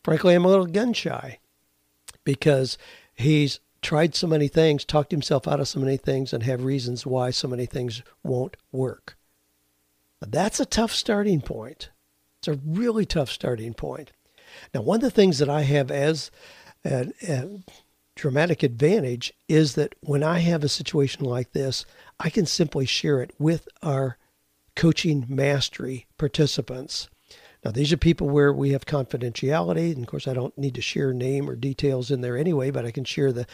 frankly, 0.02 0.34
I'm 0.34 0.46
a 0.46 0.48
little 0.48 0.64
gun 0.64 0.94
shy 0.94 1.40
because 2.24 2.78
he's 3.14 3.60
tried 3.82 4.14
so 4.14 4.26
many 4.26 4.48
things, 4.48 4.84
talked 4.84 5.10
himself 5.10 5.46
out 5.46 5.60
of 5.60 5.68
so 5.68 5.80
many 5.80 5.96
things, 5.96 6.32
and 6.32 6.42
have 6.42 6.64
reasons 6.64 7.06
why 7.06 7.30
so 7.30 7.48
many 7.48 7.66
things 7.66 8.02
won't 8.22 8.56
work. 8.72 9.16
That's 10.20 10.60
a 10.60 10.66
tough 10.66 10.92
starting 10.92 11.40
point. 11.40 11.90
It's 12.40 12.48
a 12.48 12.60
really 12.64 13.06
tough 13.06 13.30
starting 13.30 13.74
point. 13.74 14.12
Now, 14.74 14.82
one 14.82 14.96
of 14.96 15.02
the 15.02 15.10
things 15.10 15.38
that 15.38 15.48
I 15.48 15.62
have 15.62 15.90
as 15.90 16.30
a, 16.84 17.12
a 17.22 17.60
dramatic 18.14 18.62
advantage 18.62 19.32
is 19.48 19.74
that 19.74 19.94
when 20.00 20.22
I 20.22 20.40
have 20.40 20.64
a 20.64 20.68
situation 20.68 21.24
like 21.24 21.52
this, 21.52 21.84
I 22.18 22.30
can 22.30 22.46
simply 22.46 22.86
share 22.86 23.22
it 23.22 23.32
with 23.38 23.68
our 23.82 24.18
coaching 24.74 25.24
mastery 25.28 26.06
participants. 26.18 27.08
Now, 27.64 27.70
these 27.70 27.92
are 27.92 27.96
people 27.96 28.28
where 28.28 28.52
we 28.52 28.70
have 28.70 28.86
confidentiality. 28.86 29.92
And 29.92 30.02
of 30.02 30.06
course, 30.06 30.28
I 30.28 30.34
don't 30.34 30.56
need 30.56 30.74
to 30.76 30.82
share 30.82 31.12
name 31.12 31.48
or 31.48 31.56
details 31.56 32.10
in 32.10 32.20
there 32.20 32.36
anyway, 32.36 32.70
but 32.70 32.86
I 32.86 32.90
can 32.90 33.04
share 33.04 33.32
the 33.32 33.46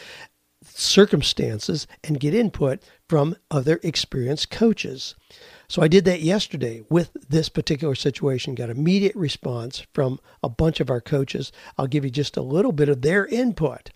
circumstances 0.66 1.86
and 2.02 2.20
get 2.20 2.34
input 2.34 2.82
from 3.08 3.36
other 3.50 3.80
experienced 3.82 4.50
coaches. 4.50 5.14
So 5.68 5.82
I 5.82 5.88
did 5.88 6.04
that 6.04 6.20
yesterday 6.20 6.82
with 6.88 7.10
this 7.28 7.48
particular 7.48 7.94
situation, 7.94 8.54
got 8.54 8.70
immediate 8.70 9.16
response 9.16 9.86
from 9.92 10.20
a 10.42 10.48
bunch 10.48 10.80
of 10.80 10.90
our 10.90 11.00
coaches. 11.00 11.52
I'll 11.76 11.86
give 11.86 12.04
you 12.04 12.10
just 12.10 12.36
a 12.36 12.42
little 12.42 12.72
bit 12.72 12.88
of 12.88 13.02
their 13.02 13.26
input. 13.26 13.90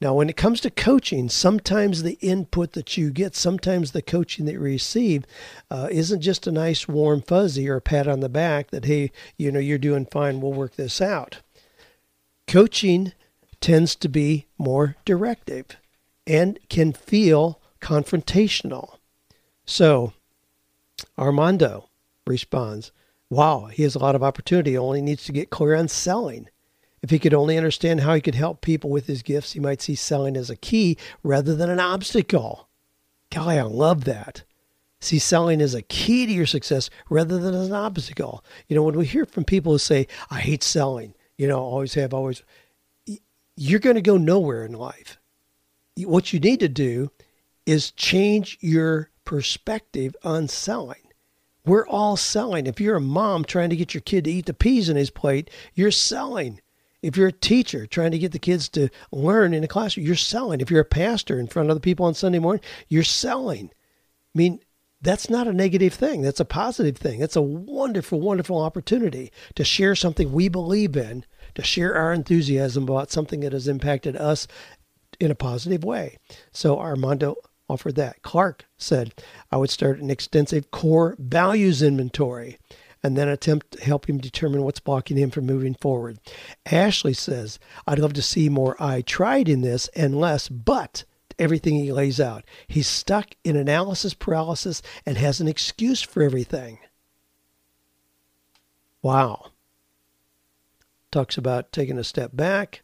Now, 0.00 0.14
when 0.14 0.30
it 0.30 0.36
comes 0.36 0.60
to 0.60 0.70
coaching, 0.70 1.28
sometimes 1.28 2.02
the 2.02 2.18
input 2.20 2.72
that 2.72 2.96
you 2.96 3.10
get, 3.10 3.34
sometimes 3.34 3.90
the 3.90 4.02
coaching 4.02 4.44
that 4.46 4.52
you 4.52 4.60
receive, 4.60 5.24
uh, 5.72 5.88
isn't 5.90 6.20
just 6.20 6.46
a 6.46 6.52
nice 6.52 6.86
warm 6.86 7.20
fuzzy 7.20 7.68
or 7.68 7.76
a 7.76 7.80
pat 7.80 8.06
on 8.06 8.20
the 8.20 8.28
back 8.28 8.70
that, 8.70 8.84
hey, 8.84 9.10
you 9.36 9.50
know, 9.50 9.58
you're 9.58 9.76
doing 9.76 10.06
fine, 10.06 10.40
we'll 10.40 10.52
work 10.52 10.76
this 10.76 11.00
out. 11.00 11.40
Coaching 12.46 13.12
tends 13.60 13.96
to 13.96 14.08
be 14.08 14.46
more 14.56 14.94
directive 15.04 15.66
and 16.28 16.60
can 16.68 16.92
feel 16.92 17.60
confrontational. 17.80 18.98
So, 19.66 20.12
Armando 21.18 21.88
responds, 22.26 22.92
Wow, 23.30 23.66
he 23.66 23.82
has 23.82 23.94
a 23.94 23.98
lot 23.98 24.14
of 24.14 24.22
opportunity, 24.22 24.78
only 24.78 25.02
needs 25.02 25.24
to 25.24 25.32
get 25.32 25.50
clear 25.50 25.74
on 25.74 25.88
selling. 25.88 26.48
If 27.02 27.10
he 27.10 27.18
could 27.18 27.34
only 27.34 27.56
understand 27.56 28.00
how 28.00 28.14
he 28.14 28.20
could 28.20 28.34
help 28.34 28.60
people 28.60 28.90
with 28.90 29.06
his 29.06 29.22
gifts, 29.22 29.52
he 29.52 29.60
might 29.60 29.80
see 29.80 29.94
selling 29.94 30.36
as 30.36 30.50
a 30.50 30.56
key 30.56 30.96
rather 31.22 31.54
than 31.54 31.70
an 31.70 31.80
obstacle. 31.80 32.68
Golly, 33.30 33.58
I 33.58 33.62
love 33.62 34.04
that. 34.04 34.42
See 35.00 35.18
selling 35.18 35.60
as 35.60 35.74
a 35.74 35.82
key 35.82 36.26
to 36.26 36.32
your 36.32 36.46
success 36.46 36.90
rather 37.08 37.38
than 37.38 37.54
as 37.54 37.68
an 37.68 37.74
obstacle. 37.74 38.44
You 38.66 38.74
know, 38.74 38.82
when 38.82 38.96
we 38.96 39.06
hear 39.06 39.26
from 39.26 39.44
people 39.44 39.72
who 39.72 39.78
say, 39.78 40.08
I 40.30 40.40
hate 40.40 40.64
selling, 40.64 41.14
you 41.36 41.46
know, 41.46 41.60
always 41.60 41.94
have, 41.94 42.12
always, 42.12 42.42
you're 43.54 43.80
going 43.80 43.96
to 43.96 44.02
go 44.02 44.16
nowhere 44.16 44.64
in 44.64 44.72
life. 44.72 45.18
What 45.96 46.32
you 46.32 46.40
need 46.40 46.60
to 46.60 46.68
do 46.68 47.12
is 47.64 47.92
change 47.92 48.58
your 48.60 49.10
perspective 49.24 50.16
on 50.24 50.48
selling. 50.48 51.12
We're 51.64 51.86
all 51.86 52.16
selling. 52.16 52.66
If 52.66 52.80
you're 52.80 52.96
a 52.96 53.00
mom 53.00 53.44
trying 53.44 53.70
to 53.70 53.76
get 53.76 53.94
your 53.94 54.00
kid 54.00 54.24
to 54.24 54.30
eat 54.30 54.46
the 54.46 54.54
peas 54.54 54.88
in 54.88 54.96
his 54.96 55.10
plate, 55.10 55.50
you're 55.74 55.90
selling. 55.90 56.60
If 57.02 57.16
you're 57.16 57.28
a 57.28 57.32
teacher 57.32 57.86
trying 57.86 58.10
to 58.10 58.18
get 58.18 58.32
the 58.32 58.38
kids 58.38 58.68
to 58.70 58.88
learn 59.12 59.54
in 59.54 59.64
a 59.64 59.68
classroom, 59.68 60.06
you're 60.06 60.16
selling. 60.16 60.60
If 60.60 60.70
you're 60.70 60.80
a 60.80 60.84
pastor 60.84 61.38
in 61.38 61.46
front 61.46 61.70
of 61.70 61.76
the 61.76 61.80
people 61.80 62.06
on 62.06 62.14
Sunday 62.14 62.38
morning, 62.38 62.62
you're 62.88 63.04
selling. 63.04 63.70
I 64.34 64.38
mean, 64.38 64.60
that's 65.00 65.30
not 65.30 65.46
a 65.46 65.52
negative 65.52 65.94
thing. 65.94 66.22
That's 66.22 66.40
a 66.40 66.44
positive 66.44 66.96
thing. 66.96 67.20
That's 67.20 67.36
a 67.36 67.42
wonderful, 67.42 68.20
wonderful 68.20 68.60
opportunity 68.60 69.30
to 69.54 69.64
share 69.64 69.94
something 69.94 70.32
we 70.32 70.48
believe 70.48 70.96
in, 70.96 71.24
to 71.54 71.62
share 71.62 71.94
our 71.94 72.12
enthusiasm 72.12 72.84
about 72.84 73.12
something 73.12 73.40
that 73.40 73.52
has 73.52 73.68
impacted 73.68 74.16
us 74.16 74.48
in 75.20 75.30
a 75.30 75.36
positive 75.36 75.84
way. 75.84 76.18
So 76.52 76.78
Armando 76.78 77.36
offered 77.68 77.94
that. 77.96 78.22
Clark 78.22 78.66
said, 78.76 79.14
I 79.52 79.56
would 79.56 79.70
start 79.70 80.00
an 80.00 80.10
extensive 80.10 80.70
core 80.70 81.16
values 81.18 81.82
inventory 81.82 82.58
and 83.02 83.16
then 83.16 83.28
attempt 83.28 83.72
to 83.72 83.84
help 83.84 84.08
him 84.08 84.18
determine 84.18 84.62
what's 84.62 84.80
blocking 84.80 85.16
him 85.16 85.30
from 85.30 85.46
moving 85.46 85.74
forward. 85.74 86.18
Ashley 86.66 87.14
says, 87.14 87.58
I'd 87.86 87.98
love 87.98 88.14
to 88.14 88.22
see 88.22 88.48
more 88.48 88.76
I 88.80 89.02
tried 89.02 89.48
in 89.48 89.60
this 89.60 89.88
and 89.88 90.18
less, 90.18 90.48
but 90.48 91.04
everything 91.38 91.76
he 91.76 91.92
lays 91.92 92.20
out. 92.20 92.44
He's 92.66 92.88
stuck 92.88 93.34
in 93.44 93.56
analysis 93.56 94.14
paralysis 94.14 94.82
and 95.06 95.16
has 95.16 95.40
an 95.40 95.48
excuse 95.48 96.02
for 96.02 96.22
everything. 96.22 96.78
Wow. 99.02 99.52
Talks 101.10 101.38
about 101.38 101.72
taking 101.72 101.98
a 101.98 102.04
step 102.04 102.32
back, 102.34 102.82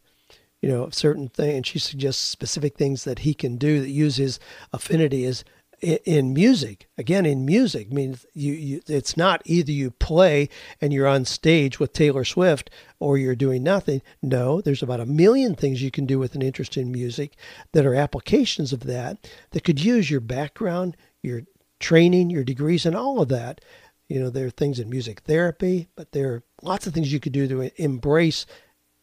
you 0.61 0.69
know, 0.69 0.89
certain 0.89 1.27
thing, 1.27 1.57
and 1.57 1.67
she 1.67 1.77
suggests 1.77 2.23
specific 2.23 2.77
things 2.77 3.03
that 3.03 3.19
he 3.19 3.33
can 3.33 3.57
do 3.57 3.81
that 3.81 3.89
use 3.89 4.15
his 4.15 4.39
affinity 4.73 5.25
as 5.25 5.43
in 5.85 6.33
music. 6.33 6.87
Again 6.97 7.25
in 7.25 7.45
music 7.45 7.91
means 7.91 8.25
you, 8.33 8.53
you 8.53 8.81
it's 8.87 9.15
not 9.15 9.41
either 9.45 9.71
you 9.71 9.91
play 9.91 10.49
and 10.81 10.91
you're 10.91 11.07
on 11.07 11.25
stage 11.25 11.79
with 11.79 11.93
taylor 11.93 12.23
swift 12.23 12.69
or 12.99 13.17
you're 13.17 13.35
doing 13.35 13.63
nothing. 13.63 14.01
No 14.21 14.61
there's 14.61 14.83
about 14.83 14.99
a 14.99 15.05
million 15.05 15.55
things 15.55 15.81
you 15.81 15.91
can 15.91 16.05
do 16.05 16.17
with 16.17 16.35
an 16.35 16.41
interest 16.41 16.77
in 16.77 16.91
music 16.91 17.35
that 17.73 17.85
are 17.85 17.95
applications 17.95 18.73
of 18.73 18.81
that 18.81 19.29
that 19.51 19.63
could 19.63 19.83
use 19.83 20.09
your 20.09 20.21
background 20.21 20.97
your 21.21 21.43
training 21.79 22.29
your 22.29 22.43
degrees 22.43 22.85
and 22.85 22.95
all 22.95 23.21
of 23.21 23.29
that. 23.29 23.61
You 24.07 24.19
know 24.19 24.29
there 24.29 24.47
are 24.47 24.51
things 24.51 24.79
in 24.79 24.89
music 24.89 25.21
therapy 25.21 25.87
but 25.95 26.11
there 26.11 26.33
are 26.33 26.43
lots 26.61 26.87
of 26.87 26.93
things 26.93 27.13
you 27.13 27.19
could 27.19 27.33
do 27.33 27.47
to 27.47 27.81
embrace 27.81 28.45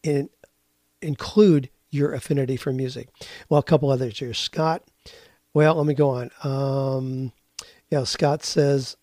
and 0.02 0.28
include 1.00 1.70
your 1.90 2.14
affinity 2.14 2.56
for 2.56 2.72
music. 2.72 3.08
Well 3.48 3.60
a 3.60 3.64
couple 3.64 3.90
others 3.90 4.18
here. 4.18 4.34
Scott 4.34 4.82
well, 5.54 5.74
let 5.74 5.86
me 5.86 5.94
go 5.94 6.10
on. 6.10 6.30
Um, 6.42 7.32
yeah, 7.90 8.04
Scott 8.04 8.44
says, 8.44 8.96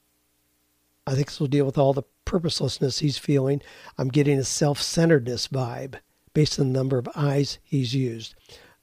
I 1.06 1.14
think 1.14 1.28
this 1.28 1.40
will 1.40 1.48
deal 1.48 1.66
with 1.66 1.78
all 1.78 1.94
the 1.94 2.04
purposelessness 2.26 3.00
he's 3.00 3.18
feeling. 3.18 3.62
I'm 3.98 4.10
getting 4.10 4.38
a 4.38 4.44
self 4.44 4.82
centeredness 4.82 5.48
vibe 5.48 5.96
based 6.34 6.60
on 6.60 6.72
the 6.72 6.78
number 6.78 6.98
of 6.98 7.10
eyes 7.16 7.60
he's 7.64 7.94
used. 7.94 8.36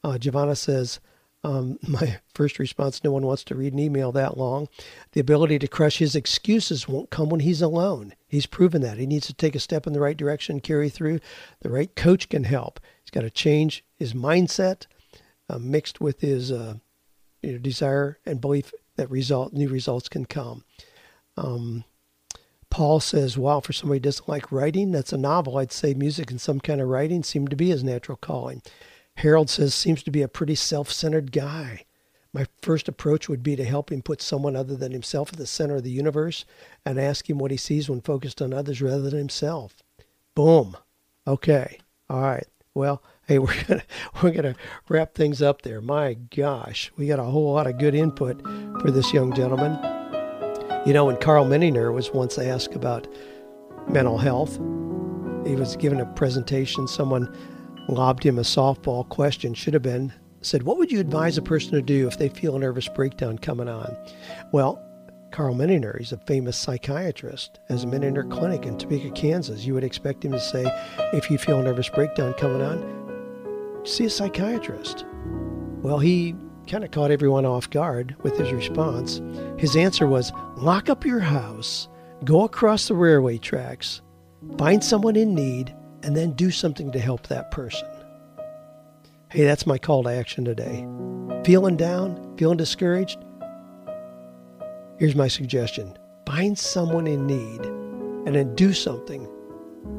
Uh, 0.03 0.19
Giovanna 0.19 0.57
says, 0.57 1.01
um, 1.45 1.79
my 1.87 2.19
first 2.35 2.59
response 2.59 3.03
no 3.03 3.13
one 3.13 3.25
wants 3.27 3.45
to 3.45 3.55
read 3.55 3.73
an 3.73 3.79
email 3.79 4.13
that 4.13 4.37
long. 4.37 4.69
The 5.13 5.21
ability 5.21 5.59
to 5.61 5.69
crush 5.69 5.99
his 5.99 6.17
excuses 6.17 6.89
won't 6.89 7.11
come 7.11 7.29
when 7.29 7.41
he's 7.41 7.63
alone. 7.63 8.15
He's 8.29 8.47
proven 8.47 8.83
that. 8.83 8.99
He 8.99 9.07
needs 9.07 9.27
to 9.29 9.35
take 9.35 9.55
a 9.55 9.61
step 9.61 9.87
in 9.87 9.93
the 9.93 10.01
right 10.01 10.17
direction, 10.17 10.61
carry 10.61 10.89
through. 10.89 11.21
The 11.61 11.71
right 11.71 11.95
coach 11.95 12.29
can 12.29 12.45
help. 12.45 12.81
He's 13.03 13.11
got 13.11 13.23
to 13.23 13.31
change 13.31 13.85
his 13.97 14.13
mindset 14.13 14.87
uh, 15.49 15.59
mixed 15.59 16.01
with 16.01 16.21
his 16.21 16.51
uh, 16.51 16.75
you 17.47 17.53
know, 17.53 17.59
desire 17.59 18.19
and 18.27 18.41
belief 18.41 18.73
that 18.97 19.11
result 19.11 19.53
new 19.53 19.69
results 19.69 20.09
can 20.09 20.25
come. 20.25 20.65
Um, 21.37 21.85
Paul 22.71 22.99
says, 22.99 23.39
"Wow, 23.39 23.61
for 23.61 23.73
somebody 23.73 23.99
who 23.99 24.03
doesn't 24.03 24.29
like 24.29 24.51
writing, 24.51 24.91
that's 24.91 25.13
a 25.13 25.19
novel. 25.19 25.59
I'd 25.59 25.71
say 25.71 25.95
music 25.95 26.31
and 26.31 26.41
some 26.41 26.59
kind 26.59 26.81
of 26.81 26.89
writing 26.89 27.23
seem 27.23 27.47
to 27.49 27.57
be 27.57 27.69
his 27.69 27.85
natural 27.85 28.17
calling." 28.17 28.63
Harold 29.19 29.49
says, 29.49 29.75
"Seems 29.75 30.03
to 30.03 30.11
be 30.11 30.23
a 30.23 30.29
pretty 30.29 30.57
self-centered 30.57 31.31
guy." 31.31 31.85
My 32.33 32.47
first 32.61 32.89
approach 32.89 33.29
would 33.29 33.43
be 33.43 33.57
to 33.57 33.65
help 33.65 33.91
him 33.91 34.03
put 34.03 34.21
someone 34.21 34.57
other 34.57 34.77
than 34.77 34.93
himself 34.93 35.33
at 35.33 35.39
the 35.39 35.47
center 35.47 35.77
of 35.77 35.85
the 35.85 35.91
universe 35.91 36.45
and 36.85 36.99
ask 36.99 37.31
him 37.31 37.39
what 37.39 37.51
he 37.51 37.57
sees 37.57 37.89
when 37.89 38.01
focused 38.01 38.43
on 38.43 38.53
others 38.53 38.83
rather 38.83 39.03
than 39.03 39.19
himself. 39.19 39.83
Boom. 40.35 40.77
Okay. 41.27 41.79
All 42.11 42.21
right. 42.21 42.47
Well, 42.75 43.03
hey, 43.27 43.39
we're 43.41 43.63
gonna 43.65 43.83
we're 44.23 44.31
gonna 44.31 44.55
wrap 44.89 45.15
things 45.15 45.43
up 45.43 45.63
there. 45.63 45.81
My 45.81 46.15
gosh, 46.15 46.91
we 46.97 47.07
got 47.07 47.19
a 47.19 47.25
whole 47.25 47.53
lot 47.53 47.67
of 47.67 47.79
good 47.79 47.95
input 47.95 48.41
for 48.81 48.91
this 48.91 49.13
young 49.13 49.35
gentleman. 49.35 49.79
You 50.87 50.93
know, 50.93 51.07
when 51.07 51.17
Karl 51.17 51.45
Menninger 51.45 51.93
was 51.93 52.13
once 52.13 52.39
asked 52.39 52.75
about 52.75 53.09
mental 53.89 54.19
health, 54.19 54.57
he 55.47 55.57
was 55.57 55.77
given 55.77 56.01
a 56.01 56.07
presentation. 56.07 56.87
Someone 56.87 57.35
lobbed 57.89 58.25
him 58.25 58.39
a 58.39 58.43
softball 58.43 59.09
question. 59.09 59.55
Should 59.55 59.75
have 59.75 59.83
been 59.83 60.13
said, 60.43 60.63
"What 60.63 60.79
would 60.79 60.93
you 60.93 61.01
advise 61.01 61.37
a 61.37 61.43
person 61.43 61.73
to 61.73 61.83
do 61.83 62.07
if 62.07 62.19
they 62.19 62.29
feel 62.29 62.55
a 62.55 62.59
nervous 62.61 62.89
breakdown 62.89 63.39
coming 63.39 63.69
on?" 63.69 63.97
Well, 64.53 64.81
Karl 65.33 65.55
Menninger, 65.55 65.99
he's 65.99 66.13
a 66.13 66.19
famous 66.19 66.57
psychiatrist, 66.57 67.59
has 67.69 67.83
a 67.83 67.87
Menninger 67.87 68.31
Clinic 68.31 68.65
in 68.65 68.79
Topeka, 68.79 69.11
Kansas. 69.11 69.67
You 69.67 69.75
would 69.75 69.85
expect 69.85 70.25
him 70.25 70.31
to 70.33 70.41
say, 70.41 70.65
if 71.13 71.31
you 71.31 71.37
feel 71.37 71.59
a 71.59 71.65
nervous 71.65 71.89
breakdown 71.91 72.33
coming 72.35 72.63
on, 72.63 73.06
see 73.87 74.05
a 74.05 74.11
psychiatrist. 74.11 75.05
Well, 75.83 75.99
he 75.99 76.35
kind 76.67 76.85
of 76.85 76.91
caught 76.91 77.11
everyone 77.11 77.47
off 77.47 77.71
guard 77.71 78.17
with 78.23 78.37
his 78.37 78.53
response. 78.53 79.21
His 79.57 79.77
answer 79.77 80.07
was, 80.07 80.33
lock 80.57 80.89
up 80.89 81.05
your 81.05 81.21
house, 81.21 81.89
go 82.25 82.45
across 82.45 82.89
the 82.89 82.95
railway 82.95 83.39
tracks, 83.39 84.03
find 84.59 84.83
someone 84.83 85.17
in 85.17 85.35
need, 85.35 85.75
and 86.03 86.17
then 86.17 86.33
do 86.33 86.51
something 86.51 86.91
to 86.93 86.99
help 86.99 87.27
that 87.29 87.51
person. 87.51 87.89
Hey, 89.31 89.45
that's 89.45 89.67
my 89.67 89.79
call 89.79 90.03
to 90.05 90.11
action 90.11 90.45
today. 90.45 90.87
Feeling 91.45 91.77
down, 91.77 92.37
feeling 92.37 92.57
discouraged? 92.57 93.19
Here's 94.99 95.15
my 95.15 95.29
suggestion 95.29 95.97
find 96.27 96.59
someone 96.59 97.07
in 97.07 97.27
need 97.27 97.65
and 98.27 98.35
then 98.35 98.55
do 98.57 98.73
something 98.73 99.29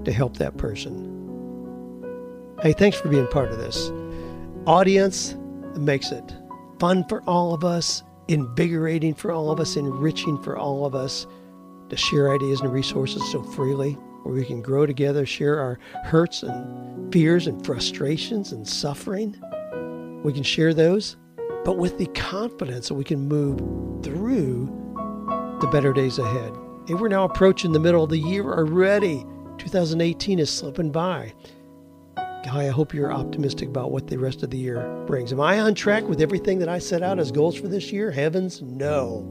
to 0.03 0.11
help 0.11 0.35
that 0.37 0.57
person. 0.57 1.16
Hey, 2.63 2.73
thanks 2.73 2.99
for 2.99 3.09
being 3.09 3.27
part 3.27 3.51
of 3.51 3.59
this. 3.59 3.91
Audience 4.65 5.35
makes 5.75 6.11
it 6.11 6.35
fun 6.79 7.05
for 7.07 7.21
all 7.27 7.53
of 7.53 7.63
us, 7.63 8.01
invigorating 8.29 9.13
for 9.13 9.31
all 9.31 9.51
of 9.51 9.59
us, 9.59 9.75
enriching 9.75 10.41
for 10.41 10.57
all 10.57 10.83
of 10.83 10.95
us 10.95 11.27
to 11.89 11.95
share 11.95 12.33
ideas 12.33 12.61
and 12.61 12.73
resources 12.73 13.21
so 13.31 13.43
freely, 13.43 13.91
where 14.23 14.33
we 14.33 14.43
can 14.43 14.63
grow 14.63 14.87
together, 14.87 15.23
share 15.23 15.59
our 15.59 15.77
hurts 16.03 16.41
and 16.41 17.13
fears 17.13 17.45
and 17.45 17.63
frustrations 17.63 18.51
and 18.51 18.67
suffering. 18.67 19.39
We 20.23 20.33
can 20.33 20.41
share 20.41 20.73
those, 20.73 21.15
but 21.63 21.77
with 21.77 21.99
the 21.99 22.07
confidence 22.07 22.87
that 22.87 22.95
we 22.95 23.03
can 23.03 23.27
move 23.27 23.59
through 24.03 24.65
the 25.61 25.67
better 25.67 25.93
days 25.93 26.17
ahead. 26.17 26.53
Hey, 26.87 26.95
we're 26.95 27.07
now 27.07 27.25
approaching 27.25 27.71
the 27.71 27.79
middle 27.79 28.03
of 28.03 28.09
the 28.09 28.17
year 28.17 28.51
already. 28.51 29.23
2018 29.59 30.39
is 30.39 30.49
slipping 30.49 30.91
by. 30.91 31.33
I 32.49 32.67
hope 32.67 32.93
you're 32.93 33.11
optimistic 33.11 33.69
about 33.69 33.91
what 33.91 34.07
the 34.07 34.17
rest 34.17 34.43
of 34.43 34.49
the 34.49 34.57
year 34.57 35.03
brings. 35.05 35.31
Am 35.31 35.41
I 35.41 35.59
on 35.59 35.75
track 35.75 36.07
with 36.07 36.21
everything 36.21 36.59
that 36.59 36.69
I 36.69 36.79
set 36.79 37.01
out 37.01 37.19
as 37.19 37.31
goals 37.31 37.55
for 37.55 37.67
this 37.67 37.91
year? 37.91 38.11
Heavens, 38.11 38.61
no. 38.61 39.21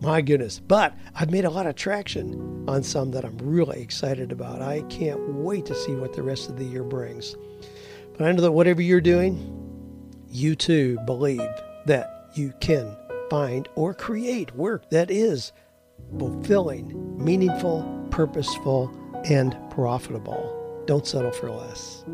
My 0.00 0.20
goodness. 0.22 0.60
But 0.60 0.94
I've 1.14 1.30
made 1.30 1.44
a 1.44 1.50
lot 1.50 1.66
of 1.66 1.74
traction 1.74 2.64
on 2.68 2.82
some 2.82 3.10
that 3.12 3.24
I'm 3.24 3.36
really 3.38 3.82
excited 3.82 4.32
about. 4.32 4.62
I 4.62 4.82
can't 4.82 5.20
wait 5.34 5.66
to 5.66 5.74
see 5.74 5.94
what 5.94 6.14
the 6.14 6.22
rest 6.22 6.48
of 6.48 6.56
the 6.56 6.64
year 6.64 6.84
brings. 6.84 7.36
But 8.16 8.26
I 8.26 8.32
know 8.32 8.42
that 8.42 8.52
whatever 8.52 8.80
you're 8.80 9.00
doing, 9.00 9.56
you 10.28 10.54
too 10.56 10.98
believe 11.06 11.48
that 11.86 12.30
you 12.34 12.52
can 12.60 12.96
find 13.28 13.68
or 13.74 13.94
create 13.94 14.54
work 14.54 14.90
that 14.90 15.10
is 15.10 15.52
fulfilling, 16.18 17.22
meaningful, 17.22 18.08
purposeful, 18.10 18.90
and 19.24 19.56
profitable. 19.70 20.59
Don't 20.86 21.06
settle 21.06 21.30
for 21.30 21.50
less. 21.50 22.04